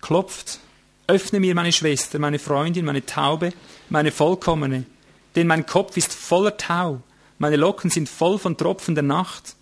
klopft 0.00 0.58
Öffne 1.06 1.38
mir 1.38 1.54
meine 1.54 1.72
Schwester, 1.72 2.18
meine 2.18 2.40
Freundin, 2.40 2.84
meine 2.84 3.06
Taube, 3.06 3.52
meine 3.88 4.10
Vollkommene, 4.10 4.84
denn 5.36 5.46
mein 5.46 5.64
Kopf 5.64 5.96
ist 5.96 6.12
voller 6.12 6.56
Tau, 6.56 7.00
meine 7.38 7.54
Locken 7.54 7.88
sind 7.88 8.08
voll 8.08 8.40
von 8.40 8.56
Tropfen 8.56 8.96
der 8.96 9.04
Nacht. 9.04 9.54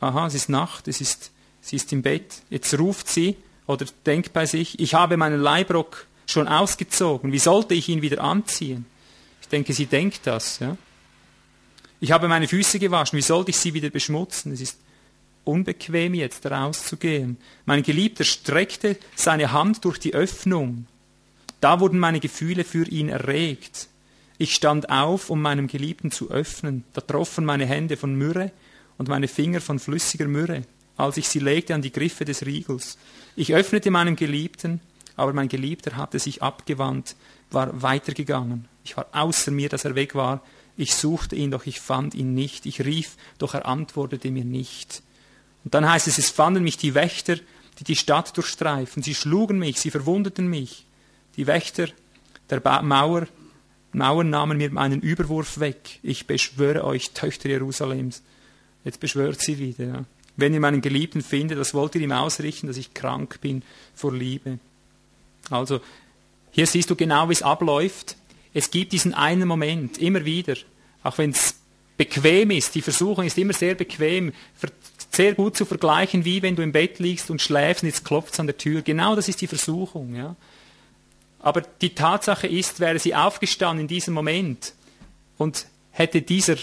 Aha, 0.00 0.28
es 0.28 0.34
ist 0.34 0.48
Nacht, 0.48 0.88
es 0.88 1.02
ist, 1.02 1.30
sie 1.60 1.76
ist 1.76 1.92
im 1.92 2.00
Bett. 2.00 2.40
Jetzt 2.48 2.76
ruft 2.78 3.08
sie 3.08 3.36
oder 3.66 3.84
denkt 4.06 4.32
bei 4.32 4.46
sich, 4.46 4.80
ich 4.80 4.94
habe 4.94 5.18
meinen 5.18 5.42
Leibrock 5.42 6.06
schon 6.26 6.48
ausgezogen, 6.48 7.32
wie 7.32 7.38
sollte 7.38 7.74
ich 7.74 7.90
ihn 7.90 8.00
wieder 8.00 8.24
anziehen? 8.24 8.86
Ich 9.42 9.48
denke, 9.48 9.74
sie 9.74 9.86
denkt 9.86 10.22
das, 10.24 10.58
ja. 10.60 10.78
Ich 12.00 12.12
habe 12.12 12.28
meine 12.28 12.48
Füße 12.48 12.78
gewaschen, 12.78 13.16
wie 13.16 13.22
sollte 13.22 13.50
ich 13.50 13.56
sie 13.56 13.74
wieder 13.74 13.90
beschmutzen? 13.90 14.52
Es 14.52 14.60
ist 14.60 14.78
unbequem 15.44 16.14
jetzt 16.14 16.46
rauszugehen. 16.46 17.38
Mein 17.64 17.82
Geliebter 17.82 18.24
streckte 18.24 18.96
seine 19.16 19.52
Hand 19.52 19.84
durch 19.84 19.98
die 19.98 20.14
Öffnung. 20.14 20.86
Da 21.60 21.80
wurden 21.80 21.98
meine 21.98 22.20
Gefühle 22.20 22.64
für 22.64 22.86
ihn 22.86 23.08
erregt. 23.08 23.88
Ich 24.36 24.54
stand 24.54 24.90
auf, 24.90 25.30
um 25.30 25.42
meinem 25.42 25.66
Geliebten 25.66 26.12
zu 26.12 26.30
öffnen. 26.30 26.84
Da 26.92 27.00
troffen 27.00 27.44
meine 27.44 27.66
Hände 27.66 27.96
von 27.96 28.14
Myrrhe 28.14 28.52
und 28.96 29.08
meine 29.08 29.26
Finger 29.26 29.60
von 29.60 29.80
flüssiger 29.80 30.28
Myrrhe, 30.28 30.62
als 30.96 31.16
ich 31.16 31.28
sie 31.28 31.40
legte 31.40 31.74
an 31.74 31.82
die 31.82 31.92
Griffe 31.92 32.24
des 32.24 32.46
Riegels. 32.46 32.98
Ich 33.34 33.54
öffnete 33.54 33.90
meinem 33.90 34.14
Geliebten, 34.14 34.80
aber 35.16 35.32
mein 35.32 35.48
Geliebter 35.48 35.96
hatte 35.96 36.20
sich 36.20 36.42
abgewandt, 36.42 37.16
war 37.50 37.82
weitergegangen. 37.82 38.68
Ich 38.84 38.96
war 38.96 39.06
außer 39.10 39.50
mir, 39.50 39.68
dass 39.68 39.84
er 39.84 39.96
weg 39.96 40.14
war. 40.14 40.42
Ich 40.78 40.94
suchte 40.94 41.34
ihn, 41.34 41.50
doch 41.50 41.66
ich 41.66 41.80
fand 41.80 42.14
ihn 42.14 42.34
nicht. 42.34 42.64
Ich 42.64 42.80
rief, 42.80 43.16
doch 43.38 43.52
er 43.52 43.66
antwortete 43.66 44.30
mir 44.30 44.44
nicht. 44.44 45.02
Und 45.64 45.74
dann 45.74 45.90
heißt 45.90 46.06
es, 46.06 46.18
es 46.18 46.30
fanden 46.30 46.62
mich 46.62 46.78
die 46.78 46.94
Wächter, 46.94 47.36
die 47.78 47.84
die 47.84 47.96
Stadt 47.96 48.36
durchstreifen. 48.36 49.02
Sie 49.02 49.16
schlugen 49.16 49.58
mich, 49.58 49.80
sie 49.80 49.90
verwundeten 49.90 50.46
mich. 50.46 50.86
Die 51.36 51.48
Wächter 51.48 51.88
der 52.48 52.60
ba 52.60 52.80
Mauer, 52.80 53.26
Mauern 53.92 54.30
nahmen 54.30 54.58
mir 54.58 54.70
meinen 54.70 55.00
Überwurf 55.00 55.58
weg. 55.58 55.98
Ich 56.02 56.26
beschwöre 56.26 56.84
euch, 56.84 57.10
Töchter 57.10 57.48
Jerusalems. 57.48 58.22
Jetzt 58.84 59.00
beschwört 59.00 59.40
sie 59.40 59.58
wieder. 59.58 59.84
Ja. 59.84 60.04
Wenn 60.36 60.54
ihr 60.54 60.60
meinen 60.60 60.80
Geliebten 60.80 61.22
findet, 61.22 61.58
das 61.58 61.74
wollt 61.74 61.96
ihr 61.96 62.02
ihm 62.02 62.12
ausrichten, 62.12 62.68
dass 62.68 62.76
ich 62.76 62.94
krank 62.94 63.40
bin 63.40 63.64
vor 63.96 64.14
Liebe. 64.14 64.60
Also, 65.50 65.80
hier 66.52 66.66
siehst 66.66 66.88
du 66.90 66.94
genau, 66.96 67.28
wie 67.28 67.32
es 67.32 67.42
abläuft. 67.42 68.16
Es 68.54 68.70
gibt 68.70 68.92
diesen 68.92 69.14
einen 69.14 69.46
Moment, 69.46 69.98
immer 69.98 70.24
wieder, 70.24 70.54
auch 71.02 71.18
wenn 71.18 71.30
es 71.30 71.56
bequem 71.96 72.50
ist, 72.52 72.74
die 72.74 72.82
Versuchung 72.82 73.24
ist 73.24 73.36
immer 73.36 73.52
sehr 73.52 73.74
bequem, 73.74 74.32
sehr 75.10 75.34
gut 75.34 75.56
zu 75.56 75.64
vergleichen, 75.64 76.24
wie 76.24 76.42
wenn 76.42 76.56
du 76.56 76.62
im 76.62 76.72
Bett 76.72 76.98
liegst 77.00 77.30
und 77.30 77.42
schläfst 77.42 77.82
und 77.82 77.88
jetzt 77.88 78.04
klopft 78.04 78.34
es 78.34 78.40
an 78.40 78.46
der 78.46 78.56
Tür. 78.56 78.82
Genau 78.82 79.16
das 79.16 79.28
ist 79.28 79.40
die 79.40 79.46
Versuchung. 79.46 80.14
Ja. 80.14 80.36
Aber 81.40 81.60
die 81.60 81.94
Tatsache 81.94 82.46
ist, 82.46 82.80
wäre 82.80 82.98
sie 82.98 83.14
aufgestanden 83.14 83.82
in 83.82 83.88
diesem 83.88 84.14
Moment 84.14 84.74
und 85.36 85.66
hätte 85.90 86.22
dieser, 86.22 86.56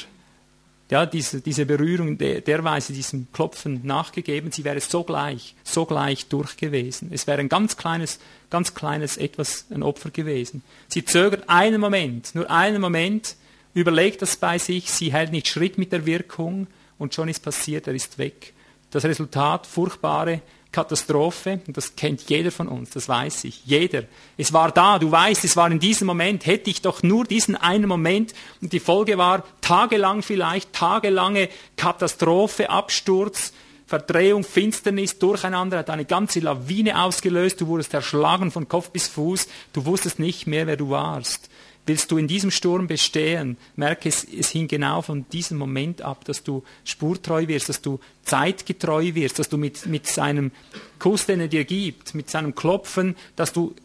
ja, 0.89 1.05
diese, 1.05 1.41
diese 1.41 1.65
Berührung 1.65 2.17
der, 2.17 2.41
derweise 2.41 2.93
diesem 2.93 3.27
Klopfen 3.33 3.81
nachgegeben, 3.83 4.51
sie 4.51 4.63
wäre 4.63 4.79
sogleich, 4.79 5.55
sogleich 5.63 6.27
durch 6.27 6.57
gewesen. 6.57 7.09
Es 7.11 7.25
wäre 7.25 7.39
ein 7.39 7.49
ganz 7.49 7.75
kleines, 7.75 8.19
ganz 8.49 8.73
kleines 8.73 9.17
etwas, 9.17 9.65
ein 9.71 9.81
Opfer 9.81 10.11
gewesen. 10.11 10.61
Sie 10.87 11.03
zögert 11.03 11.49
einen 11.49 11.81
Moment, 11.81 12.35
nur 12.35 12.49
einen 12.51 12.81
Moment, 12.81 13.35
überlegt 13.73 14.21
das 14.21 14.37
bei 14.37 14.59
sich, 14.59 14.91
sie 14.91 15.11
hält 15.11 15.31
nicht 15.31 15.47
Schritt 15.47 15.77
mit 15.77 15.91
der 15.91 16.05
Wirkung, 16.05 16.67
und 16.97 17.13
schon 17.13 17.27
ist 17.27 17.43
passiert, 17.43 17.87
er 17.87 17.93
ist 17.93 18.17
weg. 18.17 18.53
Das 18.91 19.03
Resultat, 19.03 19.67
furchtbare 19.67 20.41
Katastrophe, 20.75 21.61
und 21.67 21.77
das 21.77 21.95
kennt 21.95 22.29
jeder 22.29 22.51
von 22.51 22.67
uns, 22.67 22.89
das 22.89 23.07
weiß 23.07 23.45
ich, 23.45 23.65
jeder. 23.65 24.03
Es 24.35 24.51
war 24.51 24.73
da, 24.73 24.99
du 24.99 25.09
weißt, 25.09 25.45
es 25.45 25.55
war 25.55 25.71
in 25.71 25.79
diesem 25.79 26.05
Moment, 26.05 26.45
hätte 26.45 26.69
ich 26.69 26.81
doch 26.81 27.01
nur 27.01 27.23
diesen 27.23 27.55
einen 27.55 27.87
Moment, 27.87 28.33
und 28.61 28.73
die 28.73 28.81
Folge 28.81 29.17
war 29.17 29.45
tagelang 29.61 30.21
vielleicht, 30.21 30.73
tagelange 30.73 31.47
Katastrophe, 31.77 32.69
Absturz, 32.69 33.53
Verdrehung, 33.87 34.43
Finsternis, 34.43 35.17
Durcheinander, 35.17 35.77
hat 35.77 35.89
eine 35.89 36.03
ganze 36.03 36.41
Lawine 36.41 37.01
ausgelöst, 37.01 37.61
du 37.61 37.67
wurdest 37.67 37.93
erschlagen 37.93 38.51
von 38.51 38.67
Kopf 38.67 38.89
bis 38.89 39.07
Fuß, 39.07 39.47
du 39.71 39.85
wusstest 39.85 40.19
nicht 40.19 40.45
mehr, 40.45 40.67
wer 40.67 40.75
du 40.75 40.89
warst. 40.89 41.49
Willst 41.87 42.11
du 42.11 42.17
in 42.17 42.27
diesem 42.27 42.49
Sturm 42.49 42.87
bestehen, 42.87 43.57
merke 43.75 44.09
es, 44.09 44.23
es 44.23 44.49
hing 44.49 44.67
genau 44.67 45.03
von 45.03 45.29
diesem 45.29 45.57
Moment 45.57 46.01
ab, 46.01 46.25
dass 46.25 46.43
du 46.43 46.63
spurtreu 46.83 47.47
wirst, 47.47 47.69
dass 47.69 47.81
du 47.81 47.99
zeitgetreu 48.23 49.13
wirst, 49.13 49.37
dass 49.37 49.49
du 49.49 49.57
mit, 49.57 49.85
mit 49.85 50.07
seinem 50.07 50.51
Kuss, 50.97 51.27
den 51.27 51.41
er 51.41 51.47
dir 51.47 51.63
gibt, 51.63 52.15
mit 52.15 52.29
seinem 52.29 52.55
Klopfen, 52.55 53.15
dass 53.35 53.53
du, 53.53 53.75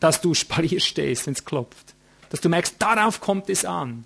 dass 0.00 0.20
du 0.20 0.34
Spalier 0.34 0.80
stehst, 0.80 1.26
wenn 1.26 1.34
es 1.34 1.44
klopft. 1.44 1.94
Dass 2.30 2.40
du 2.40 2.48
merkst, 2.48 2.76
darauf 2.80 3.20
kommt 3.20 3.48
es 3.48 3.64
an. 3.64 4.04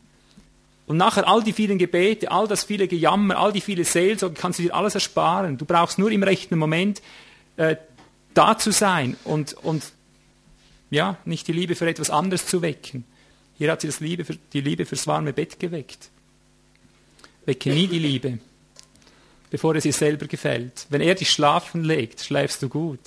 Und 0.86 0.98
nachher 0.98 1.26
all 1.26 1.42
die 1.42 1.52
vielen 1.52 1.78
Gebete, 1.78 2.30
all 2.30 2.46
das 2.46 2.64
viele 2.64 2.88
Gejammer, 2.88 3.38
all 3.38 3.52
die 3.52 3.61
viele 3.61 3.84
Seelsorge, 3.84 4.34
kannst 4.34 4.59
du 4.59 4.64
dir 4.64 4.74
alles 4.74 4.94
ersparen. 4.94 5.56
Du 5.56 5.64
brauchst 5.64 5.98
nur 5.98 6.11
im 6.11 6.22
rechten 6.22 6.59
Moment 6.59 7.00
äh, 7.56 7.76
da 8.34 8.59
zu 8.59 8.70
sein 8.70 9.16
und, 9.24 9.52
und 9.52 9.82
ja, 10.91 11.18
nicht 11.24 11.47
die 11.49 11.53
Liebe 11.53 11.74
für 11.74 11.89
etwas 11.89 12.11
anderes 12.11 12.47
zu 12.47 12.62
wecken. 12.62 13.05
Hier 13.57 13.72
hat 13.72 13.80
sie 13.80 13.89
das 13.89 14.01
Liebe 14.01 14.24
für, 14.24 14.36
die 14.53 14.61
Liebe 14.61 14.86
fürs 14.86 15.07
warme 15.07 15.32
Bett 15.32 15.59
geweckt. 15.59 16.11
Wecke 17.45 17.70
nie 17.70 17.89
die 17.89 17.99
Liebe, 17.99 18.39
bevor 19.51 19.74
es 19.74 19.84
ihr 19.84 19.93
selber 19.93 20.26
gefällt. 20.26 20.86
Wenn 20.91 21.01
er 21.01 21.14
dich 21.14 21.30
schlafen 21.30 21.82
legt, 21.82 22.20
schläfst 22.20 22.62
du 22.62 22.68
gut. 22.68 23.01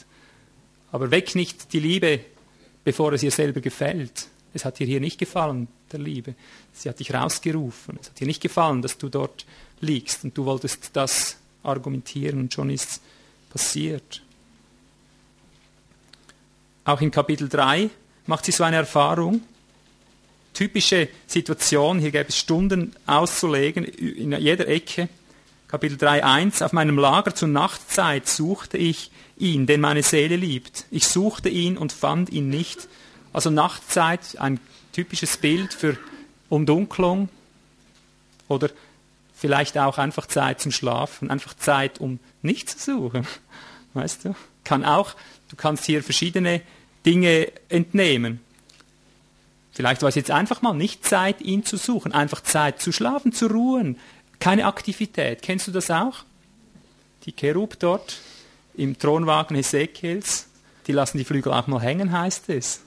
Aber 0.91 1.11
weck 1.11 1.35
nicht 1.35 1.71
die 1.73 1.79
Liebe, 1.79 2.19
bevor 2.83 3.13
es 3.13 3.23
ihr 3.23 3.31
selber 3.31 3.61
gefällt. 3.61 4.27
Es 4.53 4.65
hat 4.65 4.79
dir 4.79 4.87
hier 4.87 4.99
nicht 4.99 5.17
gefallen, 5.17 5.67
der 5.91 5.99
Liebe. 5.99 6.35
Sie 6.73 6.89
hat 6.89 6.99
dich 6.99 7.13
rausgerufen. 7.13 7.97
Es 8.01 8.09
hat 8.09 8.19
dir 8.19 8.27
nicht 8.27 8.41
gefallen, 8.41 8.81
dass 8.81 8.97
du 8.97 9.09
dort 9.09 9.45
liegst 9.79 10.23
und 10.23 10.37
du 10.37 10.45
wolltest 10.45 10.89
das 10.93 11.37
argumentieren 11.63 12.39
und 12.39 12.53
schon 12.53 12.69
ist 12.69 13.01
passiert. 13.49 14.21
Auch 16.83 17.01
in 17.01 17.11
Kapitel 17.11 17.47
3 17.47 17.89
macht 18.25 18.45
sie 18.45 18.51
so 18.51 18.63
eine 18.63 18.77
Erfahrung. 18.77 19.41
Typische 20.53 21.07
Situation, 21.27 21.99
hier 21.99 22.11
gäbe 22.11 22.29
es 22.29 22.37
Stunden 22.37 22.93
auszulegen, 23.05 23.85
in 23.85 24.31
jeder 24.33 24.67
Ecke. 24.67 25.07
Kapitel 25.67 25.97
3.1 25.97 26.65
Auf 26.65 26.73
meinem 26.73 26.97
Lager 26.97 27.33
zur 27.33 27.47
Nachtzeit 27.47 28.27
suchte 28.27 28.77
ich 28.77 29.11
ihn, 29.37 29.67
den 29.67 29.79
meine 29.79 30.03
Seele 30.03 30.35
liebt. 30.35 30.85
Ich 30.91 31.07
suchte 31.07 31.49
ihn 31.49 31.77
und 31.77 31.93
fand 31.93 32.29
ihn 32.31 32.49
nicht. 32.49 32.87
Also 33.31 33.49
Nachtzeit, 33.49 34.37
ein 34.39 34.59
typisches 34.91 35.37
Bild 35.37 35.73
für 35.73 35.97
Umdunklung 36.49 37.29
oder 38.49 38.69
vielleicht 39.33 39.77
auch 39.77 39.97
einfach 39.97 40.25
Zeit 40.25 40.59
zum 40.59 40.71
Schlafen, 40.71 41.31
einfach 41.31 41.55
Zeit, 41.55 42.01
um 42.01 42.19
nichts 42.41 42.77
zu 42.77 42.97
suchen. 42.97 43.25
Weißt 43.93 44.25
du? 44.25 44.35
Kann 44.63 44.83
auch 44.83 45.15
Du 45.51 45.57
kannst 45.57 45.85
hier 45.85 46.01
verschiedene 46.01 46.61
Dinge 47.05 47.51
entnehmen. 47.67 48.39
Vielleicht 49.73 50.01
war 50.01 50.09
es 50.09 50.15
jetzt 50.15 50.31
einfach 50.31 50.61
mal 50.61 50.73
nicht 50.73 51.05
Zeit, 51.05 51.41
ihn 51.41 51.65
zu 51.65 51.75
suchen, 51.75 52.13
einfach 52.13 52.41
Zeit 52.41 52.81
zu 52.81 52.93
schlafen, 52.93 53.33
zu 53.33 53.47
ruhen. 53.47 53.97
Keine 54.39 54.65
Aktivität. 54.65 55.41
Kennst 55.41 55.67
du 55.67 55.71
das 55.71 55.91
auch? 55.91 56.23
Die 57.25 57.33
Cherub 57.33 57.77
dort 57.79 58.19
im 58.75 58.97
Thronwagen 58.97 59.55
Hesekiels, 59.55 60.47
die 60.87 60.93
lassen 60.93 61.17
die 61.17 61.25
Flügel 61.25 61.51
auch 61.51 61.67
mal 61.67 61.81
hängen, 61.81 62.17
heißt 62.17 62.49
es. 62.49 62.81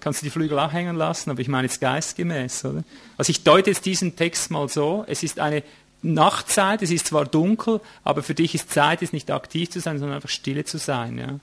Kannst 0.00 0.22
du 0.22 0.26
die 0.26 0.30
Flügel 0.30 0.58
auch 0.58 0.72
hängen 0.72 0.96
lassen, 0.96 1.30
aber 1.30 1.40
ich 1.40 1.48
meine 1.48 1.66
jetzt 1.66 1.82
geistgemäß, 1.82 2.64
oder? 2.64 2.82
Also 3.18 3.30
ich 3.30 3.44
deute 3.44 3.70
jetzt 3.70 3.84
diesen 3.84 4.16
Text 4.16 4.50
mal 4.50 4.68
so, 4.68 5.04
es 5.06 5.22
ist 5.22 5.38
eine 5.38 5.62
Nachtzeit, 6.00 6.80
es 6.80 6.90
ist 6.90 7.08
zwar 7.08 7.26
dunkel, 7.26 7.80
aber 8.04 8.22
für 8.22 8.34
dich 8.34 8.54
ist 8.54 8.70
Zeit, 8.70 9.02
ist 9.02 9.12
nicht 9.12 9.30
aktiv 9.30 9.68
zu 9.68 9.80
sein, 9.80 9.98
sondern 9.98 10.16
einfach 10.16 10.30
stille 10.30 10.64
zu 10.64 10.78
sein, 10.78 11.18
ja. 11.18 11.40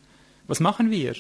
Was 0.48 0.60
machen 0.60 0.92
wir? 0.92 1.16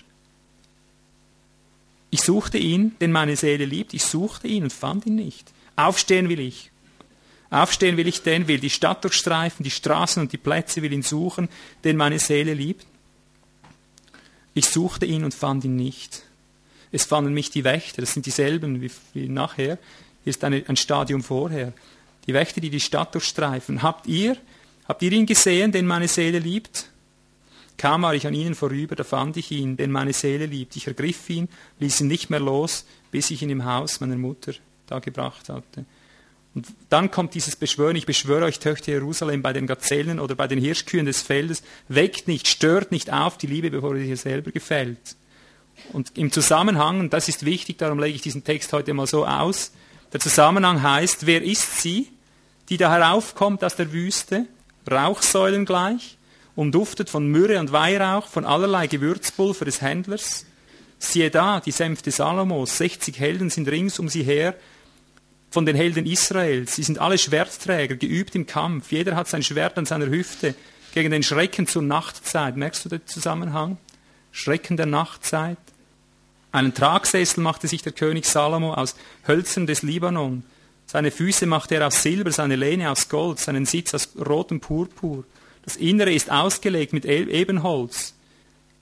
Ich 2.09 2.21
suchte 2.21 2.57
ihn, 2.57 2.95
den 2.99 3.11
meine 3.11 3.35
Seele 3.35 3.65
liebt. 3.65 3.93
Ich 3.93 4.03
suchte 4.03 4.47
ihn 4.47 4.63
und 4.63 4.73
fand 4.73 5.05
ihn 5.05 5.15
nicht. 5.15 5.51
Aufstehen 5.75 6.29
will 6.29 6.39
ich. 6.39 6.71
Aufstehen 7.49 7.97
will 7.97 8.07
ich, 8.07 8.23
den 8.23 8.47
will 8.47 8.59
die 8.59 8.69
Stadt 8.69 9.03
durchstreifen, 9.03 9.63
die 9.63 9.71
Straßen 9.71 10.21
und 10.21 10.33
die 10.33 10.37
Plätze 10.37 10.81
will 10.81 10.91
ihn 10.91 11.03
suchen, 11.03 11.47
den 11.83 11.95
meine 11.95 12.19
Seele 12.19 12.53
liebt. 12.53 12.85
Ich 14.53 14.65
suchte 14.65 15.05
ihn 15.05 15.23
und 15.23 15.33
fand 15.33 15.63
ihn 15.63 15.75
nicht. 15.75 16.23
Es 16.91 17.05
fanden 17.05 17.33
mich 17.33 17.51
die 17.51 17.63
Wächter, 17.63 18.01
das 18.01 18.13
sind 18.13 18.25
dieselben 18.25 18.81
wie, 18.81 18.91
wie 19.13 19.29
nachher. 19.29 19.77
Hier 20.23 20.31
ist 20.31 20.43
eine, 20.43 20.63
ein 20.67 20.75
Stadium 20.75 21.23
vorher. 21.23 21.73
Die 22.25 22.33
Wächter, 22.33 22.59
die 22.59 22.69
die 22.69 22.79
Stadt 22.79 23.13
durchstreifen. 23.13 23.81
Habt 23.81 24.07
ihr, 24.07 24.35
habt 24.87 25.01
ihr 25.01 25.11
ihn 25.11 25.25
gesehen, 25.25 25.71
den 25.71 25.85
meine 25.85 26.07
Seele 26.07 26.39
liebt? 26.39 26.89
Kaum 27.77 28.01
war 28.01 28.15
ich 28.15 28.25
an 28.25 28.33
ihnen 28.33 28.55
vorüber, 28.55 28.95
da 28.95 29.03
fand 29.03 29.37
ich 29.37 29.51
ihn, 29.51 29.77
den 29.77 29.91
meine 29.91 30.13
Seele 30.13 30.47
liebt. 30.47 30.75
Ich 30.75 30.87
ergriff 30.87 31.29
ihn, 31.29 31.47
ließ 31.79 32.01
ihn 32.01 32.07
nicht 32.07 32.29
mehr 32.29 32.39
los, 32.39 32.85
bis 33.11 33.29
ich 33.29 33.41
ihn 33.41 33.51
im 33.51 33.65
Haus 33.65 33.99
meiner 33.99 34.17
Mutter 34.17 34.53
da 34.87 34.99
gebracht 34.99 35.49
hatte. 35.49 35.85
Und 36.55 36.67
dann 36.89 37.11
kommt 37.11 37.35
dieses 37.35 37.55
Beschwören, 37.55 37.95
ich 37.95 38.07
beschwöre 38.07 38.45
euch, 38.45 38.57
Töchter 38.57 38.91
Jerusalem, 38.91 39.43
bei 39.43 39.53
den 39.53 39.67
Gazellen 39.67 40.19
oder 40.19 40.33
bei 40.33 40.47
den 40.47 40.59
Hirschkühen 40.59 41.05
des 41.05 41.21
Feldes, 41.21 41.61
weckt 41.87 42.27
nicht, 42.27 42.47
stört 42.47 42.91
nicht 42.91 43.13
auf 43.13 43.37
die 43.37 43.45
Liebe, 43.45 43.69
bevor 43.69 43.95
sie 43.95 44.09
ihr 44.09 44.17
selber 44.17 44.49
gefällt. 44.49 45.15
Und 45.93 46.17
im 46.17 46.31
Zusammenhang, 46.31 46.99
und 46.99 47.13
das 47.13 47.29
ist 47.29 47.45
wichtig, 47.45 47.77
darum 47.77 47.99
lege 47.99 48.15
ich 48.15 48.23
diesen 48.23 48.43
Text 48.43 48.73
heute 48.73 48.95
mal 48.95 49.05
so 49.05 49.27
aus, 49.27 49.71
der 50.13 50.19
Zusammenhang 50.19 50.81
heißt, 50.81 51.27
wer 51.27 51.43
ist 51.43 51.81
sie, 51.81 52.09
die 52.69 52.77
da 52.77 52.91
heraufkommt 52.91 53.63
aus 53.63 53.75
der 53.75 53.91
Wüste, 53.91 54.47
Rauchsäulen 54.89 55.65
gleich, 55.65 56.17
umduftet 56.57 57.09
von 57.11 57.27
Myrrhe 57.27 57.59
und 57.59 57.71
Weihrauch, 57.71 58.27
von 58.27 58.43
allerlei 58.43 58.87
Gewürzpulver 58.87 59.63
des 59.63 59.81
Händlers. 59.81 60.43
Siehe 60.97 61.29
da, 61.29 61.59
die 61.59 61.71
Sänfte 61.71 62.09
Salomos, 62.09 62.79
60 62.79 63.19
Helden 63.19 63.51
sind 63.51 63.67
rings 63.69 63.99
um 63.99 64.09
sie 64.09 64.23
her, 64.23 64.55
von 65.51 65.67
den 65.67 65.75
Helden 65.75 66.07
Israels. 66.07 66.75
Sie 66.75 66.81
sind 66.81 66.97
alle 66.97 67.19
Schwertträger, 67.19 67.95
geübt 67.95 68.33
im 68.33 68.47
Kampf. 68.47 68.91
Jeder 68.91 69.15
hat 69.15 69.27
sein 69.27 69.43
Schwert 69.43 69.77
an 69.77 69.85
seiner 69.85 70.07
Hüfte 70.07 70.55
gegen 70.95 71.11
den 71.11 71.21
Schrecken 71.21 71.67
zur 71.67 71.83
Nachtzeit. 71.83 72.57
Merkst 72.57 72.85
du 72.85 72.89
den 72.89 73.05
Zusammenhang? 73.05 73.77
Schrecken 74.31 74.77
der 74.77 74.87
Nachtzeit. 74.87 75.57
Einen 76.51 76.73
Tragsessel 76.73 77.43
machte 77.43 77.67
sich 77.67 77.83
der 77.83 77.93
König 77.93 78.25
Salomo 78.25 78.73
aus 78.73 78.95
Hölzern 79.27 79.67
des 79.67 79.83
Libanon. 79.83 80.43
Seine 80.87 81.11
Füße 81.11 81.45
machte 81.45 81.75
er 81.75 81.85
aus 81.85 82.01
Silber, 82.01 82.31
seine 82.31 82.55
Lehne 82.55 82.89
aus 82.89 83.09
Gold, 83.09 83.39
seinen 83.39 83.67
Sitz 83.67 83.93
aus 83.93 84.09
rotem 84.17 84.59
Purpur. 84.59 85.23
Das 85.67 85.75
Innere 85.75 86.13
ist 86.13 86.31
ausgelegt 86.31 86.93
mit 86.93 87.03
Ebenholz. 87.03 88.13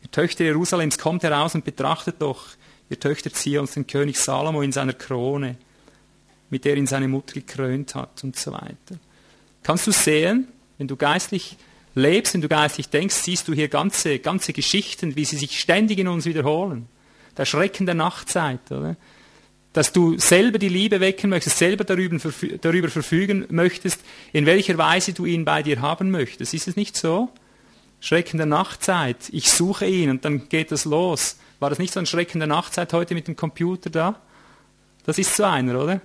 Ihr 0.03 0.11
Töchter 0.11 0.43
Jerusalems, 0.43 0.99
kommt 0.99 1.23
heraus 1.23 1.55
und 1.55 1.65
betrachtet 1.65 2.17
doch, 2.19 2.45
ihr 2.91 2.99
Töchter 2.99 3.33
Zions, 3.33 3.73
den 3.73 3.87
König 3.87 4.17
Salomo 4.17 4.61
in 4.61 4.71
seiner 4.71 4.93
Krone, 4.93 5.57
mit 6.51 6.63
der 6.63 6.77
ihn 6.77 6.85
seine 6.85 7.07
Mutter 7.07 7.33
gekrönt 7.33 7.95
hat 7.95 8.23
und 8.23 8.35
so 8.35 8.51
weiter. 8.51 8.99
Kannst 9.63 9.87
du 9.87 9.91
sehen, 9.91 10.47
wenn 10.77 10.87
du 10.87 10.95
geistlich 10.95 11.57
lebst, 11.95 12.35
wenn 12.35 12.41
du 12.41 12.49
geistlich 12.49 12.87
denkst, 12.89 13.15
siehst 13.15 13.47
du 13.47 13.53
hier 13.53 13.67
ganze, 13.67 14.19
ganze 14.19 14.53
Geschichten, 14.53 15.15
wie 15.15 15.25
sie 15.25 15.37
sich 15.37 15.59
ständig 15.59 15.97
in 15.97 16.07
uns 16.07 16.25
wiederholen. 16.25 16.87
Der 17.35 17.45
Schrecken 17.45 17.87
der 17.87 17.95
Nachtzeit, 17.95 18.71
oder? 18.71 18.95
Dass 19.75 19.91
du 19.91 20.17
selber 20.17 20.57
die 20.57 20.69
Liebe 20.69 21.01
wecken 21.01 21.29
möchtest, 21.29 21.57
selber 21.57 21.83
darüber, 21.83 22.17
darüber 22.61 22.87
verfügen 22.87 23.45
möchtest, 23.49 23.99
in 24.31 24.45
welcher 24.45 24.77
Weise 24.77 25.11
du 25.11 25.25
ihn 25.25 25.43
bei 25.43 25.63
dir 25.63 25.81
haben 25.81 26.11
möchtest. 26.11 26.53
Ist 26.53 26.69
es 26.69 26.77
nicht 26.77 26.95
so? 26.95 27.27
Schrecken 27.99 28.37
der 28.37 28.45
Nachtzeit, 28.45 29.17
ich 29.33 29.51
suche 29.51 29.85
ihn 29.85 30.09
und 30.09 30.23
dann 30.23 30.47
geht 30.47 30.71
das 30.71 30.85
los. 30.85 31.39
War 31.59 31.69
das 31.69 31.77
nicht 31.77 31.91
so 31.91 31.99
ein 31.99 32.05
Schrecken 32.05 32.39
der 32.39 32.47
Nachtzeit 32.47 32.93
heute 32.93 33.15
mit 33.15 33.27
dem 33.27 33.35
Computer 33.35 33.89
da? 33.89 34.21
Das 35.05 35.17
ist 35.17 35.35
so 35.35 35.43
einer, 35.43 35.83
oder? 35.83 35.99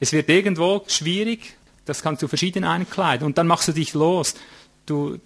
Es 0.00 0.12
wird 0.12 0.28
irgendwo 0.28 0.84
schwierig, 0.86 1.56
das 1.86 2.02
kannst 2.02 2.22
du 2.22 2.28
verschieden 2.28 2.64
einkleiden 2.64 3.24
und 3.24 3.38
dann 3.38 3.46
machst 3.46 3.68
du 3.68 3.72
dich 3.72 3.94
los. 3.94 4.34
Du, 4.84 5.18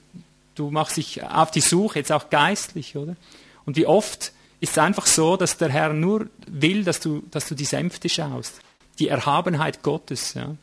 du 0.55 0.71
machst 0.71 0.99
dich 0.99 1.25
auf 1.25 1.51
die 1.51 1.61
Suche, 1.61 1.99
jetzt 1.99 2.13
auch 2.13 2.31
geistlich, 2.31 2.97
oder? 2.97 3.17
Und 3.65 3.77
wie 3.77 3.87
oft 3.87 4.33
ist 4.63 4.71
es 4.71 4.79
einfach 4.79 5.07
so, 5.07 5.37
dass 5.37 5.57
der 5.57 5.71
Herr 5.71 5.93
nur 5.93 6.29
will, 6.47 6.85
dass 6.85 7.01
du, 7.01 7.25
dass 7.33 7.49
du 7.49 7.57
die 7.57 7.65
Sänfte 7.65 8.09
schaust. 8.09 8.61
Die 9.01 9.09
Erhabenheit 9.09 9.83
Gottes. 9.83 10.35
Ja. 10.35 10.55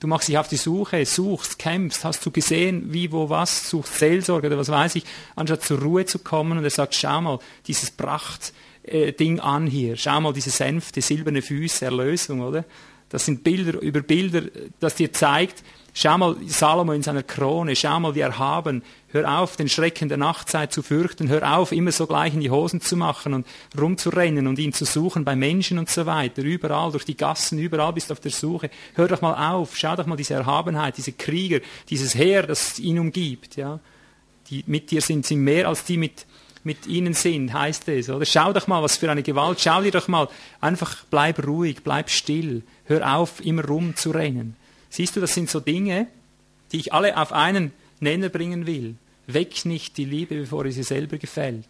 Du 0.00 0.06
machst 0.06 0.28
dich 0.28 0.38
auf 0.38 0.48
die 0.48 0.56
Suche, 0.56 1.04
suchst, 1.04 1.58
kämpfst, 1.58 2.02
hast 2.02 2.24
du 2.24 2.30
gesehen, 2.30 2.94
wie, 2.94 3.12
wo, 3.12 3.28
was, 3.28 3.68
suchst 3.68 3.98
Seelsorge 3.98 4.46
oder 4.46 4.56
was 4.56 4.70
weiß 4.70 4.94
ich, 4.94 5.04
anstatt 5.36 5.64
zur 5.64 5.82
Ruhe 5.82 6.06
zu 6.06 6.20
kommen 6.20 6.56
und 6.56 6.64
er 6.64 6.70
sagt, 6.70 6.94
schau 6.94 7.20
mal, 7.20 7.40
dieses 7.66 7.90
Prachtding 7.90 9.36
äh, 9.36 9.40
an 9.42 9.66
hier, 9.66 9.98
schau 9.98 10.22
mal 10.22 10.32
diese 10.32 10.50
Sänfte, 10.50 11.02
silberne 11.02 11.42
Füße, 11.42 11.84
Erlösung, 11.84 12.40
oder? 12.40 12.64
Das 13.10 13.26
sind 13.26 13.44
Bilder 13.44 13.78
über 13.82 14.00
Bilder, 14.00 14.44
das 14.80 14.94
dir 14.94 15.12
zeigt, 15.12 15.62
Schau 15.94 16.16
mal 16.16 16.36
Salomo 16.46 16.92
in 16.92 17.02
seiner 17.02 17.22
Krone, 17.22 17.76
schau 17.76 18.00
mal, 18.00 18.14
wie 18.14 18.20
erhaben. 18.20 18.82
Hör 19.08 19.40
auf, 19.40 19.56
den 19.56 19.68
Schrecken 19.68 20.08
der 20.08 20.16
Nachtzeit 20.16 20.72
zu 20.72 20.82
fürchten. 20.82 21.28
Hör 21.28 21.58
auf, 21.58 21.70
immer 21.70 21.92
so 21.92 22.06
gleich 22.06 22.32
in 22.32 22.40
die 22.40 22.50
Hosen 22.50 22.80
zu 22.80 22.96
machen 22.96 23.34
und 23.34 23.46
rumzurennen 23.78 24.46
und 24.46 24.58
ihn 24.58 24.72
zu 24.72 24.86
suchen 24.86 25.26
bei 25.26 25.36
Menschen 25.36 25.78
und 25.78 25.90
so 25.90 26.06
weiter. 26.06 26.42
Überall, 26.42 26.92
durch 26.92 27.04
die 27.04 27.16
Gassen, 27.16 27.58
überall 27.58 27.92
bist 27.92 28.08
du 28.08 28.14
auf 28.14 28.20
der 28.20 28.30
Suche. 28.30 28.70
Hör 28.94 29.06
doch 29.06 29.20
mal 29.20 29.52
auf, 29.52 29.76
schau 29.76 29.94
doch 29.94 30.06
mal 30.06 30.16
diese 30.16 30.32
Erhabenheit, 30.32 30.96
diese 30.96 31.12
Krieger, 31.12 31.60
dieses 31.90 32.14
Heer, 32.14 32.44
das 32.44 32.78
ihn 32.78 32.98
umgibt, 32.98 33.56
ja. 33.56 33.78
die 34.48 34.64
mit 34.66 34.90
dir 34.90 35.02
sind, 35.02 35.26
sind 35.26 35.40
mehr 35.40 35.68
als 35.68 35.84
die 35.84 35.98
mit, 35.98 36.24
mit 36.64 36.86
ihnen 36.86 37.12
sind, 37.12 37.52
heißt 37.52 37.88
es. 37.88 38.08
Oder 38.08 38.24
schau 38.24 38.54
doch 38.54 38.66
mal, 38.66 38.82
was 38.82 38.96
für 38.96 39.10
eine 39.10 39.22
Gewalt. 39.22 39.60
Schau 39.60 39.82
dir 39.82 39.90
doch 39.90 40.08
mal, 40.08 40.28
einfach 40.58 41.04
bleib 41.10 41.46
ruhig, 41.46 41.82
bleib 41.84 42.08
still. 42.08 42.62
Hör 42.86 43.16
auf, 43.16 43.44
immer 43.44 43.66
rumzurennen. 43.66 44.56
Siehst 44.92 45.16
du, 45.16 45.20
das 45.20 45.32
sind 45.32 45.48
so 45.48 45.58
Dinge, 45.58 46.06
die 46.70 46.76
ich 46.76 46.92
alle 46.92 47.16
auf 47.16 47.32
einen 47.32 47.72
Nenner 48.00 48.28
bringen 48.28 48.66
will. 48.66 48.96
Weck 49.26 49.64
nicht 49.64 49.96
die 49.96 50.04
Liebe, 50.04 50.34
bevor 50.34 50.70
sie 50.70 50.82
selber 50.82 51.16
gefällt. 51.16 51.64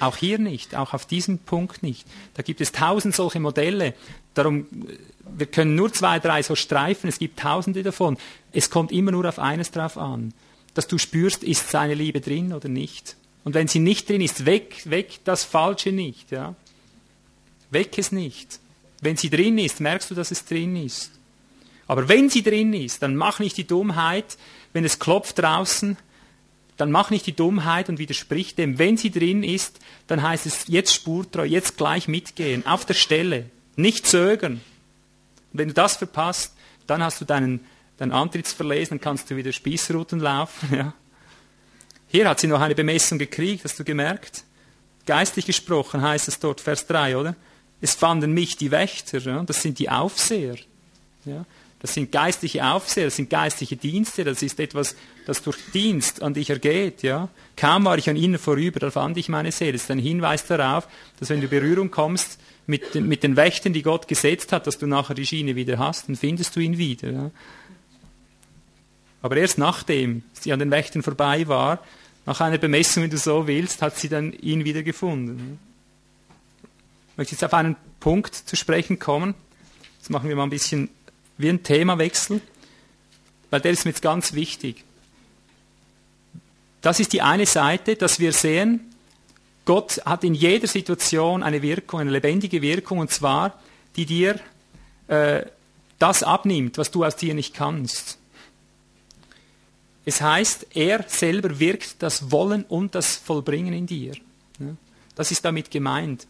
Auch 0.00 0.16
hier 0.16 0.40
nicht, 0.40 0.74
auch 0.74 0.92
auf 0.92 1.06
diesem 1.06 1.38
Punkt 1.38 1.84
nicht. 1.84 2.04
Da 2.34 2.42
gibt 2.42 2.60
es 2.60 2.72
tausend 2.72 3.14
solche 3.14 3.38
Modelle. 3.38 3.94
Darum, 4.34 4.66
wir 5.20 5.46
können 5.46 5.76
nur 5.76 5.92
zwei, 5.92 6.18
drei 6.18 6.42
so 6.42 6.56
streifen. 6.56 7.08
Es 7.08 7.20
gibt 7.20 7.38
tausende 7.38 7.84
davon. 7.84 8.18
Es 8.52 8.70
kommt 8.70 8.90
immer 8.90 9.12
nur 9.12 9.28
auf 9.28 9.38
eines 9.38 9.70
drauf 9.70 9.96
an. 9.96 10.34
Dass 10.74 10.88
du 10.88 10.98
spürst, 10.98 11.44
ist 11.44 11.70
seine 11.70 11.94
Liebe 11.94 12.20
drin 12.20 12.52
oder 12.52 12.68
nicht. 12.68 13.14
Und 13.44 13.54
wenn 13.54 13.68
sie 13.68 13.78
nicht 13.78 14.08
drin 14.08 14.20
ist, 14.20 14.46
weg, 14.46 14.82
weg 14.86 15.20
das 15.22 15.44
Falsche 15.44 15.92
nicht, 15.92 16.32
ja. 16.32 16.56
Weg 17.70 17.96
es 17.98 18.10
nicht. 18.10 18.58
Wenn 19.00 19.16
sie 19.16 19.30
drin 19.30 19.58
ist, 19.58 19.80
merkst 19.80 20.10
du, 20.10 20.16
dass 20.16 20.32
es 20.32 20.44
drin 20.44 20.74
ist. 20.74 21.12
Aber 21.86 22.08
wenn 22.08 22.30
sie 22.30 22.42
drin 22.42 22.72
ist, 22.72 23.02
dann 23.02 23.16
mach 23.16 23.38
nicht 23.38 23.56
die 23.56 23.66
Dummheit, 23.66 24.38
wenn 24.72 24.84
es 24.84 24.98
klopft 24.98 25.38
draußen, 25.38 25.96
dann 26.76 26.90
mach 26.90 27.10
nicht 27.10 27.26
die 27.26 27.36
Dummheit 27.36 27.88
und 27.88 27.98
widersprich 27.98 28.54
dem. 28.54 28.78
Wenn 28.78 28.96
sie 28.96 29.10
drin 29.10 29.42
ist, 29.42 29.78
dann 30.06 30.22
heißt 30.22 30.46
es 30.46 30.64
jetzt 30.68 30.92
spurtreu, 30.92 31.44
jetzt 31.44 31.76
gleich 31.76 32.08
mitgehen, 32.08 32.66
auf 32.66 32.84
der 32.84 32.94
Stelle, 32.94 33.46
nicht 33.76 34.06
zögern. 34.06 34.60
Und 35.52 35.58
wenn 35.58 35.68
du 35.68 35.74
das 35.74 35.96
verpasst, 35.96 36.54
dann 36.86 37.02
hast 37.02 37.20
du 37.20 37.24
deinen, 37.24 37.60
deinen 37.98 38.12
Antritts 38.12 38.52
verlesen, 38.52 38.90
dann 38.90 39.00
kannst 39.00 39.30
du 39.30 39.36
wieder 39.36 39.52
Spießruten 39.52 40.20
laufen. 40.20 40.68
Ja. 40.76 40.94
Hier 42.08 42.28
hat 42.28 42.38
sie 42.38 42.46
noch 42.46 42.60
eine 42.60 42.76
Bemessung 42.76 43.18
gekriegt, 43.18 43.64
hast 43.64 43.76
du 43.80 43.82
gemerkt? 43.82 44.44
Geistlich 45.04 45.46
gesprochen 45.46 46.00
heißt 46.00 46.28
es 46.28 46.38
dort, 46.38 46.60
Vers 46.60 46.86
3, 46.86 47.16
oder? 47.16 47.34
Es 47.80 47.94
fanden 47.96 48.32
mich 48.32 48.56
die 48.56 48.70
Wächter, 48.70 49.18
ja? 49.18 49.42
das 49.42 49.62
sind 49.62 49.80
die 49.80 49.90
Aufseher. 49.90 50.56
Ja? 51.24 51.44
Das 51.84 51.92
sind 51.92 52.10
geistliche 52.10 52.66
Aufseher, 52.66 53.04
das 53.04 53.16
sind 53.16 53.28
geistliche 53.28 53.76
Dienste, 53.76 54.24
das 54.24 54.40
ist 54.40 54.58
etwas, 54.58 54.96
das 55.26 55.42
durch 55.42 55.58
Dienst 55.74 56.22
an 56.22 56.32
dich 56.32 56.48
ergeht. 56.48 57.02
Ja? 57.02 57.28
Kaum 57.58 57.84
war 57.84 57.98
ich 57.98 58.08
an 58.08 58.16
ihnen 58.16 58.38
vorüber, 58.38 58.80
da 58.80 58.90
fand 58.90 59.18
ich 59.18 59.28
meine 59.28 59.52
Seele. 59.52 59.72
Das 59.72 59.82
ist 59.82 59.90
ein 59.90 59.98
Hinweis 59.98 60.46
darauf, 60.46 60.88
dass 61.20 61.28
wenn 61.28 61.42
du 61.42 61.48
Berührung 61.48 61.90
kommst 61.90 62.40
mit 62.66 62.94
den, 62.94 63.06
mit 63.06 63.22
den 63.22 63.36
Wächtern, 63.36 63.74
die 63.74 63.82
Gott 63.82 64.08
gesetzt 64.08 64.50
hat, 64.50 64.66
dass 64.66 64.78
du 64.78 64.86
nachher 64.86 65.12
die 65.12 65.26
Schiene 65.26 65.56
wieder 65.56 65.78
hast, 65.78 66.08
dann 66.08 66.16
findest 66.16 66.56
du 66.56 66.60
ihn 66.60 66.78
wieder. 66.78 67.10
Ja? 67.10 67.30
Aber 69.20 69.36
erst 69.36 69.58
nachdem 69.58 70.22
sie 70.32 70.54
an 70.54 70.60
den 70.60 70.70
Wächtern 70.70 71.02
vorbei 71.02 71.46
war, 71.48 71.84
nach 72.24 72.40
einer 72.40 72.56
Bemessung, 72.56 73.02
wenn 73.02 73.10
du 73.10 73.18
so 73.18 73.46
willst, 73.46 73.82
hat 73.82 73.98
sie 73.98 74.08
dann 74.08 74.32
ihn 74.32 74.64
wieder 74.64 74.82
gefunden. 74.82 75.58
Ich 77.10 77.18
möchte 77.18 77.34
jetzt 77.34 77.44
auf 77.44 77.52
einen 77.52 77.76
Punkt 78.00 78.34
zu 78.34 78.56
sprechen 78.56 78.98
kommen. 78.98 79.34
Jetzt 79.98 80.08
machen 80.08 80.30
wir 80.30 80.36
mal 80.36 80.44
ein 80.44 80.50
bisschen 80.50 80.88
wie 81.38 81.48
ein 81.48 81.62
Themawechsel, 81.62 82.40
weil 83.50 83.60
der 83.60 83.72
ist 83.72 83.84
mir 83.84 83.90
jetzt 83.90 84.02
ganz 84.02 84.32
wichtig. 84.32 84.84
Das 86.80 87.00
ist 87.00 87.12
die 87.12 87.22
eine 87.22 87.46
Seite, 87.46 87.96
dass 87.96 88.18
wir 88.18 88.32
sehen, 88.32 88.92
Gott 89.64 90.02
hat 90.04 90.24
in 90.24 90.34
jeder 90.34 90.66
Situation 90.66 91.42
eine 91.42 91.62
Wirkung, 91.62 92.00
eine 92.00 92.10
lebendige 92.10 92.60
Wirkung, 92.60 92.98
und 92.98 93.10
zwar, 93.10 93.58
die 93.96 94.04
dir 94.04 94.38
äh, 95.08 95.46
das 95.98 96.22
abnimmt, 96.22 96.76
was 96.76 96.90
du 96.90 97.04
aus 97.04 97.16
dir 97.16 97.34
nicht 97.34 97.54
kannst. 97.54 98.18
Es 100.04 100.20
heißt, 100.20 100.66
er 100.74 101.04
selber 101.08 101.58
wirkt 101.58 102.02
das 102.02 102.30
Wollen 102.30 102.64
und 102.64 102.94
das 102.94 103.16
Vollbringen 103.16 103.72
in 103.72 103.86
dir. 103.86 104.14
Das 105.14 105.30
ist 105.30 105.44
damit 105.44 105.70
gemeint. 105.70 106.26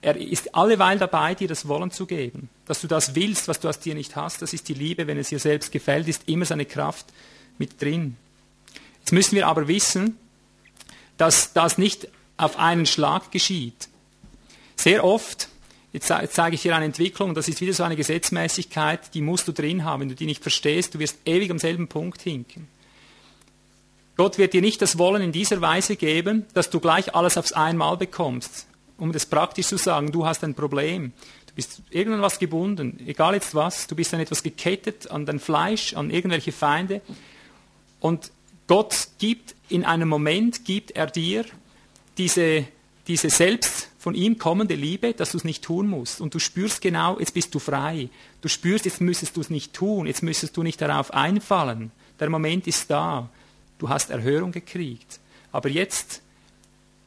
Er 0.00 0.16
ist 0.16 0.54
alleweil 0.54 0.98
dabei, 0.98 1.34
dir 1.34 1.48
das 1.48 1.66
Wollen 1.66 1.90
zu 1.90 2.06
geben. 2.06 2.48
Dass 2.66 2.80
du 2.80 2.86
das 2.86 3.14
willst, 3.14 3.48
was 3.48 3.60
du 3.60 3.68
aus 3.68 3.80
dir 3.80 3.94
nicht 3.94 4.14
hast, 4.14 4.42
das 4.42 4.52
ist 4.52 4.68
die 4.68 4.74
Liebe. 4.74 5.06
Wenn 5.06 5.18
es 5.18 5.30
dir 5.30 5.40
selbst 5.40 5.72
gefällt, 5.72 6.06
ist 6.06 6.28
immer 6.28 6.44
seine 6.44 6.66
Kraft 6.66 7.06
mit 7.58 7.82
drin. 7.82 8.16
Jetzt 9.00 9.12
müssen 9.12 9.34
wir 9.34 9.48
aber 9.48 9.66
wissen, 9.66 10.16
dass 11.16 11.52
das 11.52 11.78
nicht 11.78 12.08
auf 12.36 12.58
einen 12.58 12.86
Schlag 12.86 13.32
geschieht. 13.32 13.88
Sehr 14.76 15.04
oft, 15.04 15.48
jetzt 15.92 16.06
zeige 16.06 16.54
ich 16.54 16.62
dir 16.62 16.76
eine 16.76 16.84
Entwicklung, 16.84 17.34
das 17.34 17.48
ist 17.48 17.60
wieder 17.60 17.72
so 17.72 17.82
eine 17.82 17.96
Gesetzmäßigkeit, 17.96 19.12
die 19.14 19.20
musst 19.20 19.48
du 19.48 19.52
drin 19.52 19.82
haben. 19.82 20.02
Wenn 20.02 20.08
du 20.10 20.14
die 20.14 20.26
nicht 20.26 20.42
verstehst, 20.42 20.94
du 20.94 21.00
wirst 21.00 21.18
ewig 21.24 21.50
am 21.50 21.58
selben 21.58 21.88
Punkt 21.88 22.22
hinken. 22.22 22.68
Gott 24.16 24.38
wird 24.38 24.52
dir 24.52 24.60
nicht 24.60 24.80
das 24.80 24.98
Wollen 24.98 25.22
in 25.22 25.32
dieser 25.32 25.60
Weise 25.60 25.96
geben, 25.96 26.46
dass 26.54 26.70
du 26.70 26.78
gleich 26.78 27.16
alles 27.16 27.36
aufs 27.36 27.52
einmal 27.52 27.96
bekommst 27.96 28.68
um 28.98 29.12
das 29.12 29.26
praktisch 29.26 29.66
zu 29.68 29.78
sagen, 29.78 30.12
du 30.12 30.26
hast 30.26 30.44
ein 30.44 30.54
Problem. 30.54 31.12
Du 31.46 31.54
bist 31.54 31.82
irgendwas 31.90 32.38
gebunden, 32.38 33.00
egal 33.06 33.34
jetzt 33.34 33.54
was. 33.54 33.86
Du 33.86 33.94
bist 33.94 34.12
an 34.12 34.20
etwas 34.20 34.42
gekettet, 34.42 35.10
an 35.10 35.24
dein 35.24 35.38
Fleisch, 35.38 35.94
an 35.94 36.10
irgendwelche 36.10 36.52
Feinde. 36.52 37.00
Und 38.00 38.30
Gott 38.66 39.08
gibt 39.18 39.54
in 39.68 39.84
einem 39.84 40.08
Moment, 40.08 40.64
gibt 40.64 40.90
er 40.92 41.06
dir 41.06 41.44
diese, 42.18 42.66
diese 43.06 43.30
selbst 43.30 43.88
von 43.98 44.14
ihm 44.14 44.38
kommende 44.38 44.74
Liebe, 44.74 45.14
dass 45.14 45.32
du 45.32 45.38
es 45.38 45.44
nicht 45.44 45.64
tun 45.64 45.88
musst. 45.88 46.20
Und 46.20 46.34
du 46.34 46.38
spürst 46.38 46.80
genau, 46.80 47.18
jetzt 47.18 47.34
bist 47.34 47.54
du 47.54 47.58
frei. 47.58 48.08
Du 48.40 48.48
spürst, 48.48 48.84
jetzt 48.84 49.00
müsstest 49.00 49.36
du 49.36 49.40
es 49.40 49.50
nicht 49.50 49.72
tun, 49.72 50.06
jetzt 50.06 50.22
müsstest 50.22 50.56
du 50.56 50.62
nicht 50.62 50.80
darauf 50.80 51.12
einfallen. 51.12 51.90
Der 52.20 52.30
Moment 52.30 52.66
ist 52.66 52.90
da. 52.90 53.28
Du 53.78 53.88
hast 53.88 54.10
Erhörung 54.10 54.52
gekriegt. 54.52 55.20
Aber 55.52 55.68
jetzt 55.68 56.22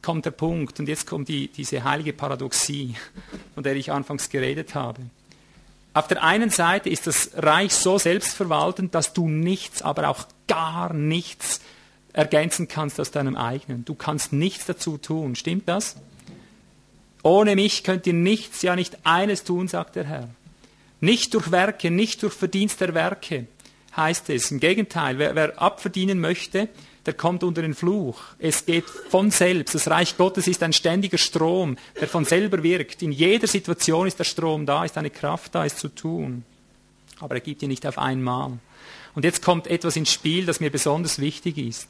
kommt 0.02 0.26
der 0.26 0.32
Punkt, 0.32 0.80
und 0.80 0.88
jetzt 0.88 1.06
kommt 1.06 1.28
die, 1.28 1.48
diese 1.48 1.84
heilige 1.84 2.12
Paradoxie, 2.12 2.96
von 3.54 3.62
der 3.62 3.76
ich 3.76 3.92
anfangs 3.92 4.28
geredet 4.28 4.74
habe. 4.74 5.00
Auf 5.94 6.08
der 6.08 6.22
einen 6.22 6.50
Seite 6.50 6.88
ist 6.88 7.06
das 7.06 7.30
Reich 7.34 7.72
so 7.72 7.98
selbstverwaltend, 7.98 8.94
dass 8.94 9.12
du 9.12 9.28
nichts, 9.28 9.82
aber 9.82 10.08
auch 10.08 10.26
gar 10.48 10.92
nichts 10.92 11.60
ergänzen 12.12 12.68
kannst 12.68 12.98
aus 12.98 13.10
deinem 13.10 13.36
eigenen. 13.36 13.84
Du 13.84 13.94
kannst 13.94 14.32
nichts 14.32 14.66
dazu 14.66 14.98
tun. 14.98 15.34
Stimmt 15.34 15.68
das? 15.68 15.96
Ohne 17.22 17.54
mich 17.54 17.84
könnt 17.84 18.06
ihr 18.06 18.14
nichts, 18.14 18.62
ja 18.62 18.74
nicht 18.74 18.98
eines 19.04 19.44
tun, 19.44 19.68
sagt 19.68 19.96
der 19.96 20.04
Herr. 20.04 20.28
Nicht 21.00 21.34
durch 21.34 21.50
Werke, 21.50 21.90
nicht 21.90 22.22
durch 22.22 22.34
Verdienst 22.34 22.80
der 22.80 22.94
Werke, 22.94 23.46
heißt 23.96 24.30
es. 24.30 24.50
Im 24.50 24.60
Gegenteil, 24.60 25.18
wer, 25.18 25.34
wer 25.34 25.60
abverdienen 25.60 26.20
möchte, 26.20 26.68
der 27.06 27.14
kommt 27.14 27.42
unter 27.42 27.62
den 27.62 27.74
Fluch. 27.74 28.20
Es 28.38 28.64
geht 28.64 28.84
von 28.84 29.30
selbst. 29.30 29.74
Das 29.74 29.88
Reich 29.88 30.16
Gottes 30.16 30.46
ist 30.46 30.62
ein 30.62 30.72
ständiger 30.72 31.18
Strom, 31.18 31.76
der 32.00 32.08
von 32.08 32.24
selber 32.24 32.62
wirkt. 32.62 33.02
In 33.02 33.12
jeder 33.12 33.46
Situation 33.46 34.06
ist 34.06 34.18
der 34.18 34.24
Strom 34.24 34.66
da, 34.66 34.84
ist 34.84 34.96
eine 34.96 35.10
Kraft 35.10 35.54
da, 35.54 35.64
es 35.64 35.76
zu 35.76 35.88
tun. 35.88 36.44
Aber 37.18 37.34
er 37.34 37.40
gibt 37.40 37.62
ihn 37.62 37.68
nicht 37.68 37.86
auf 37.86 37.98
einmal. 37.98 38.58
Und 39.14 39.24
jetzt 39.24 39.42
kommt 39.42 39.66
etwas 39.66 39.96
ins 39.96 40.12
Spiel, 40.12 40.46
das 40.46 40.60
mir 40.60 40.70
besonders 40.70 41.18
wichtig 41.18 41.58
ist. 41.58 41.88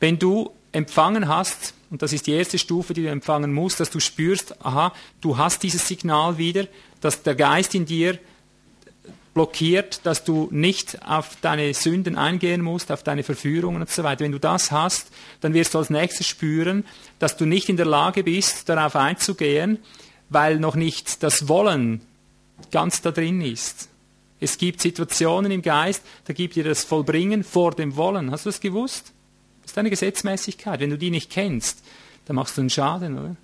Wenn 0.00 0.18
du 0.18 0.50
empfangen 0.72 1.28
hast, 1.28 1.74
und 1.90 2.02
das 2.02 2.12
ist 2.12 2.26
die 2.26 2.32
erste 2.32 2.58
Stufe, 2.58 2.94
die 2.94 3.02
du 3.02 3.10
empfangen 3.10 3.52
musst, 3.52 3.78
dass 3.78 3.90
du 3.90 4.00
spürst, 4.00 4.64
aha, 4.64 4.92
du 5.20 5.38
hast 5.38 5.62
dieses 5.62 5.86
Signal 5.86 6.38
wieder, 6.38 6.66
dass 7.00 7.22
der 7.22 7.34
Geist 7.34 7.74
in 7.74 7.86
dir 7.86 8.18
blockiert, 9.34 10.00
dass 10.04 10.24
du 10.24 10.48
nicht 10.50 11.06
auf 11.06 11.36
deine 11.40 11.72
Sünden 11.74 12.16
eingehen 12.16 12.60
musst, 12.60 12.92
auf 12.92 13.02
deine 13.02 13.22
Verführungen 13.22 13.80
und 13.80 13.90
so 13.90 14.02
weiter. 14.02 14.24
Wenn 14.24 14.32
du 14.32 14.38
das 14.38 14.70
hast, 14.70 15.10
dann 15.40 15.54
wirst 15.54 15.74
du 15.74 15.78
als 15.78 15.90
nächstes 15.90 16.26
spüren, 16.26 16.84
dass 17.18 17.36
du 17.36 17.46
nicht 17.46 17.68
in 17.68 17.76
der 17.76 17.86
Lage 17.86 18.24
bist, 18.24 18.68
darauf 18.68 18.94
einzugehen, 18.96 19.78
weil 20.28 20.58
noch 20.58 20.74
nicht 20.74 21.22
das 21.22 21.48
Wollen 21.48 22.02
ganz 22.70 23.00
da 23.00 23.10
drin 23.10 23.40
ist. 23.40 23.88
Es 24.38 24.58
gibt 24.58 24.80
Situationen 24.80 25.52
im 25.52 25.62
Geist, 25.62 26.02
da 26.24 26.32
gibt 26.32 26.56
dir 26.56 26.64
das 26.64 26.84
Vollbringen 26.84 27.44
vor 27.44 27.72
dem 27.72 27.96
Wollen. 27.96 28.30
Hast 28.30 28.44
du 28.44 28.50
das 28.50 28.60
gewusst? 28.60 29.12
Das 29.62 29.72
ist 29.72 29.78
eine 29.78 29.90
Gesetzmäßigkeit. 29.90 30.80
Wenn 30.80 30.90
du 30.90 30.98
die 30.98 31.10
nicht 31.10 31.30
kennst, 31.30 31.82
dann 32.26 32.36
machst 32.36 32.56
du 32.56 32.60
einen 32.60 32.70
Schaden, 32.70 33.18
oder? 33.18 33.36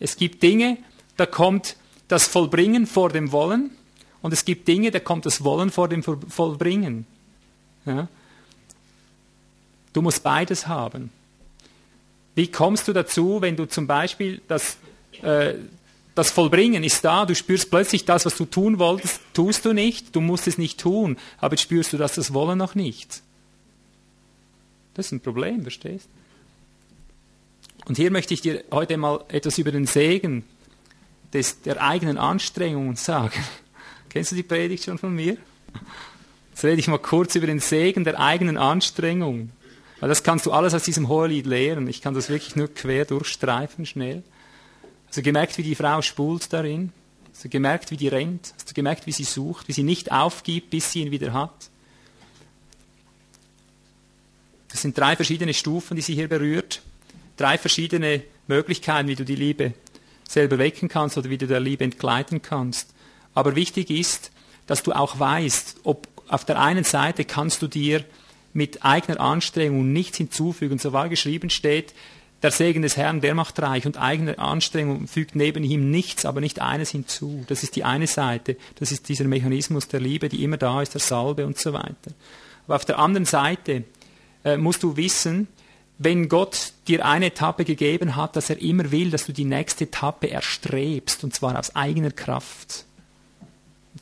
Es 0.00 0.16
gibt 0.16 0.42
Dinge, 0.42 0.78
da 1.16 1.24
kommt 1.24 1.76
das 2.08 2.26
Vollbringen 2.26 2.86
vor 2.86 3.10
dem 3.10 3.32
Wollen 3.32 3.70
und 4.24 4.32
es 4.32 4.46
gibt 4.46 4.66
Dinge, 4.66 4.90
da 4.90 5.00
kommt 5.00 5.26
das 5.26 5.44
Wollen 5.44 5.70
vor 5.70 5.86
dem 5.86 6.02
Vollbringen. 6.02 7.04
Ja? 7.84 8.08
Du 9.92 10.00
musst 10.00 10.22
beides 10.22 10.66
haben. 10.66 11.10
Wie 12.34 12.46
kommst 12.46 12.88
du 12.88 12.94
dazu, 12.94 13.42
wenn 13.42 13.54
du 13.54 13.66
zum 13.66 13.86
Beispiel 13.86 14.40
das, 14.48 14.78
äh, 15.20 15.56
das 16.14 16.30
Vollbringen 16.30 16.84
ist 16.84 17.04
da, 17.04 17.26
du 17.26 17.34
spürst 17.34 17.68
plötzlich 17.68 18.06
das, 18.06 18.24
was 18.24 18.34
du 18.34 18.46
tun 18.46 18.78
wolltest, 18.78 19.20
tust 19.34 19.66
du 19.66 19.74
nicht, 19.74 20.16
du 20.16 20.22
musst 20.22 20.46
es 20.46 20.56
nicht 20.56 20.80
tun, 20.80 21.18
aber 21.36 21.58
spürst 21.58 21.92
du 21.92 21.98
das, 21.98 22.14
das 22.14 22.32
Wollen 22.32 22.56
noch 22.56 22.74
nicht. 22.74 23.20
Das 24.94 25.04
ist 25.04 25.12
ein 25.12 25.20
Problem, 25.20 25.60
verstehst? 25.60 26.08
Und 27.84 27.98
hier 27.98 28.10
möchte 28.10 28.32
ich 28.32 28.40
dir 28.40 28.64
heute 28.70 28.96
mal 28.96 29.22
etwas 29.28 29.58
über 29.58 29.70
den 29.70 29.84
Segen 29.84 30.44
des, 31.34 31.60
der 31.60 31.82
eigenen 31.82 32.16
Anstrengungen 32.16 32.96
sagen. 32.96 33.44
Kennst 34.14 34.30
du 34.30 34.36
die 34.36 34.44
Predigt 34.44 34.84
schon 34.84 34.96
von 34.96 35.12
mir? 35.12 35.36
Jetzt 36.50 36.62
rede 36.62 36.78
ich 36.78 36.86
mal 36.86 37.00
kurz 37.00 37.34
über 37.34 37.48
den 37.48 37.58
Segen 37.58 38.04
der 38.04 38.20
eigenen 38.20 38.56
Anstrengung. 38.56 39.50
Weil 39.98 40.08
das 40.08 40.22
kannst 40.22 40.46
du 40.46 40.52
alles 40.52 40.72
aus 40.72 40.84
diesem 40.84 41.08
Hohelied 41.08 41.46
lehren. 41.46 41.88
Ich 41.88 42.00
kann 42.00 42.14
das 42.14 42.28
wirklich 42.28 42.54
nur 42.54 42.72
quer 42.72 43.06
durchstreifen, 43.06 43.86
schnell. 43.86 44.22
Hast 45.08 45.16
du 45.16 45.22
gemerkt, 45.22 45.58
wie 45.58 45.64
die 45.64 45.74
Frau 45.74 46.00
spult 46.00 46.52
darin? 46.52 46.92
Hast 47.32 47.42
du 47.42 47.48
gemerkt, 47.48 47.90
wie 47.90 47.96
die 47.96 48.06
rennt? 48.06 48.54
Hast 48.54 48.70
du 48.70 48.74
gemerkt, 48.74 49.04
wie 49.08 49.10
sie 49.10 49.24
sucht, 49.24 49.66
wie 49.66 49.72
sie 49.72 49.82
nicht 49.82 50.12
aufgibt, 50.12 50.70
bis 50.70 50.92
sie 50.92 51.00
ihn 51.00 51.10
wieder 51.10 51.32
hat? 51.32 51.70
Das 54.68 54.82
sind 54.82 54.96
drei 54.96 55.16
verschiedene 55.16 55.54
Stufen, 55.54 55.96
die 55.96 56.02
sie 56.02 56.14
hier 56.14 56.28
berührt. 56.28 56.82
Drei 57.36 57.58
verschiedene 57.58 58.22
Möglichkeiten, 58.46 59.08
wie 59.08 59.16
du 59.16 59.24
die 59.24 59.34
Liebe 59.34 59.74
selber 60.28 60.58
wecken 60.58 60.88
kannst 60.88 61.18
oder 61.18 61.30
wie 61.30 61.38
du 61.38 61.48
der 61.48 61.58
Liebe 61.58 61.82
entgleiten 61.82 62.42
kannst. 62.42 62.93
Aber 63.34 63.56
wichtig 63.56 63.90
ist, 63.90 64.30
dass 64.66 64.82
du 64.82 64.92
auch 64.92 65.18
weißt, 65.18 65.80
ob 65.84 66.08
auf 66.28 66.44
der 66.44 66.60
einen 66.60 66.84
Seite 66.84 67.24
kannst 67.24 67.62
du 67.62 67.66
dir 67.66 68.04
mit 68.52 68.84
eigener 68.84 69.20
Anstrengung 69.20 69.92
nichts 69.92 70.16
hinzufügen. 70.16 70.78
So 70.78 70.92
war 70.92 71.08
geschrieben 71.08 71.50
steht, 71.50 71.92
der 72.42 72.50
Segen 72.50 72.82
des 72.82 72.96
Herrn, 72.96 73.20
der 73.20 73.34
macht 73.34 73.60
reich 73.60 73.86
und 73.86 73.96
eigene 73.96 74.38
Anstrengung 74.38 75.08
fügt 75.08 75.34
neben 75.34 75.64
ihm 75.64 75.90
nichts, 75.90 76.26
aber 76.26 76.40
nicht 76.40 76.60
eines 76.60 76.90
hinzu. 76.90 77.44
Das 77.48 77.62
ist 77.62 77.74
die 77.74 77.84
eine 77.84 78.06
Seite. 78.06 78.56
Das 78.78 78.92
ist 78.92 79.08
dieser 79.08 79.24
Mechanismus 79.24 79.88
der 79.88 80.00
Liebe, 80.00 80.28
die 80.28 80.44
immer 80.44 80.58
da 80.58 80.82
ist, 80.82 80.92
der 80.92 81.00
Salbe 81.00 81.46
und 81.46 81.58
so 81.58 81.72
weiter. 81.72 82.12
Aber 82.66 82.76
auf 82.76 82.84
der 82.84 82.98
anderen 82.98 83.24
Seite 83.24 83.84
äh, 84.44 84.56
musst 84.56 84.82
du 84.82 84.96
wissen, 84.96 85.48
wenn 85.96 86.28
Gott 86.28 86.72
dir 86.86 87.06
eine 87.06 87.26
Etappe 87.26 87.64
gegeben 87.64 88.14
hat, 88.14 88.36
dass 88.36 88.50
er 88.50 88.60
immer 88.60 88.90
will, 88.90 89.10
dass 89.10 89.26
du 89.26 89.32
die 89.32 89.44
nächste 89.44 89.84
Etappe 89.84 90.26
erstrebst, 90.26 91.24
und 91.24 91.34
zwar 91.34 91.58
aus 91.58 91.74
eigener 91.74 92.10
Kraft. 92.10 92.84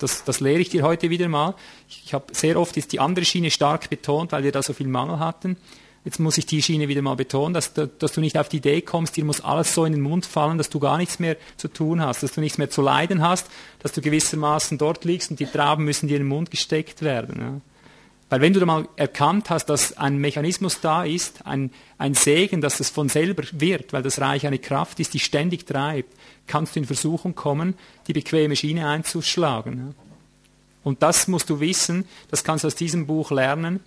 Das, 0.02 0.24
das 0.24 0.40
lehre 0.40 0.60
ich 0.60 0.68
dir 0.68 0.82
heute 0.82 1.10
wieder 1.10 1.28
mal. 1.28 1.54
Ich, 1.88 2.02
ich 2.06 2.14
habe 2.14 2.26
sehr 2.32 2.58
oft 2.58 2.76
ist 2.76 2.92
die 2.92 3.00
andere 3.00 3.24
Schiene 3.24 3.50
stark 3.50 3.88
betont, 3.90 4.32
weil 4.32 4.44
wir 4.44 4.52
da 4.52 4.62
so 4.62 4.72
viel 4.72 4.88
Mangel 4.88 5.18
hatten. 5.18 5.56
Jetzt 6.04 6.18
muss 6.18 6.36
ich 6.36 6.46
die 6.46 6.60
Schiene 6.60 6.88
wieder 6.88 7.00
mal 7.00 7.14
betonen, 7.14 7.54
dass, 7.54 7.74
dass 7.74 8.12
du 8.12 8.20
nicht 8.20 8.36
auf 8.36 8.48
die 8.48 8.56
Idee 8.56 8.80
kommst, 8.80 9.16
dir 9.16 9.24
muss 9.24 9.40
alles 9.40 9.72
so 9.72 9.84
in 9.84 9.92
den 9.92 10.00
Mund 10.00 10.26
fallen, 10.26 10.58
dass 10.58 10.68
du 10.68 10.80
gar 10.80 10.98
nichts 10.98 11.20
mehr 11.20 11.36
zu 11.56 11.68
tun 11.68 12.00
hast, 12.00 12.24
dass 12.24 12.32
du 12.32 12.40
nichts 12.40 12.58
mehr 12.58 12.70
zu 12.70 12.82
leiden 12.82 13.22
hast, 13.22 13.46
dass 13.78 13.92
du 13.92 14.00
gewissermaßen 14.00 14.78
dort 14.78 15.04
liegst 15.04 15.30
und 15.30 15.38
die 15.38 15.46
Trauben 15.46 15.84
müssen 15.84 16.08
dir 16.08 16.16
in 16.16 16.24
den 16.24 16.28
Mund 16.28 16.50
gesteckt 16.50 17.02
werden. 17.02 17.40
Ja. 17.40 17.60
Weil 18.32 18.40
wenn 18.40 18.54
du 18.54 18.60
da 18.60 18.66
mal 18.66 18.88
erkannt 18.96 19.50
hast, 19.50 19.66
dass 19.66 19.98
ein 19.98 20.16
Mechanismus 20.16 20.80
da 20.80 21.04
ist, 21.04 21.46
ein, 21.46 21.70
ein 21.98 22.14
Segen, 22.14 22.62
dass 22.62 22.80
es 22.80 22.88
von 22.88 23.10
selber 23.10 23.44
wird, 23.52 23.92
weil 23.92 24.02
das 24.02 24.20
Reich 24.20 24.46
eine 24.46 24.58
Kraft 24.58 24.98
ist, 25.00 25.12
die 25.14 25.18
ständig 25.20 25.66
treibt, 25.66 26.16
kannst 26.46 26.74
du 26.74 26.80
in 26.80 26.86
Versuchung 26.86 27.34
kommen, 27.34 27.74
die 28.06 28.12
bequeme 28.12 28.56
Schiene 28.56 28.88
einzuschlagen. 28.88 29.94
Und 30.84 31.02
das 31.02 31.28
musst 31.28 31.48
du 31.50 31.60
wissen, 31.60 32.04
das 32.30 32.44
kannst 32.44 32.64
du 32.64 32.68
aus 32.68 32.74
diesem 32.74 33.06
Buch 33.06 33.30
lernen. 33.30 33.80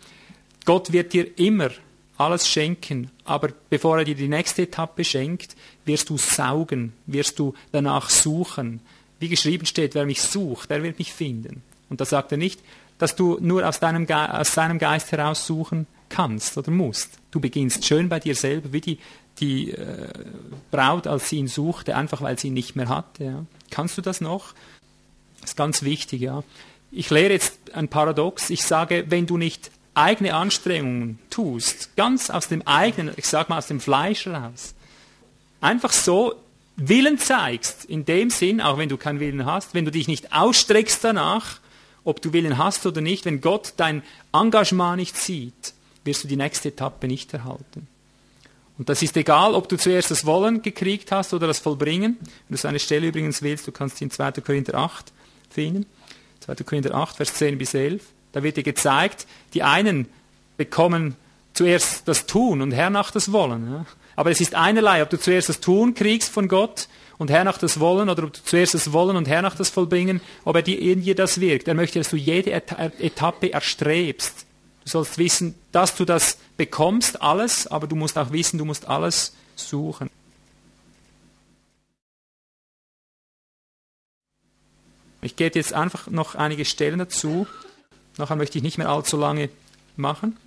Gott 0.66 0.92
wird 0.92 1.14
dir 1.14 1.38
immer 1.38 1.70
alles 2.18 2.48
schenken, 2.48 3.12
aber 3.26 3.50
bevor 3.70 4.00
er 4.00 4.06
dir 4.06 4.16
die 4.16 4.30
nächste 4.30 4.64
Etappe 4.64 5.04
schenkt, 5.04 5.56
wirst 5.84 6.10
du 6.10 6.18
saugen, 6.18 6.94
wirst 7.06 7.38
du 7.40 7.54
danach 7.72 8.10
suchen. 8.10 8.80
Wie 9.20 9.28
geschrieben 9.28 9.66
steht, 9.66 9.96
wer 9.96 10.06
mich 10.06 10.22
sucht, 10.22 10.70
der 10.70 10.82
wird 10.82 10.98
mich 10.98 11.14
finden. 11.14 11.62
Und 11.90 12.00
da 12.02 12.06
sagt 12.06 12.32
er 12.32 12.38
nicht, 12.38 12.62
dass 12.98 13.16
du 13.16 13.38
nur 13.42 13.68
aus 13.68 13.80
deinem, 13.80 14.10
aus 14.10 14.54
deinem 14.54 14.80
Geist 14.80 15.12
heraus 15.12 15.46
suchen 15.46 15.88
kannst 16.10 16.58
oder 16.58 16.72
musst. 16.72 17.20
Du 17.32 17.40
beginnst 17.40 17.86
schön 17.86 18.08
bei 18.08 18.20
dir 18.20 18.36
selber, 18.36 18.72
wie 18.72 18.82
die, 18.82 19.00
die 19.40 19.72
äh, 19.72 20.08
Braut, 20.72 21.08
als 21.08 21.30
sie 21.30 21.38
ihn 21.38 21.48
suchte, 21.48 21.96
einfach 21.96 22.22
weil 22.22 22.40
sie 22.40 22.48
ihn 22.48 22.54
nicht 22.54 22.76
mehr 22.76 22.90
hatte. 22.90 23.24
Ja. 23.24 23.46
Kannst 23.70 23.98
du 23.98 24.02
das 24.02 24.22
noch? 24.22 24.54
Das 25.42 25.52
ist 25.52 25.58
ganz 25.58 25.84
wichtig, 25.84 26.22
ja. 26.22 26.44
Ich 26.92 27.10
lehre 27.10 27.34
jetzt 27.34 27.74
ein 27.74 27.88
Paradox. 27.88 28.50
Ich 28.50 28.64
sage, 28.64 29.06
wenn 29.10 29.26
du 29.26 29.38
nicht 29.38 29.72
eigene 29.94 30.34
Anstrengungen 30.34 31.20
tust, 31.30 31.96
ganz 31.96 32.30
aus 32.30 32.48
dem 32.48 32.62
eigenen, 32.68 33.14
ich 33.18 33.26
sage 33.26 33.50
mal 33.50 33.58
aus 33.58 33.68
dem 33.68 33.80
Fleisch 33.80 34.28
raus, 34.28 34.74
einfach 35.62 35.92
so 35.92 36.36
Willen 36.78 37.18
zeigst, 37.18 37.86
in 37.86 38.04
dem 38.06 38.30
Sinn, 38.30 38.60
auch 38.60 38.78
wenn 38.78 38.90
du 38.90 38.98
keinen 38.98 39.20
Willen 39.20 39.46
hast, 39.46 39.74
wenn 39.74 39.86
du 39.86 39.92
dich 39.92 40.08
nicht 40.08 40.34
ausstreckst 40.34 41.04
danach, 41.04 41.60
ob 42.04 42.22
du 42.22 42.34
Willen 42.34 42.58
hast 42.58 42.86
oder 42.86 43.02
nicht, 43.02 43.26
wenn 43.26 43.42
Gott 43.42 43.74
dein 43.78 44.04
Engagement 44.34 44.98
nicht 44.98 45.16
sieht, 45.18 45.74
wirst 46.04 46.24
du 46.24 46.28
die 46.28 46.36
nächste 46.36 46.70
Etappe 46.70 47.08
nicht 47.08 47.34
erhalten. 47.34 47.88
Und 48.78 48.90
das 48.90 49.02
ist 49.02 49.16
egal, 49.16 49.54
ob 49.54 49.70
du 49.70 49.78
zuerst 49.78 50.12
das 50.12 50.26
Wollen 50.26 50.62
gekriegt 50.62 51.12
hast 51.12 51.34
oder 51.34 51.48
das 51.48 51.60
Vollbringen. 51.60 52.18
Wenn 52.20 52.56
du 52.56 52.58
so 52.58 52.68
eine 52.68 52.80
Stelle 52.80 53.08
übrigens 53.08 53.42
willst, 53.42 53.68
du 53.68 53.72
kannst 53.72 54.00
die 54.00 54.06
in 54.06 54.12
2. 54.12 54.32
Korinther 54.34 54.76
8 54.76 55.14
finden. 55.50 55.86
2. 56.42 56.56
Korinther 56.66 56.94
8, 56.94 57.16
Vers 57.16 57.34
10 57.36 57.58
bis 57.58 57.74
11. 57.74 58.04
Da 58.34 58.44
wird 58.44 58.58
dir 58.58 58.64
gezeigt, 58.64 59.28
die 59.54 59.64
einen 59.64 60.08
bekommen 60.58 61.16
zuerst 61.54 62.08
das 62.08 62.26
Tun 62.26 62.62
und 62.62 62.72
hernach 62.72 63.12
das 63.12 63.32
Wollen. 63.32 63.86
Aber 64.18 64.32
es 64.32 64.42
ist 64.42 64.56
einerlei, 64.56 65.02
ob 65.02 65.10
du 65.10 65.18
zuerst 65.18 65.50
das 65.50 65.62
Tun 65.62 65.94
kriegst 65.94 66.30
von 66.30 66.50
Gott 66.50 66.90
und 67.18 67.30
hernach 67.30 67.58
das 67.58 67.80
Wollen 67.80 68.10
oder 68.10 68.24
ob 68.26 68.34
du 68.34 68.44
zuerst 68.44 68.74
das 68.74 68.92
Wollen 68.92 69.16
und 69.16 69.28
hernach 69.28 69.56
das 69.56 69.70
Vollbringen, 69.70 70.20
ob 70.44 70.58
er 70.58 70.62
dir 70.62 70.80
in 70.80 71.02
dir 71.02 71.16
das 71.16 71.40
wirkt. 71.40 71.70
Er 71.70 71.74
möchte, 71.74 72.00
dass 72.00 72.10
du 72.10 72.18
jede 72.18 72.52
Etappe 72.52 73.54
erstrebst. 73.54 74.46
Du 74.86 74.92
sollst 74.92 75.18
wissen, 75.18 75.56
dass 75.72 75.96
du 75.96 76.06
das 76.06 76.38
bekommst, 76.58 77.22
alles, 77.22 77.68
aber 77.68 77.88
du 77.88 77.96
musst 77.96 78.18
auch 78.18 78.32
wissen, 78.32 78.58
du 78.58 78.66
musst 78.66 78.88
alles 78.88 79.34
suchen. 79.56 80.10
Ich 85.22 85.36
gebe 85.36 85.58
jetzt 85.58 85.74
einfach 85.74 86.08
noch 86.08 86.36
einige 86.36 86.66
Stellen 86.66 87.00
dazu. 87.00 87.48
Nachher 88.18 88.36
möchte 88.36 88.60
ich 88.60 88.64
nicht 88.64 88.78
mehr 88.78 88.90
allzu 88.90 89.18
lange 89.18 89.50
machen, 89.98 90.38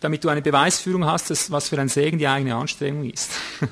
damit 0.00 0.22
du 0.22 0.28
eine 0.28 0.40
Beweisführung 0.40 1.04
hast, 1.04 1.50
was 1.50 1.68
für 1.68 1.78
ein 1.80 1.88
Segen 1.88 2.18
die 2.18 2.28
eigene 2.28 2.54
Anstrengung 2.54 3.10
ist. 3.10 3.32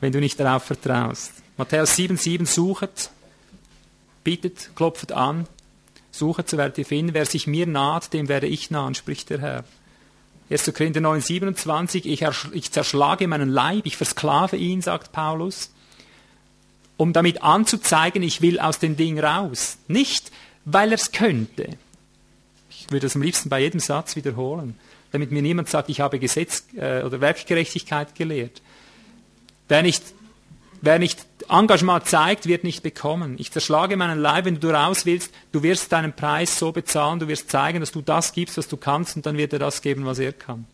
wenn 0.00 0.12
du 0.12 0.20
nicht 0.20 0.38
darauf 0.38 0.64
vertraust. 0.64 1.32
Matthäus 1.56 1.96
7,7 1.96 2.46
suchet, 2.46 3.10
bittet, 4.22 4.70
klopft 4.76 5.12
an, 5.12 5.46
werdet 6.20 6.78
ihr 6.78 6.86
finden. 6.86 7.14
Wer 7.14 7.26
sich 7.26 7.46
mir 7.46 7.66
naht, 7.66 8.12
dem 8.12 8.28
werde 8.28 8.46
ich 8.46 8.70
nahen, 8.70 8.94
spricht 8.94 9.30
der 9.30 9.40
Herr. 9.40 9.64
1. 10.50 10.72
Korinther 10.74 11.00
9, 11.00 11.20
27, 11.20 12.06
ich, 12.06 12.24
ich 12.52 12.70
zerschlage 12.70 13.26
meinen 13.26 13.48
Leib, 13.48 13.86
ich 13.86 13.96
versklave 13.96 14.56
ihn, 14.56 14.82
sagt 14.82 15.10
Paulus, 15.10 15.70
um 16.96 17.12
damit 17.12 17.42
anzuzeigen, 17.42 18.22
ich 18.22 18.42
will 18.42 18.60
aus 18.60 18.78
dem 18.78 18.96
Ding 18.96 19.18
raus. 19.18 19.78
Nicht, 19.88 20.30
weil 20.64 20.90
er 20.90 20.96
es 20.96 21.12
könnte. 21.12 21.70
Ich 22.70 22.90
würde 22.90 23.06
das 23.06 23.16
am 23.16 23.22
liebsten 23.22 23.48
bei 23.48 23.60
jedem 23.60 23.80
Satz 23.80 24.16
wiederholen, 24.16 24.78
damit 25.12 25.32
mir 25.32 25.42
niemand 25.42 25.70
sagt, 25.70 25.88
ich 25.88 26.00
habe 26.00 26.18
Gesetz 26.18 26.64
äh, 26.76 27.02
oder 27.02 27.20
Werkgerechtigkeit 27.20 28.14
gelehrt. 28.14 28.60
Wer 29.68 29.82
nicht, 29.82 30.02
wer 30.82 30.98
nicht 30.98 31.24
Engagement 31.48 32.06
zeigt, 32.06 32.46
wird 32.46 32.64
nicht 32.64 32.82
bekommen. 32.82 33.36
Ich 33.38 33.50
zerschlage 33.50 33.96
meinen 33.96 34.18
Leib, 34.18 34.44
wenn 34.44 34.60
du 34.60 34.68
raus 34.70 35.06
willst, 35.06 35.32
du 35.52 35.62
wirst 35.62 35.92
deinen 35.92 36.12
Preis 36.12 36.58
so 36.58 36.72
bezahlen, 36.72 37.18
du 37.18 37.28
wirst 37.28 37.50
zeigen, 37.50 37.80
dass 37.80 37.92
du 37.92 38.02
das 38.02 38.32
gibst, 38.32 38.56
was 38.58 38.68
du 38.68 38.76
kannst, 38.76 39.16
und 39.16 39.26
dann 39.26 39.36
wird 39.36 39.52
er 39.52 39.58
das 39.58 39.82
geben, 39.82 40.04
was 40.04 40.18
er 40.18 40.32
kann. 40.32 40.66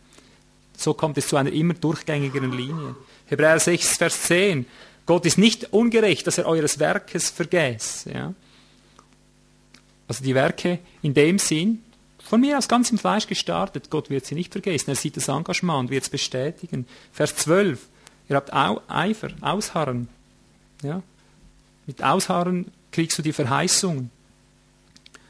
So 0.77 0.95
kommt 0.95 1.19
es 1.19 1.29
zu 1.29 1.37
einer 1.37 1.53
immer 1.53 1.75
durchgängigeren 1.75 2.53
Linie. 2.53 2.95
Hebräer 3.27 3.61
6, 3.61 3.97
Vers 3.97 4.23
10. 4.23 4.67
Gott 5.07 5.27
ist 5.27 5.39
nicht 5.39 5.73
ungerecht, 5.73 6.27
dass 6.27 6.39
er 6.39 6.47
eures 6.47 6.79
Werkes 6.79 7.31
vergäß. 7.31 8.07
Ja? 8.13 8.35
Also 10.09 10.25
die 10.25 10.35
Werke 10.35 10.79
in 11.03 11.15
dem 11.15 11.39
Sinn, 11.39 11.83
von 12.23 12.41
mir 12.41 12.57
aus 12.57 12.69
ganz 12.69 12.91
im 12.91 12.99
Fleisch 12.99 13.27
gestartet, 13.27 13.91
Gott 13.91 14.09
wird 14.09 14.25
sie 14.25 14.35
nicht 14.37 14.53
vergessen. 14.53 14.91
Er 14.91 14.97
sieht 14.97 15.17
das 15.17 15.29
Engagement 15.29 15.81
und 15.81 15.91
wird 15.91 16.05
es 16.05 16.09
bestätigen. 16.09 16.87
Vers 17.13 17.35
12. 17.37 17.89
Ihr 18.29 18.37
habt 18.37 18.53
Eifer, 18.53 19.31
Ausharren. 19.41 20.09
Ja? 20.83 21.03
Mit 21.87 22.03
Ausharren 22.03 22.71
kriegst 22.93 23.19
du 23.19 23.23
die 23.23 23.33
Verheißung. 23.33 24.11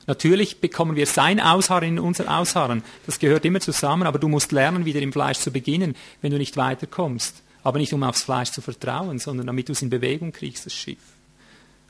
Natürlich 0.06 0.60
bekommen 0.60 0.96
wir 0.96 1.06
sein 1.06 1.40
Ausharren 1.40 1.90
in 1.90 1.98
unser 1.98 2.36
Ausharren. 2.36 2.82
Das 3.06 3.18
gehört 3.18 3.44
immer 3.44 3.60
zusammen, 3.60 4.06
aber 4.06 4.18
du 4.18 4.28
musst 4.28 4.50
lernen, 4.50 4.84
wieder 4.84 5.00
im 5.00 5.12
Fleisch 5.12 5.38
zu 5.38 5.50
beginnen, 5.50 5.94
wenn 6.20 6.32
du 6.32 6.38
nicht 6.38 6.56
weiterkommst. 6.56 7.42
Aber 7.62 7.78
nicht 7.78 7.92
um 7.92 8.02
aufs 8.02 8.22
Fleisch 8.22 8.50
zu 8.50 8.62
vertrauen, 8.62 9.18
sondern 9.18 9.46
damit 9.46 9.68
du 9.68 9.72
es 9.72 9.82
in 9.82 9.90
Bewegung 9.90 10.32
kriegst, 10.32 10.66
das 10.66 10.72
Schiff. 10.72 10.98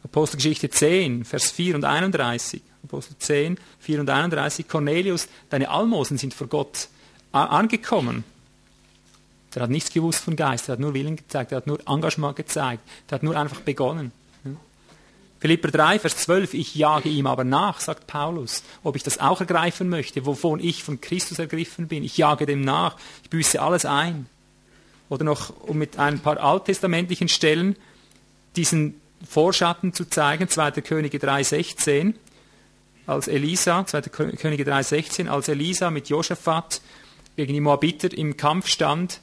Apostelgeschichte 0.02 0.68
10, 0.68 1.24
Vers 1.24 1.50
4 1.52 1.76
und 1.76 1.84
31. 1.84 2.62
Apostel 2.84 3.16
10, 3.18 3.58
4 3.78 4.00
und 4.00 4.10
31. 4.10 4.68
Cornelius, 4.68 5.28
deine 5.48 5.70
Almosen 5.70 6.18
sind 6.18 6.34
vor 6.34 6.48
Gott 6.48 6.88
angekommen. 7.32 8.24
Der 9.54 9.62
hat 9.62 9.70
nichts 9.70 9.92
gewusst 9.92 10.22
von 10.22 10.36
Geist, 10.36 10.68
der 10.68 10.74
hat 10.74 10.80
nur 10.80 10.94
Willen 10.94 11.16
gezeigt, 11.16 11.50
der 11.50 11.56
hat 11.56 11.66
nur 11.66 11.80
Engagement 11.88 12.36
gezeigt, 12.36 12.82
der 13.08 13.16
hat 13.16 13.22
nur 13.22 13.36
einfach 13.36 13.60
begonnen. 13.60 14.12
Philipper 15.40 15.70
3, 15.70 15.98
Vers 15.98 16.18
12, 16.18 16.52
ich 16.52 16.74
jage 16.74 17.08
ihm 17.08 17.26
aber 17.26 17.44
nach, 17.44 17.80
sagt 17.80 18.06
Paulus, 18.06 18.62
ob 18.84 18.94
ich 18.94 19.02
das 19.02 19.20
auch 19.20 19.40
ergreifen 19.40 19.88
möchte, 19.88 20.26
wovon 20.26 20.60
ich 20.60 20.84
von 20.84 21.00
Christus 21.00 21.38
ergriffen 21.38 21.88
bin. 21.88 22.04
Ich 22.04 22.18
jage 22.18 22.44
dem 22.44 22.60
nach, 22.60 22.96
ich 23.22 23.30
büße 23.30 23.60
alles 23.60 23.86
ein. 23.86 24.26
Oder 25.08 25.24
noch, 25.24 25.58
um 25.62 25.78
mit 25.78 25.98
ein 25.98 26.20
paar 26.20 26.38
alttestamentlichen 26.38 27.28
Stellen 27.28 27.76
diesen 28.54 29.00
Vorschatten 29.26 29.94
zu 29.94 30.04
zeigen, 30.04 30.46
2. 30.46 30.72
Könige 30.82 31.18
3, 31.18 31.42
16. 31.42 32.14
als 33.06 33.26
Elisa, 33.26 33.86
2. 33.86 34.02
Könige 34.02 34.64
3,16, 34.64 35.26
als 35.26 35.48
Elisa 35.48 35.90
mit 35.90 36.10
Josaphat 36.10 36.82
gegen 37.36 37.54
die 37.54 37.60
Moabiter 37.60 38.12
im 38.16 38.36
Kampf 38.36 38.68
stand, 38.68 39.20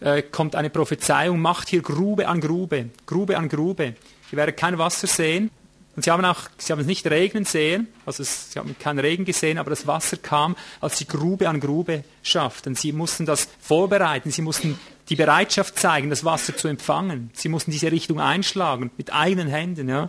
äh, 0.00 0.22
kommt 0.22 0.56
eine 0.56 0.70
Prophezeiung, 0.70 1.40
macht 1.40 1.68
hier 1.68 1.82
Grube 1.82 2.28
an 2.28 2.40
Grube, 2.40 2.90
Grube 3.06 3.36
an 3.36 3.48
Grube. 3.48 3.94
Ihr 4.32 4.38
werdet 4.38 4.56
kein 4.56 4.78
Wasser 4.78 5.06
sehen. 5.06 5.50
Und 5.96 6.04
sie 6.04 6.10
haben 6.12 6.24
auch, 6.24 6.48
sie 6.56 6.72
haben 6.72 6.80
es 6.80 6.86
nicht 6.86 7.06
regnen 7.08 7.44
sehen, 7.44 7.88
also 8.06 8.22
es, 8.22 8.52
sie 8.52 8.58
haben 8.58 8.76
keinen 8.78 9.00
Regen 9.00 9.24
gesehen, 9.24 9.58
aber 9.58 9.70
das 9.70 9.86
Wasser 9.86 10.16
kam, 10.16 10.56
als 10.80 10.98
sie 10.98 11.06
Grube 11.06 11.48
an 11.48 11.60
Grube 11.60 12.04
schafften. 12.22 12.76
Sie 12.76 12.92
mussten 12.92 13.26
das 13.26 13.48
vorbereiten, 13.60 14.30
sie 14.30 14.40
mussten 14.40 14.78
die 15.08 15.16
Bereitschaft 15.16 15.78
zeigen, 15.78 16.08
das 16.08 16.24
Wasser 16.24 16.56
zu 16.56 16.68
empfangen. 16.68 17.30
Sie 17.34 17.48
mussten 17.48 17.72
diese 17.72 17.90
Richtung 17.90 18.20
einschlagen, 18.20 18.92
mit 18.96 19.12
eigenen 19.12 19.48
Händen, 19.48 19.88
ja. 19.88 20.08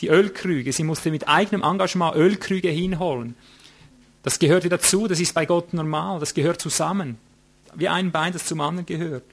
Die 0.00 0.08
Ölkrüge, 0.08 0.72
sie 0.72 0.82
mussten 0.82 1.12
mit 1.12 1.28
eigenem 1.28 1.62
Engagement 1.62 2.16
Ölkrüge 2.16 2.68
hinholen. 2.68 3.36
Das 4.24 4.40
gehörte 4.40 4.68
dazu, 4.68 5.06
das 5.06 5.20
ist 5.20 5.32
bei 5.32 5.46
Gott 5.46 5.72
normal, 5.72 6.18
das 6.18 6.34
gehört 6.34 6.60
zusammen. 6.60 7.16
Wie 7.74 7.88
ein 7.88 8.12
Bein, 8.12 8.32
das 8.32 8.46
zum 8.46 8.60
anderen 8.60 8.86
gehört. 8.86 9.24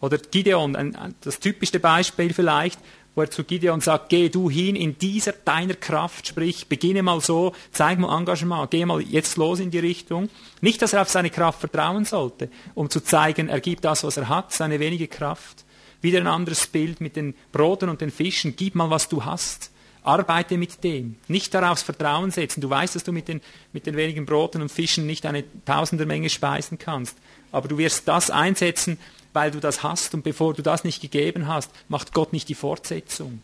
Oder 0.00 0.18
Gideon, 0.18 0.74
ein, 0.74 1.14
das 1.20 1.38
typischste 1.38 1.78
Beispiel 1.78 2.32
vielleicht, 2.32 2.80
wo 3.14 3.22
er 3.22 3.30
zu 3.30 3.44
Gideon 3.44 3.80
sagt, 3.80 4.08
geh 4.08 4.28
du 4.28 4.48
hin 4.48 4.74
in 4.74 4.98
dieser 4.98 5.32
deiner 5.32 5.74
Kraft, 5.74 6.26
sprich, 6.26 6.66
beginne 6.66 7.02
mal 7.02 7.20
so, 7.20 7.52
zeig 7.70 7.98
mal 7.98 8.16
Engagement, 8.16 8.70
geh 8.70 8.84
mal 8.86 9.00
jetzt 9.00 9.36
los 9.36 9.60
in 9.60 9.70
die 9.70 9.78
Richtung. 9.78 10.28
Nicht, 10.60 10.80
dass 10.80 10.94
er 10.94 11.02
auf 11.02 11.10
seine 11.10 11.30
Kraft 11.30 11.60
vertrauen 11.60 12.04
sollte, 12.04 12.48
um 12.74 12.88
zu 12.88 13.00
zeigen, 13.00 13.48
er 13.48 13.60
gibt 13.60 13.84
das, 13.84 14.02
was 14.02 14.16
er 14.16 14.28
hat, 14.28 14.52
seine 14.52 14.80
wenige 14.80 15.08
Kraft. 15.08 15.64
Wieder 16.00 16.20
ein 16.20 16.26
anderes 16.26 16.66
Bild 16.66 17.00
mit 17.00 17.16
den 17.16 17.34
Broten 17.52 17.88
und 17.88 18.00
den 18.00 18.10
Fischen, 18.10 18.56
gib 18.56 18.74
mal, 18.74 18.90
was 18.90 19.08
du 19.08 19.24
hast. 19.24 19.70
Arbeite 20.04 20.58
mit 20.58 20.82
dem. 20.82 21.16
Nicht 21.28 21.54
darauf 21.54 21.78
Vertrauen 21.78 22.32
setzen. 22.32 22.60
Du 22.60 22.68
weißt, 22.68 22.96
dass 22.96 23.04
du 23.04 23.12
mit 23.12 23.28
den, 23.28 23.40
mit 23.72 23.86
den 23.86 23.96
wenigen 23.96 24.26
Broten 24.26 24.60
und 24.60 24.72
Fischen 24.72 25.06
nicht 25.06 25.24
eine 25.26 25.44
Tausendermenge 25.64 26.28
speisen 26.28 26.76
kannst. 26.76 27.16
Aber 27.52 27.68
du 27.68 27.78
wirst 27.78 28.08
das 28.08 28.30
einsetzen, 28.30 28.98
weil 29.32 29.50
du 29.50 29.60
das 29.60 29.82
hast 29.82 30.14
und 30.14 30.24
bevor 30.24 30.54
du 30.54 30.62
das 30.62 30.84
nicht 30.84 31.00
gegeben 31.00 31.46
hast, 31.46 31.70
macht 31.88 32.12
Gott 32.12 32.32
nicht 32.32 32.48
die 32.48 32.54
Fortsetzung. 32.54 33.40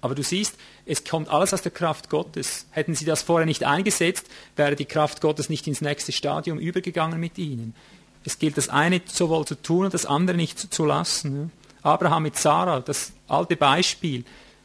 Aber 0.00 0.14
du 0.14 0.22
siehst, 0.22 0.56
es 0.84 1.02
kommt 1.04 1.30
alles 1.30 1.54
aus 1.54 1.62
der 1.62 1.72
Kraft 1.72 2.10
Gottes. 2.10 2.66
Hätten 2.70 2.94
sie 2.94 3.06
das 3.06 3.22
vorher 3.22 3.46
nicht 3.46 3.64
eingesetzt, 3.64 4.26
wäre 4.54 4.76
die 4.76 4.84
Kraft 4.84 5.22
Gottes 5.22 5.48
nicht 5.48 5.66
ins 5.66 5.80
nächste 5.80 6.12
Stadium 6.12 6.58
übergegangen 6.58 7.18
mit 7.18 7.38
ihnen. 7.38 7.74
Es 8.22 8.38
gilt 8.38 8.58
das 8.58 8.68
eine 8.68 9.00
sowohl 9.06 9.46
zu 9.46 9.54
tun 9.54 9.86
und 9.86 9.94
das 9.94 10.04
andere 10.04 10.36
nicht 10.36 10.58
zu 10.58 10.84
lassen. 10.84 11.52
Abraham 11.82 12.24
mit 12.24 12.36
Sarah, 12.36 12.80
das 12.80 13.12
alte 13.28 13.56
Beispiel. 13.56 14.24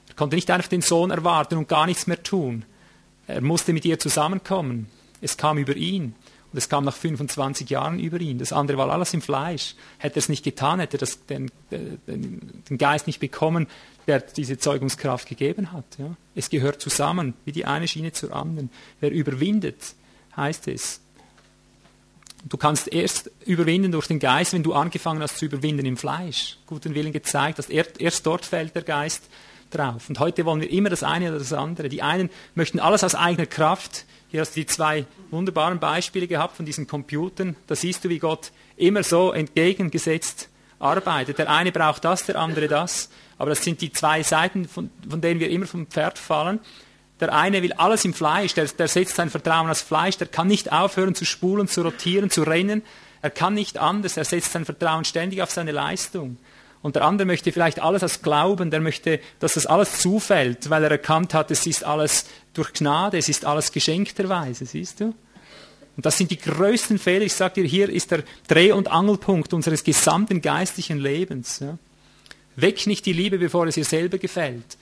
Er 0.09 0.15
konnte 0.15 0.35
nicht 0.35 0.51
einfach 0.51 0.67
den 0.67 0.81
Sohn 0.81 1.11
erwarten 1.11 1.57
und 1.57 1.69
gar 1.69 1.85
nichts 1.85 2.07
mehr 2.07 2.21
tun. 2.21 2.65
Er 3.27 3.41
musste 3.41 3.73
mit 3.73 3.85
ihr 3.85 3.99
zusammenkommen. 3.99 4.87
Es 5.21 5.37
kam 5.37 5.57
über 5.57 5.75
ihn. 5.75 6.15
Und 6.51 6.57
es 6.57 6.67
kam 6.67 6.83
nach 6.83 6.95
25 6.95 7.69
Jahren 7.69 7.99
über 7.99 8.19
ihn. 8.19 8.39
Das 8.39 8.51
andere 8.51 8.77
war 8.77 8.89
alles 8.89 9.13
im 9.13 9.21
Fleisch. 9.21 9.75
Hätte 9.99 10.15
er 10.15 10.19
es 10.19 10.29
nicht 10.29 10.43
getan, 10.43 10.79
hätte 10.79 10.97
er 10.97 10.99
das, 10.99 11.25
den, 11.27 11.51
den, 11.71 12.63
den, 12.69 12.77
Geist 12.77 13.05
nicht 13.05 13.19
bekommen, 13.19 13.67
der 14.07 14.19
diese 14.21 14.57
Zeugungskraft 14.57 15.27
gegeben 15.27 15.71
hat. 15.71 15.85
Ja. 15.99 16.15
Es 16.33 16.49
gehört 16.49 16.81
zusammen, 16.81 17.35
wie 17.45 17.51
die 17.51 17.65
eine 17.65 17.87
Schiene 17.87 18.13
zur 18.13 18.35
anderen. 18.35 18.71
Wer 18.99 19.11
überwindet, 19.11 19.93
heißt 20.35 20.67
es. 20.69 21.01
Du 22.45 22.57
kannst 22.57 22.87
erst 22.87 23.29
überwinden 23.45 23.91
durch 23.91 24.07
den 24.07 24.19
Geist, 24.19 24.53
wenn 24.53 24.63
du 24.63 24.73
angefangen 24.73 25.21
hast 25.21 25.37
zu 25.37 25.45
überwinden 25.45 25.85
im 25.85 25.97
Fleisch. 25.97 26.57
Guten 26.65 26.95
Willen 26.95 27.11
gezeigt 27.11 27.57
hast. 27.57 27.69
Erst 27.69 28.25
dort 28.25 28.45
fällt 28.45 28.75
der 28.75 28.83
Geist 28.83 29.23
drauf. 29.69 30.09
Und 30.09 30.19
heute 30.19 30.45
wollen 30.45 30.61
wir 30.61 30.71
immer 30.71 30.89
das 30.89 31.03
eine 31.03 31.29
oder 31.29 31.39
das 31.39 31.53
andere. 31.53 31.89
Die 31.89 32.01
einen 32.01 32.29
möchten 32.55 32.79
alles 32.79 33.03
aus 33.03 33.15
eigener 33.15 33.45
Kraft 33.45 34.05
hier 34.31 34.41
hast 34.41 34.55
du 34.55 34.59
die 34.59 34.67
zwei 34.67 35.05
wunderbaren 35.31 35.79
Beispiele 35.79 36.27
gehabt 36.27 36.55
von 36.55 36.65
diesen 36.65 36.85
Computern. 36.85 37.55
Da 37.65 37.75
siehst 37.75 38.05
du, 38.05 38.09
wie 38.09 38.19
Gott 38.19 38.51
immer 38.77 39.01
so 39.01 39.31
entgegengesetzt 39.31 40.49
arbeitet. 40.77 41.39
Der 41.39 41.49
eine 41.49 41.71
braucht 41.71 42.05
das, 42.05 42.27
der 42.27 42.35
andere 42.35 42.67
das. 42.67 43.09
Aber 43.39 43.49
das 43.49 43.63
sind 43.63 43.81
die 43.81 43.91
zwei 43.91 44.21
Seiten, 44.21 44.67
von, 44.67 44.91
von 45.09 45.19
denen 45.19 45.39
wir 45.39 45.49
immer 45.49 45.65
vom 45.65 45.87
Pferd 45.87 46.19
fallen. 46.19 46.59
Der 47.19 47.33
eine 47.33 47.63
will 47.63 47.73
alles 47.73 48.05
im 48.05 48.13
Fleisch, 48.13 48.53
der, 48.53 48.65
der 48.65 48.87
setzt 48.87 49.15
sein 49.15 49.31
Vertrauen 49.31 49.69
aufs 49.69 49.81
Fleisch, 49.81 50.17
der 50.17 50.27
kann 50.27 50.47
nicht 50.47 50.71
aufhören 50.71 51.15
zu 51.15 51.25
spulen, 51.25 51.67
zu 51.67 51.81
rotieren, 51.81 52.29
zu 52.29 52.43
rennen. 52.43 52.83
Er 53.21 53.31
kann 53.31 53.55
nicht 53.55 53.77
anders, 53.77 54.15
er 54.15 54.25
setzt 54.25 54.53
sein 54.53 54.63
Vertrauen 54.63 55.05
ständig 55.05 55.41
auf 55.41 55.49
seine 55.49 55.71
Leistung. 55.71 56.37
Und 56.81 56.95
der 56.95 57.03
andere 57.03 57.25
möchte 57.25 57.51
vielleicht 57.51 57.81
alles 57.81 58.03
als 58.03 58.21
Glauben, 58.21 58.71
der 58.71 58.79
möchte, 58.79 59.19
dass 59.39 59.55
das 59.55 59.65
alles 59.65 59.99
zufällt, 59.99 60.69
weil 60.69 60.83
er 60.83 60.91
erkannt 60.91 61.33
hat, 61.33 61.51
es 61.51 61.67
ist 61.67 61.83
alles 61.83 62.25
durch 62.53 62.71
Gnade, 62.73 63.17
es 63.17 63.27
ist 63.27 63.45
alles 63.45 63.71
geschenkterweise, 63.71 64.65
siehst 64.65 65.01
du? 65.01 65.13
Und 65.97 66.05
das 66.05 66.17
sind 66.17 66.31
die 66.31 66.39
größten 66.39 66.97
Fehler. 66.97 67.25
Ich 67.25 67.33
sage 67.33 67.55
dir, 67.55 67.67
hier 67.67 67.89
ist 67.89 68.11
der 68.11 68.23
Dreh- 68.47 68.71
und 68.71 68.89
Angelpunkt 68.89 69.53
unseres 69.53 69.83
gesamten 69.83 70.41
geistlichen 70.41 70.97
Lebens. 70.97 71.59
Ja? 71.59 71.77
Weck 72.55 72.87
nicht 72.87 73.05
die 73.05 73.11
Liebe, 73.11 73.37
bevor 73.37 73.67
es 73.67 73.75
ihr 73.75 73.83
selber 73.83 74.17
gefällt. 74.17 74.77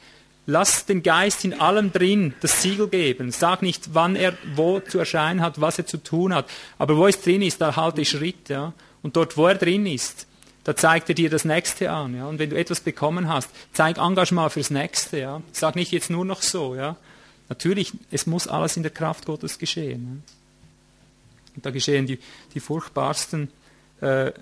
Lass 0.46 0.86
den 0.86 1.02
Geist 1.02 1.44
in 1.44 1.60
allem 1.60 1.92
drin 1.92 2.36
das 2.42 2.62
Siegel 2.62 2.88
geben. 2.88 3.32
Sag 3.32 3.64
nicht, 3.64 3.96
wann 3.96 4.16
er 4.16 4.38
wo 4.54 4.80
zu 4.80 5.00
erscheinen 5.00 5.42
hat, 5.42 5.60
was 5.60 5.80
er 5.80 5.88
zu 5.88 5.98
tun 5.98 6.36
hat. 6.36 6.48
Aber 6.78 6.96
wo 6.96 7.08
es 7.08 7.20
drin 7.20 7.42
ist, 7.42 7.60
da 7.60 7.76
halte 7.76 8.06
Schritt. 8.06 8.50
Ja? 8.50 8.74
Und 9.02 9.16
dort, 9.16 9.38
wo 9.38 9.48
er 9.48 9.56
drin 9.56 9.88
ist, 9.88 10.27
da 10.68 10.76
zeigt 10.76 11.08
er 11.08 11.16
dir 11.16 11.30
das 11.30 11.46
Nächste 11.46 11.92
an. 11.92 12.14
Ja? 12.14 12.28
Und 12.28 12.40
wenn 12.40 12.50
du 12.50 12.58
etwas 12.58 12.82
bekommen 12.82 13.30
hast, 13.30 13.50
zeig 13.72 13.98
Engagement 14.00 14.52
fürs 14.52 14.70
Nächste. 14.70 15.18
Ja? 15.18 15.42
Sag 15.54 15.78
nicht 15.78 15.94
jetzt 15.94 16.10
nur 16.10 16.26
noch 16.26 16.42
so. 16.42 16.76
Ja? 16.76 16.98
Natürlich, 17.48 17.94
es 18.12 18.28
muss 18.28 18.50
alles 18.50 18.76
in 18.76 18.84
der 18.84 18.92
Kraft 18.92 19.26
Gottes 19.26 19.60
geschehen. 19.60 20.24
Ja? 20.26 20.34
Und 21.56 21.66
da 21.66 21.70
geschehen 21.70 22.06
die, 22.06 22.20
die 22.54 22.60
furchtbarsten 22.60 23.50
äh, 24.02 24.34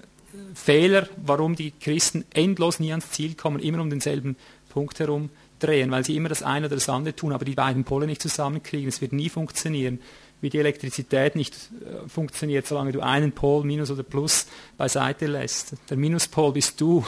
Fehler, 0.56 1.08
warum 1.18 1.56
die 1.56 1.70
Christen 1.80 2.26
endlos 2.34 2.80
nie 2.80 2.90
ans 2.90 3.12
Ziel 3.12 3.36
kommen, 3.36 3.60
immer 3.60 3.80
um 3.80 3.92
denselben 3.92 4.36
Punkt 4.70 5.00
herum 5.00 5.30
drehen, 5.60 5.92
weil 5.92 6.04
sie 6.04 6.16
immer 6.16 6.30
das 6.30 6.42
eine 6.42 6.66
oder 6.66 6.76
das 6.76 6.90
andere 6.90 7.16
tun, 7.16 7.34
aber 7.34 7.46
die 7.46 7.54
beiden 7.54 7.84
Pole 7.84 8.08
nicht 8.08 8.24
zusammenkriegen. 8.24 8.90
Es 8.90 9.00
wird 9.00 9.14
nie 9.14 9.30
funktionieren 9.30 10.00
wie 10.46 10.50
die 10.52 10.60
Elektrizität 10.60 11.36
nicht 11.36 11.56
äh, 11.56 12.08
funktioniert, 12.08 12.68
solange 12.68 12.92
du 12.92 13.02
einen 13.02 13.32
Pol, 13.32 13.64
Minus 13.64 13.90
oder 13.90 14.04
Plus, 14.04 14.46
beiseite 14.78 15.26
lässt. 15.26 15.74
Der 15.90 15.98
Minuspol 15.98 16.54
bist 16.54 16.80
du 16.80 17.04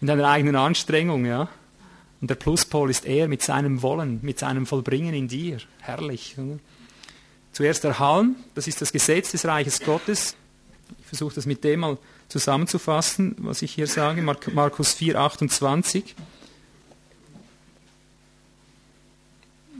in 0.00 0.06
deiner 0.06 0.26
eigenen 0.26 0.56
Anstrengung, 0.56 1.26
ja. 1.26 1.50
Und 2.22 2.30
der 2.30 2.36
Pluspol 2.36 2.88
ist 2.88 3.04
er 3.04 3.28
mit 3.28 3.42
seinem 3.42 3.82
Wollen, 3.82 4.20
mit 4.22 4.38
seinem 4.38 4.64
Vollbringen 4.64 5.12
in 5.12 5.28
dir. 5.28 5.58
Herrlich. 5.80 6.36
Oder? 6.38 6.58
Zuerst 7.52 7.84
der 7.84 7.98
Halm, 7.98 8.36
das 8.54 8.66
ist 8.66 8.80
das 8.80 8.92
Gesetz 8.92 9.30
des 9.32 9.44
Reiches 9.44 9.80
Gottes. 9.80 10.36
Ich 11.00 11.06
versuche 11.06 11.34
das 11.34 11.44
mit 11.44 11.62
dem 11.62 11.80
mal 11.80 11.98
zusammenzufassen, 12.28 13.36
was 13.40 13.60
ich 13.60 13.74
hier 13.74 13.88
sage. 13.88 14.22
Markus 14.22 14.94
4, 14.94 15.20
28. 15.20 16.14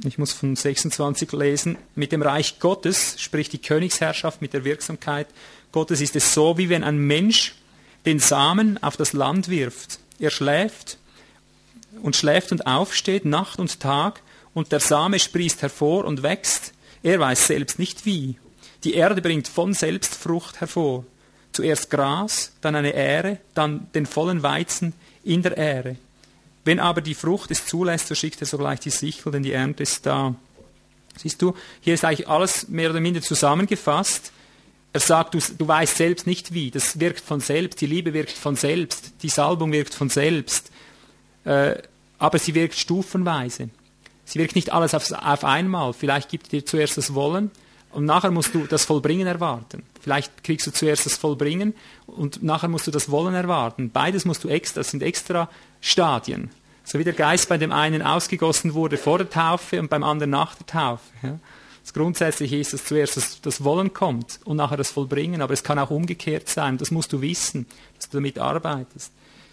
ich 0.04 0.18
muss 0.18 0.32
von 0.32 0.56
26 0.56 1.32
lesen, 1.32 1.78
mit 1.94 2.12
dem 2.12 2.22
Reich 2.22 2.58
Gottes, 2.58 3.16
sprich 3.18 3.48
die 3.48 3.58
Königsherrschaft 3.58 4.40
mit 4.40 4.52
der 4.52 4.64
Wirksamkeit 4.64 5.26
Gottes, 5.72 6.00
ist 6.00 6.16
es 6.16 6.34
so, 6.34 6.56
wie 6.58 6.68
wenn 6.68 6.84
ein 6.84 6.98
Mensch 6.98 7.54
den 8.06 8.18
Samen 8.18 8.82
auf 8.82 8.96
das 8.96 9.12
Land 9.12 9.48
wirft. 9.48 9.98
Er 10.18 10.30
schläft 10.30 10.98
und 12.02 12.16
schläft 12.16 12.52
und 12.52 12.66
aufsteht, 12.66 13.24
Nacht 13.24 13.58
und 13.58 13.80
Tag, 13.80 14.22
und 14.54 14.72
der 14.72 14.80
Same 14.80 15.18
sprießt 15.18 15.62
hervor 15.62 16.04
und 16.04 16.22
wächst. 16.22 16.72
Er 17.02 17.20
weiß 17.20 17.46
selbst 17.46 17.78
nicht 17.78 18.04
wie. 18.04 18.36
Die 18.84 18.94
Erde 18.94 19.22
bringt 19.22 19.48
von 19.48 19.74
selbst 19.74 20.14
Frucht 20.14 20.60
hervor. 20.60 21.04
Zuerst 21.52 21.90
Gras, 21.90 22.52
dann 22.60 22.74
eine 22.74 22.94
Ähre, 22.94 23.38
dann 23.54 23.88
den 23.94 24.06
vollen 24.06 24.42
Weizen 24.42 24.92
in 25.22 25.42
der 25.42 25.56
Ähre. 25.56 25.96
Wenn 26.64 26.78
aber 26.78 27.00
die 27.00 27.14
Frucht 27.14 27.50
es 27.50 27.66
zulässt, 27.66 28.08
so 28.08 28.14
schickt 28.14 28.40
er 28.40 28.46
sogleich 28.46 28.80
die 28.80 28.90
Sichel, 28.90 29.32
denn 29.32 29.42
die 29.42 29.52
Ernte 29.52 29.82
ist 29.82 30.04
da. 30.04 30.34
Siehst 31.16 31.40
du, 31.42 31.54
hier 31.80 31.94
ist 31.94 32.04
eigentlich 32.04 32.28
alles 32.28 32.68
mehr 32.68 32.90
oder 32.90 33.00
minder 33.00 33.22
zusammengefasst. 33.22 34.32
Er 34.92 35.00
sagt, 35.00 35.34
du, 35.34 35.38
du 35.58 35.68
weißt 35.68 35.96
selbst 35.96 36.26
nicht 36.26 36.52
wie. 36.52 36.70
Das 36.70 36.98
wirkt 37.00 37.20
von 37.20 37.40
selbst. 37.40 37.80
Die 37.80 37.86
Liebe 37.86 38.12
wirkt 38.12 38.32
von 38.32 38.56
selbst. 38.56 39.12
Die 39.22 39.28
Salbung 39.28 39.72
wirkt 39.72 39.94
von 39.94 40.08
selbst. 40.08 40.70
Äh, 41.44 41.76
aber 42.18 42.38
sie 42.38 42.54
wirkt 42.54 42.74
stufenweise. 42.74 43.70
Sie 44.24 44.38
wirkt 44.38 44.54
nicht 44.54 44.72
alles 44.72 44.94
auf, 44.94 45.10
auf 45.12 45.44
einmal. 45.44 45.92
Vielleicht 45.92 46.28
gibt 46.28 46.52
dir 46.52 46.64
zuerst 46.64 46.96
das 46.96 47.14
Wollen 47.14 47.50
und 47.92 48.04
nachher 48.04 48.30
musst 48.30 48.54
du 48.54 48.66
das 48.66 48.84
Vollbringen 48.84 49.26
erwarten. 49.26 49.82
Vielleicht 50.00 50.44
kriegst 50.44 50.66
du 50.66 50.70
zuerst 50.70 51.06
das 51.06 51.16
Vollbringen 51.16 51.74
und 52.06 52.42
nachher 52.42 52.68
musst 52.68 52.86
du 52.86 52.90
das 52.90 53.10
Wollen 53.10 53.34
erwarten. 53.34 53.90
Beides 53.90 54.24
musst 54.24 54.44
du 54.44 54.48
extra, 54.48 54.80
das 54.80 54.90
sind 54.90 55.02
extra 55.02 55.48
Stadien. 55.80 56.50
So 56.84 56.98
wie 56.98 57.04
der 57.04 57.12
Geist 57.12 57.48
bei 57.48 57.58
dem 57.58 57.72
einen 57.72 58.02
ausgegossen 58.02 58.74
wurde 58.74 58.96
vor 58.96 59.18
der 59.18 59.30
Taufe 59.30 59.78
und 59.78 59.90
beim 59.90 60.02
anderen 60.02 60.30
nach 60.30 60.54
der 60.56 60.66
Taufe. 60.66 61.04
Ja. 61.22 61.38
Das 61.82 61.94
Grundsätzliche 61.94 62.56
ist, 62.56 62.72
dass 62.72 62.84
zuerst 62.84 63.16
das, 63.16 63.40
das, 63.40 63.64
Wollen 63.64 63.92
kommt 63.92 64.40
und 64.44 64.56
nachher 64.56 64.76
das 64.76 64.90
Vollbringen, 64.90 65.40
aber 65.40 65.54
es 65.54 65.62
kann 65.62 65.78
auch 65.78 65.90
umgekehrt 65.90 66.48
sein. 66.48 66.78
Das 66.78 66.90
musst 66.90 67.12
du 67.12 67.20
wissen, 67.20 67.66
dass 67.96 68.08
du 68.10 68.18
damit 68.18 68.38
arbeitest. 68.38 69.12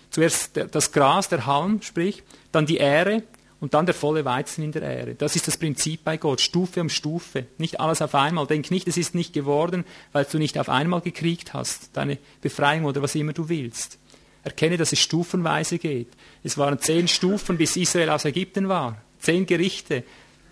Zuerst 0.09 0.51
das 0.71 0.91
Gras, 0.91 1.30
der 1.30 1.45
Halm, 1.45 1.82
sprich, 1.82 2.23
dann 2.51 2.65
die 2.65 2.78
Ähre 2.78 3.23
und 3.59 3.73
dann 3.73 3.86
der 3.86 3.95
volle 3.95 4.25
Weizen 4.25 4.63
in 4.63 4.71
der 4.71 4.84
Ähre. 4.84 5.15
Das 5.15 5.36
ist 5.36 5.47
das 5.47 5.57
Prinzip 5.57 6.03
bei 6.03 6.17
Gott, 6.17 6.41
Stufe 6.41 6.82
um 6.82 6.89
Stufe, 6.89 7.45
nicht 7.57 7.80
alles 7.80 8.01
auf 8.01 8.15
einmal. 8.15 8.45
Denk 8.47 8.71
nicht, 8.71 8.88
es 8.88 8.97
ist 8.97 9.15
nicht 9.15 9.34
geworden, 9.34 9.86
weil 10.11 10.25
du 10.25 10.38
nicht 10.38 10.57
auf 10.59 10.69
einmal 10.69 11.01
gekriegt 11.01 11.53
hast, 11.53 11.89
deine 11.93 12.17
Befreiung 12.41 12.86
oder 12.86 13.01
was 13.01 13.15
immer 13.15 13.34
du 13.34 13.49
willst. 13.49 13.99
Erkenne, 14.48 14.78
dass 14.78 14.93
es 14.93 15.00
stufenweise 15.00 15.78
geht. 15.78 16.08
Es 16.43 16.58
waren 16.58 16.80
zehn 16.80 17.08
Stufen, 17.08 17.58
bis 17.58 17.76
Israel 17.76 18.10
aus 18.10 18.24
Ägypten 18.24 18.70
war. 18.70 19.02
Zehn 19.20 19.45
Gerichte. 19.45 20.04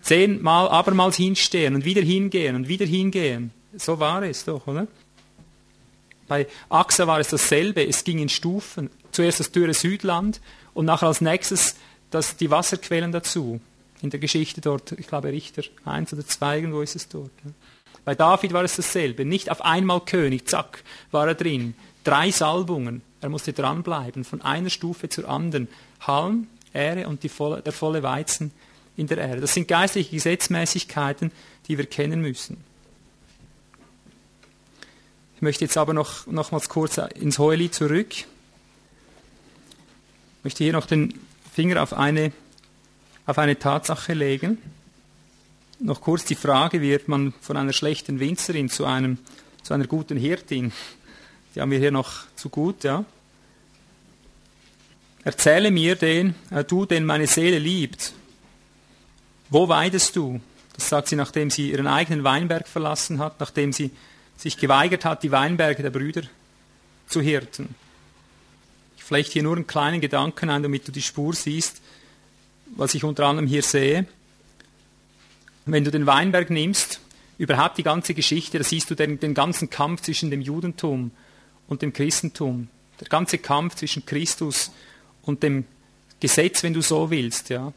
Zehnmal 0.01 0.67
abermals 0.67 1.15
hinstehen 1.15 1.75
und 1.75 1.85
wieder 1.85 2.01
hingehen 2.01 2.55
und 2.55 2.67
wieder 2.67 2.85
hingehen. 2.85 3.51
So 3.77 3.99
war 3.99 4.21
es 4.23 4.43
doch, 4.43 4.67
oder? 4.67 4.87
Bei 6.27 6.47
Axa 6.69 7.07
war 7.07 7.19
es 7.19 7.29
dasselbe. 7.29 7.87
Es 7.87 8.03
ging 8.03 8.19
in 8.19 8.29
Stufen. 8.29 8.89
Zuerst 9.11 9.39
das 9.39 9.51
dürre 9.51 9.73
Südland 9.73 10.41
und 10.73 10.85
nachher 10.85 11.07
als 11.07 11.21
nächstes 11.21 11.75
das, 12.11 12.35
die 12.35 12.51
Wasserquellen 12.51 13.11
dazu. 13.11 13.61
In 14.01 14.09
der 14.09 14.19
Geschichte 14.19 14.59
dort, 14.61 14.91
ich 14.91 15.07
glaube 15.07 15.29
Richter 15.29 15.63
1 15.85 16.13
oder 16.13 16.27
2, 16.27 16.57
irgendwo 16.57 16.81
ist 16.81 16.95
es 16.95 17.07
dort. 17.07 17.31
Bei 18.03 18.13
David 18.13 18.53
war 18.53 18.63
es 18.63 18.75
dasselbe. 18.75 19.25
Nicht 19.25 19.49
auf 19.49 19.63
einmal 19.63 20.01
König, 20.01 20.47
zack, 20.47 20.83
war 21.11 21.27
er 21.27 21.35
drin. 21.35 21.75
Drei 22.03 22.29
Salbungen. 22.29 23.01
Er 23.25 23.29
musste 23.29 23.53
dranbleiben, 23.53 24.23
von 24.23 24.43
einer 24.43 24.69
Stufe 24.69 25.09
zur 25.09 25.27
anderen. 25.27 25.67
Halm, 25.99 26.45
Ehre 26.73 27.07
und 27.07 27.27
volle, 27.31 27.63
der 27.63 27.73
volle 27.73 28.03
Weizen 28.03 28.51
in 28.97 29.07
der 29.07 29.17
Erde. 29.17 29.41
Das 29.41 29.55
sind 29.55 29.67
geistliche 29.67 30.11
Gesetzmäßigkeiten, 30.11 31.31
die 31.67 31.79
wir 31.79 31.87
kennen 31.87 32.21
müssen. 32.21 32.57
Ich 35.35 35.41
möchte 35.41 35.65
jetzt 35.65 35.75
aber 35.75 35.95
noch 35.95 36.27
nochmals 36.27 36.69
kurz 36.69 36.99
ins 37.15 37.39
Heuli 37.39 37.71
zurück. 37.71 38.11
Ich 38.13 38.27
möchte 40.43 40.63
hier 40.63 40.73
noch 40.73 40.85
den 40.85 41.19
Finger 41.51 41.81
auf 41.81 41.93
eine, 41.93 42.31
auf 43.25 43.39
eine 43.39 43.57
Tatsache 43.57 44.13
legen. 44.13 44.59
Noch 45.79 45.99
kurz 45.99 46.25
die 46.25 46.35
Frage, 46.35 46.79
wird 46.79 47.07
man 47.07 47.33
von 47.41 47.57
einer 47.57 47.73
schlechten 47.73 48.19
Winzerin 48.19 48.69
zu, 48.69 48.85
einem, 48.85 49.17
zu 49.63 49.73
einer 49.73 49.87
guten 49.87 50.15
Hirtin? 50.15 50.71
Die 51.55 51.61
haben 51.61 51.71
wir 51.71 51.79
hier 51.79 51.91
noch 51.91 52.25
zu 52.35 52.49
gut, 52.49 52.83
ja. 52.83 53.03
Erzähle 55.25 55.71
mir 55.71 55.97
den, 55.97 56.35
äh, 56.51 56.63
du, 56.63 56.85
den 56.85 57.03
meine 57.05 57.27
Seele 57.27 57.59
liebt. 57.59 58.13
Wo 59.49 59.67
weidest 59.67 60.15
du? 60.15 60.39
Das 60.73 60.87
sagt 60.87 61.09
sie, 61.09 61.17
nachdem 61.17 61.49
sie 61.49 61.71
ihren 61.71 61.87
eigenen 61.87 62.23
Weinberg 62.23 62.67
verlassen 62.67 63.19
hat, 63.19 63.41
nachdem 63.41 63.73
sie 63.73 63.91
sich 64.37 64.57
geweigert 64.57 65.03
hat, 65.03 65.23
die 65.23 65.31
Weinberge 65.31 65.83
der 65.83 65.89
Brüder 65.89 66.21
zu 67.07 67.19
hirten 67.19 67.75
vielleicht 69.05 69.33
hier 69.33 69.43
nur 69.43 69.55
einen 69.55 69.67
kleinen 69.67 70.01
Gedanken 70.01 70.49
ein, 70.49 70.63
damit 70.63 70.87
du 70.87 70.91
die 70.91 71.01
Spur 71.01 71.33
siehst, 71.33 71.81
was 72.75 72.95
ich 72.95 73.03
unter 73.03 73.27
anderem 73.27 73.47
hier 73.47 73.61
sehe. 73.61 74.07
Wenn 75.67 75.83
du 75.83 75.91
den 75.91 76.07
Weinberg 76.07 76.49
nimmst, 76.49 76.99
überhaupt 77.37 77.77
die 77.77 77.83
ganze 77.83 78.15
Geschichte, 78.15 78.57
da 78.57 78.63
siehst 78.63 78.89
du 78.89 78.95
den, 78.95 79.19
den 79.19 79.35
ganzen 79.35 79.69
Kampf 79.69 80.01
zwischen 80.01 80.31
dem 80.31 80.41
Judentum 80.41 81.11
und 81.67 81.83
dem 81.83 81.93
Christentum. 81.93 82.67
Der 82.99 83.07
ganze 83.07 83.37
Kampf 83.37 83.75
zwischen 83.75 84.05
Christus 84.05 84.67
und 84.67 84.73
dem 85.25 85.65
Gesetz, 86.19 86.63
wenn 86.63 86.73
du 86.73 86.81
so 86.81 87.09
willst. 87.09 87.49
Ja. 87.49 87.73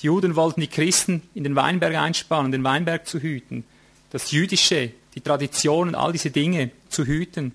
Die 0.00 0.06
Juden 0.06 0.36
wollten 0.36 0.60
die 0.60 0.68
Christen 0.68 1.22
in 1.34 1.44
den 1.44 1.56
Weinberg 1.56 1.94
einspannen, 1.96 2.52
den 2.52 2.64
Weinberg 2.64 3.06
zu 3.06 3.20
hüten. 3.20 3.64
Das 4.10 4.30
Jüdische, 4.30 4.92
die 5.14 5.20
Traditionen, 5.20 5.94
all 5.94 6.12
diese 6.12 6.30
Dinge 6.30 6.70
zu 6.88 7.04
hüten. 7.04 7.52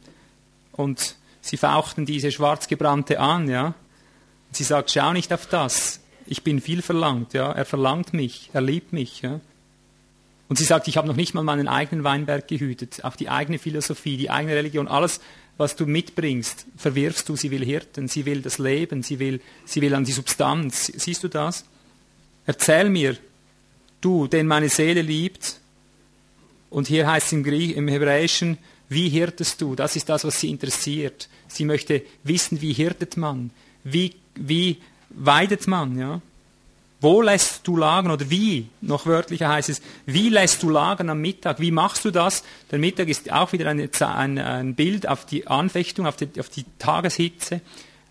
Und 0.72 1.16
Sie 1.44 1.58
fauchten 1.58 2.06
diese 2.06 2.32
Schwarzgebrannte 2.32 3.20
an, 3.20 3.50
ja. 3.50 3.66
Und 3.66 4.56
sie 4.56 4.64
sagt, 4.64 4.92
schau 4.92 5.12
nicht 5.12 5.32
auf 5.34 5.46
das. 5.46 6.00
Ich 6.26 6.42
bin 6.42 6.62
viel 6.62 6.82
verlangt, 6.82 7.34
ja. 7.34 7.52
Er 7.52 7.66
verlangt 7.66 8.14
mich, 8.14 8.50
er 8.54 8.62
liebt 8.62 8.94
mich, 8.94 9.22
ja. 9.22 9.42
Und 10.48 10.58
sie 10.58 10.64
sagt, 10.64 10.88
ich 10.88 10.96
habe 10.96 11.08
noch 11.08 11.18
nicht 11.18 11.34
mal 11.34 11.44
meinen 11.44 11.68
eigenen 11.68 12.06
Weinberg 12.06 12.48
gehütet. 12.48 13.04
Auch 13.04 13.18
die 13.18 13.28
eigene 13.28 13.60
Philosophie, 13.60 14.16
die 14.16 14.30
eigene 14.30 14.56
Religion, 14.56 14.88
alles, 14.88 15.20
was 15.58 15.76
du 15.76 15.86
mitbringst, 15.86 16.66
verwirfst 16.78 17.30
du. 17.30 17.36
Sie 17.36 17.52
will 17.52 17.64
Hirten, 17.64 18.08
sie 18.08 18.26
will 18.26 18.42
das 18.42 18.58
Leben, 18.58 19.04
sie 19.04 19.20
will, 19.20 19.40
sie 19.66 19.82
will 19.82 19.94
an 19.94 20.04
die 20.04 20.12
Substanz. 20.12 20.92
Siehst 20.96 21.24
du 21.24 21.28
das? 21.28 21.66
Erzähl 22.46 22.90
mir, 22.90 23.18
du, 24.02 24.28
den 24.28 24.48
meine 24.48 24.70
Seele 24.70 25.02
liebt. 25.02 25.60
Und 26.70 26.88
hier 26.88 27.08
heißt 27.08 27.28
es 27.28 27.34
im, 27.34 27.44
Griech, 27.44 27.76
im 27.76 27.88
Hebräischen, 27.88 28.58
wie 28.90 29.10
hirtest 29.10 29.62
du? 29.62 29.76
Das 29.76 29.96
ist 29.96 30.10
das, 30.10 30.24
was 30.24 30.40
sie 30.40 30.50
interessiert. 30.50 31.30
Sie 31.48 31.66
möchte 31.66 32.02
wissen, 32.24 32.62
wie 32.62 32.74
hirtet 32.74 33.18
man? 33.18 33.52
Wie, 33.84 34.16
wie 34.36 34.78
weidet 35.10 35.68
man? 35.68 35.98
Ja? 35.98 36.22
Wo 37.04 37.22
lässt 37.22 37.68
du 37.68 37.76
lagern 37.76 38.12
oder 38.12 38.30
wie? 38.30 38.70
Noch 38.80 39.06
wörtlicher 39.06 39.50
heißt 39.50 39.68
es, 39.68 39.82
wie 40.06 40.30
lässt 40.30 40.64
du 40.64 40.70
lagern 40.70 41.10
am 41.10 41.20
Mittag? 41.20 41.60
Wie 41.60 41.70
machst 41.70 42.06
du 42.06 42.12
das? 42.12 42.46
Der 42.72 42.80
Mittag 42.80 43.10
ist 43.10 43.30
auch 43.30 43.52
wieder 43.52 43.70
eine, 43.70 43.90
ein, 44.00 44.38
ein 44.38 44.74
Bild 44.74 45.10
auf 45.10 45.26
die 45.26 45.46
Anfechtung, 45.46 46.08
auf 46.08 46.16
die, 46.16 46.30
auf 46.40 46.48
die 46.48 46.64
Tageshitze, 46.80 47.60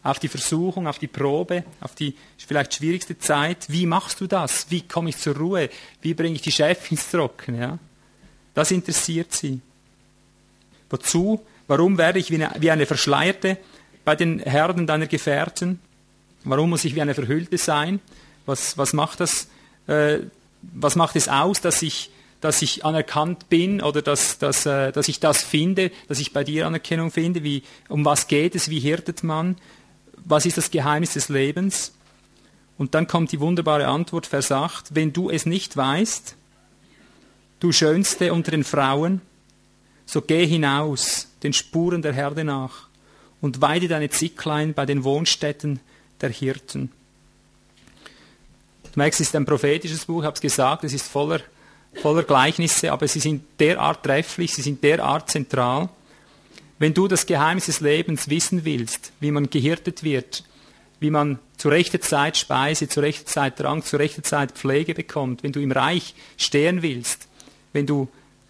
auf 0.02 0.18
die 0.18 0.28
Versuchung, 0.28 0.86
auf 0.86 0.98
die 0.98 1.06
Probe, 1.06 1.64
auf 1.80 1.94
die 1.94 2.14
vielleicht 2.36 2.74
schwierigste 2.74 3.18
Zeit. 3.18 3.64
Wie 3.68 3.86
machst 3.86 4.20
du 4.20 4.26
das? 4.26 4.66
Wie 4.68 4.82
komme 4.82 5.08
ich 5.08 5.16
zur 5.16 5.38
Ruhe? 5.38 5.70
Wie 6.02 6.12
bringe 6.12 6.34
ich 6.34 6.42
die 6.42 6.52
Chefs 6.52 6.90
ins 6.90 7.10
Trocken? 7.10 7.58
Ja? 7.58 7.78
Das 8.52 8.70
interessiert 8.72 9.32
sie. 9.32 9.62
Wozu? 10.90 11.40
Warum 11.66 11.96
werde 11.96 12.18
ich 12.18 12.30
wie 12.30 12.70
eine, 12.70 12.84
Verschleierte 12.84 13.56
bei 14.04 14.16
den 14.16 14.38
Herden 14.40 14.86
deiner 14.86 15.06
Gefährten? 15.06 15.80
Warum 16.44 16.68
muss 16.68 16.84
ich 16.84 16.94
wie 16.94 17.00
eine 17.00 17.14
Verhüllte 17.14 17.56
sein? 17.56 17.98
Was, 18.46 18.76
was, 18.78 18.92
macht, 18.92 19.20
das, 19.20 19.48
äh, 19.86 20.18
was 20.62 20.96
macht 20.96 21.16
es 21.16 21.28
aus, 21.28 21.60
dass 21.60 21.82
ich, 21.82 22.10
dass 22.40 22.62
ich 22.62 22.84
anerkannt 22.84 23.48
bin 23.48 23.80
oder 23.80 24.02
dass, 24.02 24.38
dass, 24.38 24.66
äh, 24.66 24.92
dass 24.92 25.08
ich 25.08 25.20
das 25.20 25.42
finde, 25.42 25.90
dass 26.08 26.18
ich 26.18 26.32
bei 26.32 26.44
dir 26.44 26.66
Anerkennung 26.66 27.10
finde? 27.10 27.42
Wie, 27.42 27.62
um 27.88 28.04
was 28.04 28.26
geht 28.28 28.54
es? 28.54 28.68
Wie 28.68 28.80
hirtet 28.80 29.22
man? 29.22 29.56
Was 30.24 30.46
ist 30.46 30.56
das 30.58 30.70
Geheimnis 30.70 31.14
des 31.14 31.28
Lebens? 31.28 31.92
Und 32.78 32.94
dann 32.94 33.06
kommt 33.06 33.32
die 33.32 33.40
wunderbare 33.40 33.86
Antwort, 33.86 34.26
Vers 34.26 34.50
8, 34.50 34.94
wenn 34.94 35.12
du 35.12 35.30
es 35.30 35.46
nicht 35.46 35.76
weißt, 35.76 36.36
du 37.60 37.70
Schönste 37.70 38.32
unter 38.32 38.50
den 38.50 38.64
Frauen, 38.64 39.20
so 40.04 40.20
geh 40.20 40.46
hinaus 40.46 41.28
den 41.42 41.52
Spuren 41.52 42.02
der 42.02 42.12
Herde 42.12 42.44
nach 42.44 42.88
und 43.40 43.60
weide 43.60 43.88
deine 43.88 44.10
Zicklein 44.10 44.74
bei 44.74 44.86
den 44.86 45.04
Wohnstätten 45.04 45.80
der 46.20 46.30
Hirten. 46.30 46.90
Du 48.92 49.00
merkst, 49.00 49.20
es 49.20 49.28
ist 49.28 49.36
ein 49.36 49.46
prophetisches 49.46 50.04
Buch, 50.04 50.20
ich 50.20 50.26
habe 50.26 50.34
es 50.34 50.40
gesagt, 50.40 50.84
es 50.84 50.92
ist 50.92 51.08
voller, 51.08 51.40
voller 51.94 52.24
Gleichnisse, 52.24 52.92
aber 52.92 53.08
sie 53.08 53.20
sind 53.20 53.42
derart 53.58 54.02
trefflich, 54.02 54.54
sie 54.54 54.62
sind 54.62 54.84
derart 54.84 55.30
zentral. 55.30 55.88
Wenn 56.78 56.92
du 56.92 57.08
das 57.08 57.24
Geheimnis 57.24 57.66
des 57.66 57.80
Lebens 57.80 58.28
wissen 58.28 58.64
willst, 58.64 59.12
wie 59.20 59.30
man 59.30 59.48
gehirtet 59.48 60.02
wird, 60.02 60.44
wie 61.00 61.10
man 61.10 61.38
zu 61.56 61.68
rechter 61.68 62.00
Zeit 62.00 62.36
Speise, 62.36 62.88
zu 62.88 63.00
rechter 63.00 63.26
Zeit 63.26 63.58
Drang, 63.58 63.82
zu 63.82 63.96
rechter 63.96 64.22
Zeit 64.22 64.52
Pflege 64.52 64.94
bekommt, 64.94 65.42
wenn 65.42 65.52
du 65.52 65.60
im 65.60 65.72
Reich 65.72 66.14
stehen 66.36 66.82
willst, 66.82 67.28
wenn 67.72 67.86
du 67.86 68.08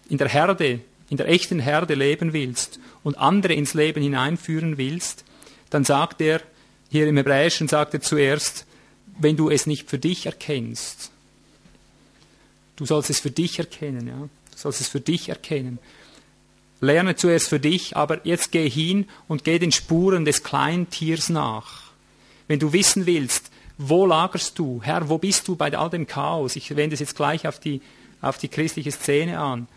in 0.09 0.17
der 0.17 0.27
Herde 0.27 0.81
in 1.09 1.17
der 1.17 1.29
echten 1.29 1.59
Herde 1.59 1.93
leben 1.93 2.33
willst 2.33 2.79
und 3.03 3.17
andere 3.17 3.53
ins 3.53 3.75
Leben 3.75 4.01
hineinführen 4.01 4.77
willst, 4.77 5.23
dann 5.69 5.83
sagt 5.83 6.21
er, 6.21 6.41
hier 6.89 7.07
im 7.07 7.17
Hebräischen 7.17 7.67
sagt 7.67 7.93
er 7.93 8.01
zuerst, 8.01 8.65
wenn 9.19 9.37
du 9.37 9.49
es 9.49 9.65
nicht 9.65 9.89
für 9.89 9.99
dich 9.99 10.25
erkennst, 10.25 11.11
du 12.75 12.85
sollst 12.85 13.09
es 13.09 13.19
für 13.19 13.31
dich 13.31 13.59
erkennen, 13.59 14.07
ja, 14.07 14.17
du 14.17 14.57
sollst 14.57 14.81
es 14.81 14.87
für 14.87 15.01
dich 15.01 15.29
erkennen. 15.29 15.79
Lerne 16.81 17.15
zuerst 17.15 17.47
für 17.47 17.59
dich, 17.59 17.95
aber 17.95 18.25
jetzt 18.25 18.51
geh 18.51 18.69
hin 18.69 19.07
und 19.27 19.45
geh 19.45 19.57
den 19.57 19.71
Spuren 19.71 20.25
des 20.25 20.43
kleinen 20.43 20.89
Tiers 20.89 21.29
nach. 21.29 21.83
Wenn 22.47 22.59
du 22.59 22.73
wissen 22.73 23.05
willst, 23.05 23.51
wo 23.77 24.05
lagerst 24.05 24.59
du? 24.59 24.81
Herr, 24.83 25.07
wo 25.07 25.17
bist 25.17 25.47
du 25.47 25.55
bei 25.55 25.75
all 25.77 25.89
dem 25.89 26.07
Chaos? 26.07 26.55
Ich 26.55 26.75
wende 26.75 26.93
es 26.93 26.99
jetzt 26.99 27.15
gleich 27.15 27.47
auf 27.47 27.59
die, 27.59 27.81
auf 28.21 28.37
die 28.37 28.49
christliche 28.49 28.91
Szene 28.91 29.39
an. 29.39 29.67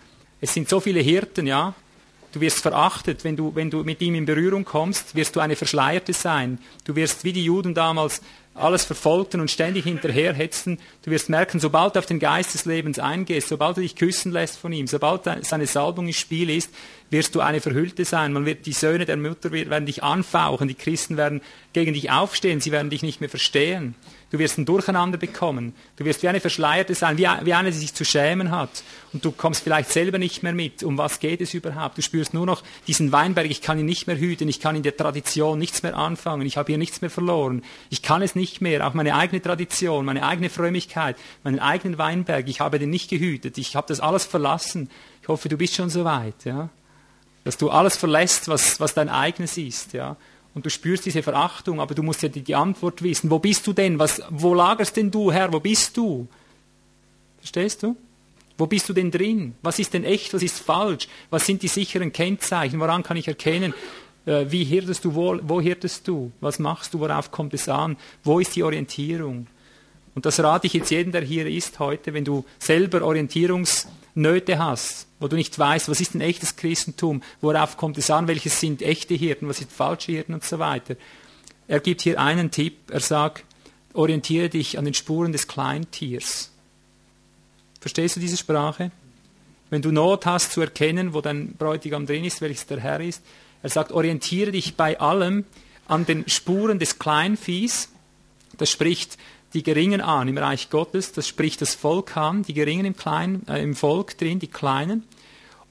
Es 0.40 0.52
sind 0.52 0.68
so 0.68 0.80
viele 0.80 1.00
Hirten, 1.00 1.46
ja. 1.46 1.74
Du 2.32 2.40
wirst 2.40 2.58
verachtet, 2.58 3.24
wenn 3.24 3.36
du, 3.36 3.54
wenn 3.54 3.70
du 3.70 3.82
mit 3.84 4.02
ihm 4.02 4.14
in 4.14 4.26
Berührung 4.26 4.64
kommst, 4.64 5.14
wirst 5.14 5.36
du 5.36 5.40
eine 5.40 5.56
Verschleierte 5.56 6.12
sein. 6.12 6.58
Du 6.84 6.94
wirst 6.94 7.24
wie 7.24 7.32
die 7.32 7.44
Juden 7.44 7.72
damals 7.72 8.20
alles 8.56 8.84
verfolgten 8.84 9.40
und 9.40 9.50
ständig 9.50 9.84
hinterherhetzten. 9.84 10.78
Du 11.02 11.10
wirst 11.10 11.28
merken, 11.28 11.60
sobald 11.60 11.94
du 11.94 11.98
auf 11.98 12.06
den 12.06 12.18
Geist 12.18 12.54
des 12.54 12.64
Lebens 12.64 12.98
eingehst, 12.98 13.48
sobald 13.48 13.76
du 13.76 13.80
dich 13.80 13.96
küssen 13.96 14.32
lässt 14.32 14.58
von 14.58 14.72
ihm, 14.72 14.86
sobald 14.86 15.22
seine 15.42 15.66
Salbung 15.66 16.06
im 16.06 16.12
Spiel 16.12 16.50
ist, 16.50 16.70
wirst 17.10 17.34
du 17.34 17.40
eine 17.40 17.60
Verhüllte 17.60 18.04
sein. 18.04 18.32
Man 18.32 18.46
wird, 18.46 18.66
die 18.66 18.72
Söhne 18.72 19.04
der 19.04 19.16
Mutter 19.16 19.52
werden 19.52 19.86
dich 19.86 20.02
anfauchen, 20.02 20.68
die 20.68 20.74
Christen 20.74 21.16
werden 21.16 21.40
gegen 21.72 21.94
dich 21.94 22.10
aufstehen, 22.10 22.60
sie 22.60 22.72
werden 22.72 22.90
dich 22.90 23.02
nicht 23.02 23.20
mehr 23.20 23.30
verstehen. 23.30 23.94
Du 24.36 24.40
wirst 24.40 24.58
ein 24.58 24.66
Durcheinander 24.66 25.16
bekommen. 25.16 25.74
Du 25.96 26.04
wirst 26.04 26.22
wie 26.22 26.28
eine 26.28 26.40
Verschleierte 26.40 26.94
sein, 26.94 27.16
wie, 27.16 27.26
wie 27.44 27.54
eine, 27.54 27.70
die 27.70 27.78
sich 27.78 27.94
zu 27.94 28.04
schämen 28.04 28.50
hat. 28.50 28.68
Und 29.14 29.24
du 29.24 29.32
kommst 29.32 29.62
vielleicht 29.62 29.90
selber 29.90 30.18
nicht 30.18 30.42
mehr 30.42 30.52
mit. 30.52 30.82
Um 30.82 30.98
was 30.98 31.20
geht 31.20 31.40
es 31.40 31.54
überhaupt? 31.54 31.96
Du 31.96 32.02
spürst 32.02 32.34
nur 32.34 32.44
noch 32.44 32.62
diesen 32.86 33.12
Weinberg, 33.12 33.50
ich 33.50 33.62
kann 33.62 33.78
ihn 33.78 33.86
nicht 33.86 34.06
mehr 34.06 34.18
hüten, 34.18 34.46
ich 34.46 34.60
kann 34.60 34.76
in 34.76 34.82
der 34.82 34.94
Tradition 34.94 35.58
nichts 35.58 35.82
mehr 35.82 35.96
anfangen, 35.96 36.46
ich 36.46 36.58
habe 36.58 36.66
hier 36.66 36.76
nichts 36.76 37.00
mehr 37.00 37.08
verloren. 37.08 37.62
Ich 37.88 38.02
kann 38.02 38.20
es 38.20 38.34
nicht 38.34 38.60
mehr, 38.60 38.86
auch 38.86 38.92
meine 38.92 39.14
eigene 39.14 39.40
Tradition, 39.40 40.04
meine 40.04 40.22
eigene 40.22 40.50
Frömmigkeit, 40.50 41.16
meinen 41.42 41.58
eigenen 41.58 41.96
Weinberg, 41.96 42.46
ich 42.46 42.60
habe 42.60 42.78
den 42.78 42.90
nicht 42.90 43.08
gehütet, 43.08 43.56
ich 43.56 43.74
habe 43.74 43.86
das 43.88 44.00
alles 44.00 44.26
verlassen. 44.26 44.90
Ich 45.22 45.28
hoffe, 45.28 45.48
du 45.48 45.56
bist 45.56 45.76
schon 45.76 45.88
so 45.88 46.04
weit, 46.04 46.44
ja? 46.44 46.68
dass 47.44 47.56
du 47.56 47.70
alles 47.70 47.96
verlässt, 47.96 48.48
was, 48.48 48.80
was 48.80 48.92
dein 48.92 49.08
eigenes 49.08 49.56
ist. 49.56 49.94
Ja? 49.94 50.18
Und 50.56 50.64
du 50.64 50.70
spürst 50.70 51.04
diese 51.04 51.22
Verachtung, 51.22 51.80
aber 51.82 51.94
du 51.94 52.02
musst 52.02 52.22
ja 52.22 52.30
die, 52.30 52.54
Antwort 52.54 53.02
wissen. 53.02 53.30
Wo 53.30 53.38
bist 53.38 53.66
du 53.66 53.74
denn? 53.74 53.98
Was, 53.98 54.22
wo 54.30 54.54
lagerst 54.54 54.96
denn 54.96 55.10
du, 55.10 55.30
Herr? 55.30 55.52
Wo 55.52 55.60
bist 55.60 55.94
du? 55.98 56.26
Verstehst 57.40 57.82
du? 57.82 57.94
Wo 58.56 58.66
bist 58.66 58.88
du 58.88 58.94
denn 58.94 59.10
drin? 59.10 59.54
Was 59.60 59.78
ist 59.78 59.92
denn 59.92 60.04
echt? 60.04 60.32
Was 60.32 60.42
ist 60.42 60.58
falsch? 60.60 61.08
Was 61.28 61.44
sind 61.44 61.60
die 61.60 61.68
sicheren 61.68 62.10
Kennzeichen? 62.10 62.80
Woran 62.80 63.02
kann 63.02 63.18
ich 63.18 63.28
erkennen, 63.28 63.74
äh, 64.24 64.46
wie 64.48 64.64
hirtest 64.64 65.04
du, 65.04 65.14
wo, 65.14 65.38
wo 65.42 65.60
hirtest 65.60 66.08
du? 66.08 66.32
Was 66.40 66.58
machst 66.58 66.94
du? 66.94 67.00
Worauf 67.00 67.30
kommt 67.30 67.52
es 67.52 67.68
an? 67.68 67.98
Wo 68.24 68.40
ist 68.40 68.56
die 68.56 68.62
Orientierung? 68.62 69.48
Und 70.14 70.24
das 70.24 70.40
rate 70.40 70.68
ich 70.68 70.72
jetzt 70.72 70.90
jedem, 70.90 71.12
der 71.12 71.20
hier 71.20 71.46
ist 71.46 71.80
heute, 71.80 72.14
wenn 72.14 72.24
du 72.24 72.46
selber 72.58 73.02
Orientierungsnöte 74.16 74.58
hast, 74.58 75.06
wo 75.20 75.28
du 75.28 75.36
nicht 75.36 75.58
weißt, 75.58 75.88
was 75.88 76.00
ist 76.00 76.14
ein 76.14 76.20
echtes 76.20 76.56
Christentum, 76.56 77.22
worauf 77.40 77.76
kommt 77.76 77.98
es 77.98 78.10
an, 78.10 78.26
welches 78.26 78.58
sind 78.58 78.82
echte 78.82 79.14
Hirten, 79.14 79.48
was 79.48 79.58
sind 79.58 79.70
falsche 79.70 80.12
Hirten 80.12 80.34
und 80.34 80.42
so 80.42 80.58
weiter. 80.58 80.96
Er 81.68 81.80
gibt 81.80 82.00
hier 82.02 82.18
einen 82.18 82.50
Tipp, 82.50 82.90
er 82.90 83.00
sagt, 83.00 83.44
orientiere 83.92 84.48
dich 84.48 84.78
an 84.78 84.84
den 84.84 84.94
Spuren 84.94 85.32
des 85.32 85.46
Kleintiers. 85.46 86.50
Verstehst 87.80 88.16
du 88.16 88.20
diese 88.20 88.36
Sprache? 88.36 88.90
Wenn 89.68 89.82
du 89.82 89.92
Not 89.92 90.26
hast 90.26 90.52
zu 90.52 90.60
erkennen, 90.60 91.12
wo 91.12 91.20
dein 91.20 91.54
Bräutigam 91.54 92.06
drin 92.06 92.24
ist, 92.24 92.40
welches 92.40 92.66
der 92.66 92.80
Herr 92.80 93.00
ist, 93.00 93.22
er 93.62 93.70
sagt, 93.70 93.92
orientiere 93.92 94.52
dich 94.52 94.76
bei 94.76 94.98
allem 94.98 95.44
an 95.88 96.06
den 96.06 96.28
Spuren 96.28 96.78
des 96.78 96.98
Kleinviehs. 96.98 97.88
Das 98.58 98.70
spricht 98.70 99.18
die 99.54 99.62
Geringen 99.62 100.00
an 100.00 100.28
im 100.28 100.38
Reich 100.38 100.70
Gottes, 100.70 101.12
das 101.12 101.26
spricht 101.28 101.62
das 101.62 101.74
Volk 101.74 102.16
an, 102.16 102.42
die 102.42 102.54
Geringen 102.54 102.84
im, 102.84 102.96
Kleinen, 102.96 103.46
äh, 103.48 103.62
im 103.62 103.74
Volk 103.74 104.18
drin, 104.18 104.38
die 104.38 104.48
Kleinen. 104.48 105.04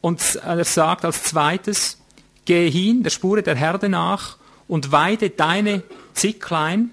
Und 0.02 0.36
er 0.36 0.64
sagt 0.64 1.04
als 1.04 1.24
zweites, 1.24 2.00
gehe 2.46 2.70
hin, 2.70 3.04
der 3.04 3.10
Spure 3.10 3.44
der 3.44 3.56
Herde 3.56 3.90
nach 3.90 4.38
und 4.68 4.92
weide 4.92 5.30
deine 5.30 5.84
Zicklein 6.14 6.92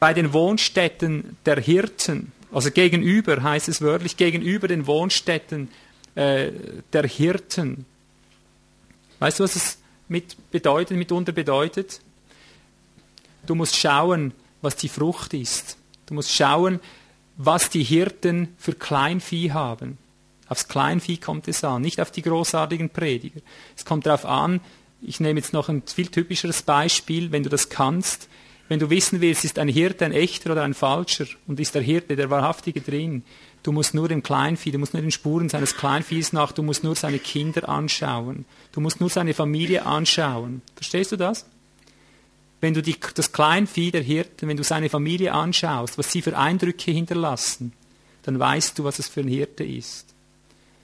bei 0.00 0.12
den 0.12 0.32
Wohnstätten 0.32 1.36
der 1.46 1.60
Hirten. 1.60 2.32
Also 2.52 2.70
gegenüber 2.70 3.42
heißt 3.42 3.68
es 3.68 3.80
wörtlich, 3.80 4.16
gegenüber 4.16 4.68
den 4.68 4.86
Wohnstätten 4.86 5.68
äh, 6.14 6.50
der 6.92 7.06
Hirten. 7.06 7.84
Weißt 9.18 9.38
du, 9.40 9.44
was 9.44 9.56
es 9.56 9.78
mit 10.08 10.36
bedeutet, 10.50 10.96
mitunter 10.96 11.32
bedeutet? 11.32 12.00
Du 13.46 13.54
musst 13.54 13.76
schauen, 13.76 14.32
was 14.62 14.76
die 14.76 14.88
Frucht 14.88 15.34
ist. 15.34 15.77
Du 16.08 16.14
musst 16.14 16.34
schauen, 16.34 16.80
was 17.36 17.70
die 17.70 17.84
Hirten 17.84 18.54
für 18.56 18.72
Kleinvieh 18.72 19.52
haben. 19.52 19.98
Aufs 20.48 20.66
Kleinvieh 20.66 21.18
kommt 21.18 21.46
es 21.46 21.62
an, 21.62 21.82
nicht 21.82 22.00
auf 22.00 22.10
die 22.10 22.22
großartigen 22.22 22.88
Prediger. 22.88 23.40
Es 23.76 23.84
kommt 23.84 24.06
darauf 24.06 24.24
an, 24.24 24.60
ich 25.02 25.20
nehme 25.20 25.38
jetzt 25.38 25.52
noch 25.52 25.68
ein 25.68 25.82
viel 25.86 26.08
typischeres 26.08 26.62
Beispiel, 26.62 27.30
wenn 27.30 27.42
du 27.42 27.50
das 27.50 27.68
kannst, 27.68 28.28
wenn 28.68 28.80
du 28.80 28.90
wissen 28.90 29.20
willst, 29.20 29.44
ist 29.44 29.58
ein 29.58 29.68
Hirte 29.68 30.04
ein 30.04 30.12
echter 30.12 30.52
oder 30.52 30.62
ein 30.62 30.74
falscher 30.74 31.26
und 31.46 31.60
ist 31.60 31.74
der 31.74 31.82
Hirte, 31.82 32.16
der 32.16 32.30
wahrhaftige 32.30 32.80
drin, 32.80 33.22
du 33.62 33.72
musst 33.72 33.94
nur 33.94 34.08
dem 34.08 34.22
Kleinvieh, 34.22 34.72
du 34.72 34.78
musst 34.78 34.94
nur 34.94 35.02
den 35.02 35.10
Spuren 35.10 35.48
seines 35.48 35.76
Kleinviehs 35.76 36.32
nach, 36.32 36.52
du 36.52 36.62
musst 36.62 36.84
nur 36.84 36.94
seine 36.94 37.18
Kinder 37.18 37.68
anschauen, 37.68 38.44
du 38.72 38.80
musst 38.80 39.00
nur 39.00 39.08
seine 39.10 39.34
Familie 39.34 39.86
anschauen. 39.86 40.62
Verstehst 40.74 41.12
du 41.12 41.16
das? 41.16 41.46
Wenn 42.60 42.74
du 42.74 42.82
die, 42.82 42.96
das 43.14 43.32
Kleinvieh 43.32 43.90
der 43.90 44.02
Hirten, 44.02 44.48
wenn 44.48 44.56
du 44.56 44.64
seine 44.64 44.88
Familie 44.88 45.32
anschaust, 45.32 45.96
was 45.96 46.10
sie 46.10 46.22
für 46.22 46.36
Eindrücke 46.36 46.90
hinterlassen, 46.90 47.72
dann 48.22 48.38
weißt 48.38 48.78
du, 48.78 48.84
was 48.84 48.98
es 48.98 49.08
für 49.08 49.20
ein 49.20 49.28
Hirte 49.28 49.64
ist. 49.64 50.14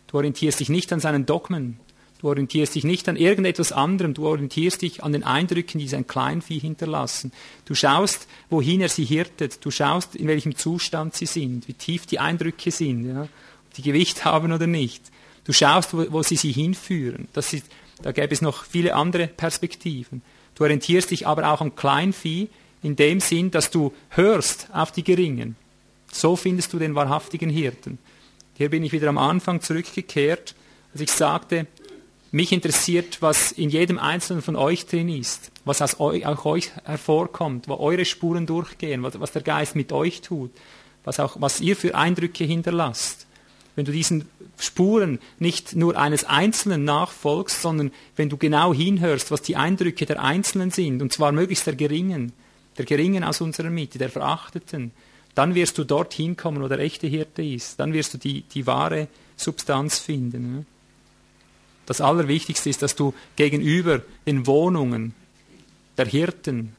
Du 0.06 0.16
orientierst 0.16 0.60
dich 0.60 0.68
nicht 0.68 0.92
an 0.92 1.00
seinen 1.00 1.26
Dogmen, 1.26 1.80
Du 2.24 2.30
orientierst 2.30 2.74
dich 2.74 2.84
nicht 2.84 3.06
an 3.10 3.16
irgendetwas 3.16 3.70
anderem, 3.70 4.14
du 4.14 4.26
orientierst 4.26 4.80
dich 4.80 5.04
an 5.04 5.12
den 5.12 5.24
Eindrücken, 5.24 5.78
die 5.78 5.88
sein 5.88 6.06
Kleinvieh 6.06 6.58
hinterlassen. 6.58 7.32
Du 7.66 7.74
schaust, 7.74 8.26
wohin 8.48 8.80
er 8.80 8.88
sie 8.88 9.04
hirtet, 9.04 9.62
du 9.62 9.70
schaust, 9.70 10.16
in 10.16 10.26
welchem 10.26 10.56
Zustand 10.56 11.14
sie 11.14 11.26
sind, 11.26 11.68
wie 11.68 11.74
tief 11.74 12.06
die 12.06 12.20
Eindrücke 12.20 12.70
sind, 12.70 13.06
ja, 13.06 13.24
ob 13.24 13.74
die 13.76 13.82
Gewicht 13.82 14.24
haben 14.24 14.52
oder 14.52 14.66
nicht. 14.66 15.02
Du 15.44 15.52
schaust, 15.52 15.92
wo, 15.92 16.10
wo 16.12 16.22
sie 16.22 16.36
sie 16.36 16.50
hinführen. 16.50 17.28
Das 17.34 17.52
ist, 17.52 17.66
da 18.00 18.10
gäbe 18.12 18.32
es 18.32 18.40
noch 18.40 18.64
viele 18.64 18.94
andere 18.94 19.26
Perspektiven. 19.26 20.22
Du 20.54 20.64
orientierst 20.64 21.10
dich 21.10 21.26
aber 21.26 21.50
auch 21.50 21.60
am 21.60 21.74
Kleinvieh 21.74 22.48
in 22.82 22.96
dem 22.96 23.20
Sinn, 23.20 23.50
dass 23.50 23.70
du 23.70 23.92
hörst 24.10 24.68
auf 24.72 24.92
die 24.92 25.04
Geringen. 25.04 25.56
So 26.12 26.36
findest 26.36 26.72
du 26.72 26.78
den 26.78 26.94
wahrhaftigen 26.94 27.50
Hirten. 27.50 27.98
Hier 28.56 28.70
bin 28.70 28.84
ich 28.84 28.92
wieder 28.92 29.08
am 29.08 29.18
Anfang 29.18 29.60
zurückgekehrt, 29.60 30.54
als 30.92 31.00
ich 31.00 31.10
sagte, 31.10 31.66
mich 32.30 32.52
interessiert, 32.52 33.20
was 33.20 33.52
in 33.52 33.70
jedem 33.70 33.98
Einzelnen 33.98 34.42
von 34.42 34.56
euch 34.56 34.86
drin 34.86 35.08
ist, 35.08 35.50
was 35.64 35.82
aus 35.82 36.00
euch, 36.00 36.26
auch 36.26 36.44
euch 36.44 36.70
hervorkommt, 36.84 37.68
wo 37.68 37.76
eure 37.76 38.04
Spuren 38.04 38.46
durchgehen, 38.46 39.02
was, 39.02 39.18
was 39.20 39.32
der 39.32 39.42
Geist 39.42 39.76
mit 39.76 39.92
euch 39.92 40.20
tut, 40.20 40.50
was, 41.04 41.20
auch, 41.20 41.40
was 41.40 41.60
ihr 41.60 41.76
für 41.76 41.94
Eindrücke 41.94 42.44
hinterlasst. 42.44 43.26
Wenn 43.76 43.84
du 43.84 43.92
diesen 43.92 44.28
Spuren 44.56 45.18
nicht 45.38 45.74
nur 45.74 45.96
eines 45.98 46.24
Einzelnen 46.24 46.84
nachfolgst, 46.84 47.60
sondern 47.60 47.92
wenn 48.16 48.28
du 48.28 48.36
genau 48.36 48.72
hinhörst, 48.72 49.30
was 49.30 49.42
die 49.42 49.56
Eindrücke 49.56 50.06
der 50.06 50.22
Einzelnen 50.22 50.70
sind, 50.70 51.02
und 51.02 51.12
zwar 51.12 51.32
möglichst 51.32 51.66
der 51.66 51.74
Geringen, 51.74 52.32
der 52.78 52.84
Geringen 52.84 53.24
aus 53.24 53.40
unserer 53.40 53.70
Mitte, 53.70 53.98
der 53.98 54.10
Verachteten, 54.10 54.92
dann 55.34 55.54
wirst 55.54 55.78
du 55.78 55.84
dorthin 55.84 56.36
kommen, 56.36 56.62
wo 56.62 56.68
der 56.68 56.78
echte 56.78 57.06
Hirte 57.06 57.42
ist. 57.42 57.80
Dann 57.80 57.92
wirst 57.92 58.14
du 58.14 58.18
die, 58.18 58.42
die 58.42 58.66
wahre 58.66 59.08
Substanz 59.36 59.98
finden. 59.98 60.66
Das 61.86 62.00
Allerwichtigste 62.00 62.70
ist, 62.70 62.82
dass 62.82 62.94
du 62.94 63.14
gegenüber 63.36 64.02
den 64.26 64.46
Wohnungen 64.46 65.14
der 65.98 66.06
Hirten 66.06 66.76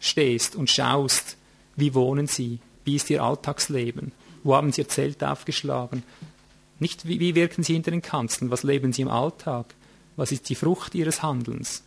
stehst 0.00 0.56
und 0.56 0.70
schaust, 0.70 1.36
wie 1.76 1.94
wohnen 1.94 2.26
sie, 2.26 2.58
wie 2.84 2.96
ist 2.96 3.10
ihr 3.10 3.22
Alltagsleben, 3.22 4.12
wo 4.42 4.56
haben 4.56 4.72
sie 4.72 4.82
ihr 4.82 4.88
Zelt 4.88 5.22
aufgeschlagen. 5.22 6.02
Nicht 6.78 7.06
wie, 7.06 7.20
wie 7.20 7.34
wirken 7.34 7.62
sie 7.62 7.74
hinter 7.74 7.90
den 7.90 8.02
Kanzeln, 8.02 8.50
was 8.50 8.62
leben 8.62 8.92
sie 8.92 9.02
im 9.02 9.08
Alltag, 9.08 9.66
was 10.16 10.32
ist 10.32 10.48
die 10.48 10.54
Frucht 10.54 10.94
ihres 10.94 11.22
Handelns. 11.22 11.82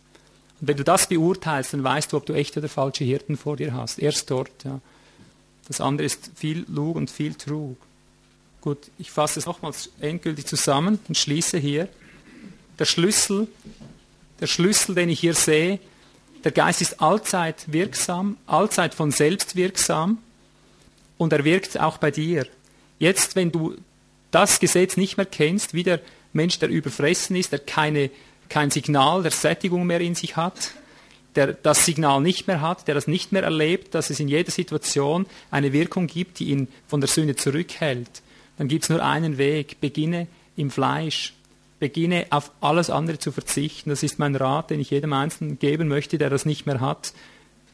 Und 0.60 0.68
wenn 0.68 0.76
du 0.76 0.84
das 0.84 1.08
beurteilst, 1.08 1.72
dann 1.72 1.84
weißt 1.84 2.12
du, 2.12 2.16
ob 2.16 2.26
du 2.26 2.34
echte 2.34 2.60
oder 2.60 2.68
falsche 2.68 3.04
Hirten 3.04 3.36
vor 3.36 3.56
dir 3.56 3.74
hast. 3.74 3.98
Erst 3.98 4.30
dort. 4.30 4.64
Ja. 4.64 4.80
Das 5.66 5.80
andere 5.80 6.06
ist 6.06 6.30
viel 6.34 6.64
Lug 6.68 6.96
und 6.96 7.10
viel 7.10 7.34
Trug. 7.34 7.76
Gut, 8.60 8.78
ich 8.98 9.10
fasse 9.10 9.40
es 9.40 9.46
nochmals 9.46 9.90
endgültig 10.00 10.46
zusammen 10.46 11.00
und 11.08 11.18
schließe 11.18 11.58
hier 11.58 11.88
der 12.78 12.84
Schlüssel, 12.84 13.48
der 14.40 14.46
Schlüssel, 14.46 14.94
den 14.94 15.08
ich 15.08 15.20
hier 15.20 15.34
sehe, 15.34 15.78
der 16.44 16.52
Geist 16.52 16.80
ist 16.80 17.00
allzeit 17.00 17.72
wirksam, 17.72 18.36
allzeit 18.46 18.94
von 18.94 19.12
selbst 19.12 19.54
wirksam 19.54 20.18
und 21.18 21.32
er 21.32 21.44
wirkt 21.44 21.78
auch 21.78 21.98
bei 21.98 22.10
dir. 22.10 22.46
Jetzt, 22.98 23.36
wenn 23.36 23.52
du 23.52 23.76
das 24.32 24.58
Gesetz 24.58 24.96
nicht 24.96 25.16
mehr 25.16 25.26
kennst, 25.26 25.74
wie 25.74 25.84
der 25.84 26.00
Mensch, 26.32 26.58
der 26.58 26.68
überfressen 26.68 27.36
ist, 27.36 27.52
der 27.52 27.60
keine, 27.60 28.10
kein 28.48 28.70
Signal 28.70 29.22
der 29.22 29.30
Sättigung 29.30 29.86
mehr 29.86 30.00
in 30.00 30.16
sich 30.16 30.36
hat, 30.36 30.72
der 31.36 31.52
das 31.52 31.86
Signal 31.86 32.20
nicht 32.20 32.48
mehr 32.48 32.60
hat, 32.60 32.88
der 32.88 32.96
das 32.96 33.06
nicht 33.06 33.30
mehr 33.30 33.44
erlebt, 33.44 33.94
dass 33.94 34.10
es 34.10 34.18
in 34.18 34.28
jeder 34.28 34.50
Situation 34.50 35.26
eine 35.50 35.72
Wirkung 35.72 36.08
gibt, 36.08 36.40
die 36.40 36.46
ihn 36.46 36.68
von 36.88 37.00
der 37.00 37.08
Sünde 37.08 37.36
zurückhält, 37.36 38.22
dann 38.58 38.68
gibt 38.68 38.84
es 38.84 38.90
nur 38.90 39.02
einen 39.02 39.38
Weg. 39.38 39.80
Beginne 39.80 40.26
im 40.56 40.70
Fleisch 40.70 41.34
beginne 41.82 42.26
auf 42.30 42.52
alles 42.60 42.90
andere 42.90 43.18
zu 43.18 43.32
verzichten. 43.32 43.90
Das 43.90 44.04
ist 44.04 44.20
mein 44.20 44.36
Rat, 44.36 44.70
den 44.70 44.78
ich 44.78 44.90
jedem 44.90 45.12
Einzelnen 45.12 45.58
geben 45.58 45.88
möchte, 45.88 46.16
der 46.16 46.30
das 46.30 46.46
nicht 46.46 46.64
mehr 46.64 46.80
hat. 46.80 47.12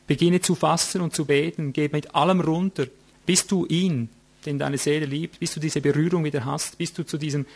Beginne 0.07 0.41
zu 0.41 0.55
fasten 0.55 1.03
und 1.03 1.15
zu 1.15 1.27
beten, 1.27 1.75
geh 1.75 1.91
mit 1.93 2.15
allem 2.15 2.41
runter, 2.41 2.87
bis 3.27 3.47
du 3.47 3.67
ihn, 3.67 4.09
den 4.49 4.59
deine 4.59 4.79
Seele 4.79 5.07
liebt, 5.07 5.39
bis 5.39 5.55
du 5.55 5.61
diese 5.61 5.81
Berührung 5.81 6.25
wieder 6.25 6.45
hast, 6.45 6.79
bis 6.79 6.93
du 6.93 7.05
zu 7.05 7.19
diesem 7.19 7.47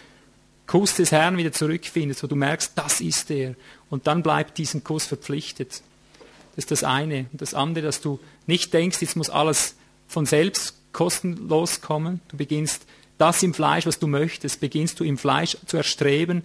Kuss 0.66 0.94
des 0.94 1.10
Herrn 1.10 1.36
wieder 1.36 1.52
zurückfindest, 1.52 2.22
wo 2.22 2.26
du 2.26 2.36
merkst, 2.36 2.72
das 2.76 3.00
ist 3.00 3.30
er. 3.30 3.54
Und 3.90 4.06
dann 4.06 4.22
bleibt 4.22 4.58
diesen 4.58 4.84
Kuss 4.84 5.06
verpflichtet. 5.06 5.82
Das 6.54 6.64
ist 6.64 6.70
das 6.70 6.84
eine. 6.84 7.26
Und 7.32 7.40
das 7.40 7.54
andere, 7.54 7.86
dass 7.86 8.00
du 8.00 8.20
nicht 8.46 8.72
denkst, 8.72 9.00
jetzt 9.00 9.16
muss 9.16 9.30
alles 9.30 9.74
von 10.06 10.26
selbst 10.26 10.74
kostenlos 10.92 11.80
kommen. 11.80 12.20
Du 12.28 12.36
beginnst 12.36 12.84
das 13.18 13.42
im 13.42 13.54
Fleisch, 13.54 13.86
was 13.86 13.98
du 13.98 14.06
möchtest, 14.06 14.60
beginnst 14.60 15.00
du 15.00 15.04
im 15.04 15.18
Fleisch 15.18 15.56
zu 15.66 15.76
erstreben 15.76 16.42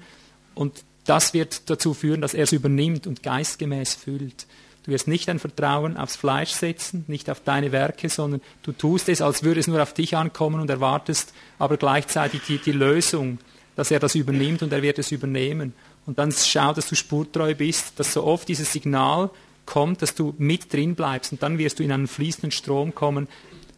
und 0.56 0.84
das 1.06 1.34
wird 1.34 1.70
dazu 1.70 1.94
führen, 1.94 2.22
dass 2.22 2.34
er 2.34 2.44
es 2.44 2.52
übernimmt 2.52 3.08
und 3.08 3.24
geistgemäß 3.24 3.94
füllt. 3.96 4.46
Du 4.88 4.94
wirst 4.94 5.10
nicht 5.10 5.28
dein 5.28 5.38
Vertrauen 5.38 5.98
aufs 5.98 6.16
Fleisch 6.16 6.52
setzen, 6.52 7.04
nicht 7.08 7.30
auf 7.30 7.42
deine 7.42 7.74
Werke, 7.74 8.08
sondern 8.08 8.40
du 8.64 8.72
tust 8.72 9.10
es, 9.10 9.22
als 9.22 9.44
würde 9.44 9.60
es 9.60 9.68
nur 9.68 9.84
auf 9.84 9.94
dich 9.94 10.16
ankommen 10.16 10.62
und 10.62 10.70
erwartest 10.70 11.34
aber 11.60 11.76
gleichzeitig 11.76 12.44
die, 12.48 12.58
die 12.58 12.72
Lösung, 12.72 13.40
dass 13.76 13.92
er 13.92 14.00
das 14.00 14.16
übernimmt 14.16 14.64
und 14.64 14.72
er 14.72 14.82
wird 14.82 14.98
es 14.98 15.12
übernehmen. 15.12 15.74
Und 16.06 16.20
dann 16.20 16.32
schau, 16.32 16.72
dass 16.72 16.88
du 16.88 16.96
spurtreu 16.96 17.54
bist, 17.54 18.00
dass 18.00 18.14
so 18.14 18.24
oft 18.24 18.48
dieses 18.48 18.72
Signal 18.72 19.30
kommt, 19.66 20.02
dass 20.02 20.16
du 20.16 20.34
mit 20.38 20.72
drin 20.72 20.96
bleibst 20.96 21.34
und 21.34 21.44
dann 21.44 21.58
wirst 21.58 21.80
du 21.80 21.84
in 21.84 21.92
einen 21.92 22.08
fließenden 22.08 22.52
Strom 22.52 22.96
kommen, 22.96 23.28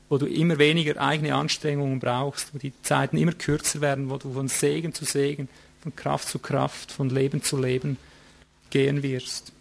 wo 0.10 0.20
du 0.20 0.28
immer 0.28 0.60
weniger 0.60 1.02
eigene 1.02 1.34
Anstrengungen 1.34 2.00
brauchst, 2.00 2.54
wo 2.54 2.60
die 2.60 2.74
Zeiten 2.84 3.18
immer 3.18 3.34
kürzer 3.34 3.82
werden, 3.82 4.12
wo 4.12 4.18
du 4.18 4.32
von 4.32 4.48
Segen 4.48 4.94
zu 4.94 5.06
Segen, 5.06 5.50
von 5.82 5.96
Kraft 5.96 6.28
zu 6.28 6.38
Kraft, 6.38 6.92
von 6.92 7.10
Leben 7.10 7.42
zu 7.42 7.60
Leben 7.60 7.98
gehen 8.70 9.02
wirst. 9.02 9.54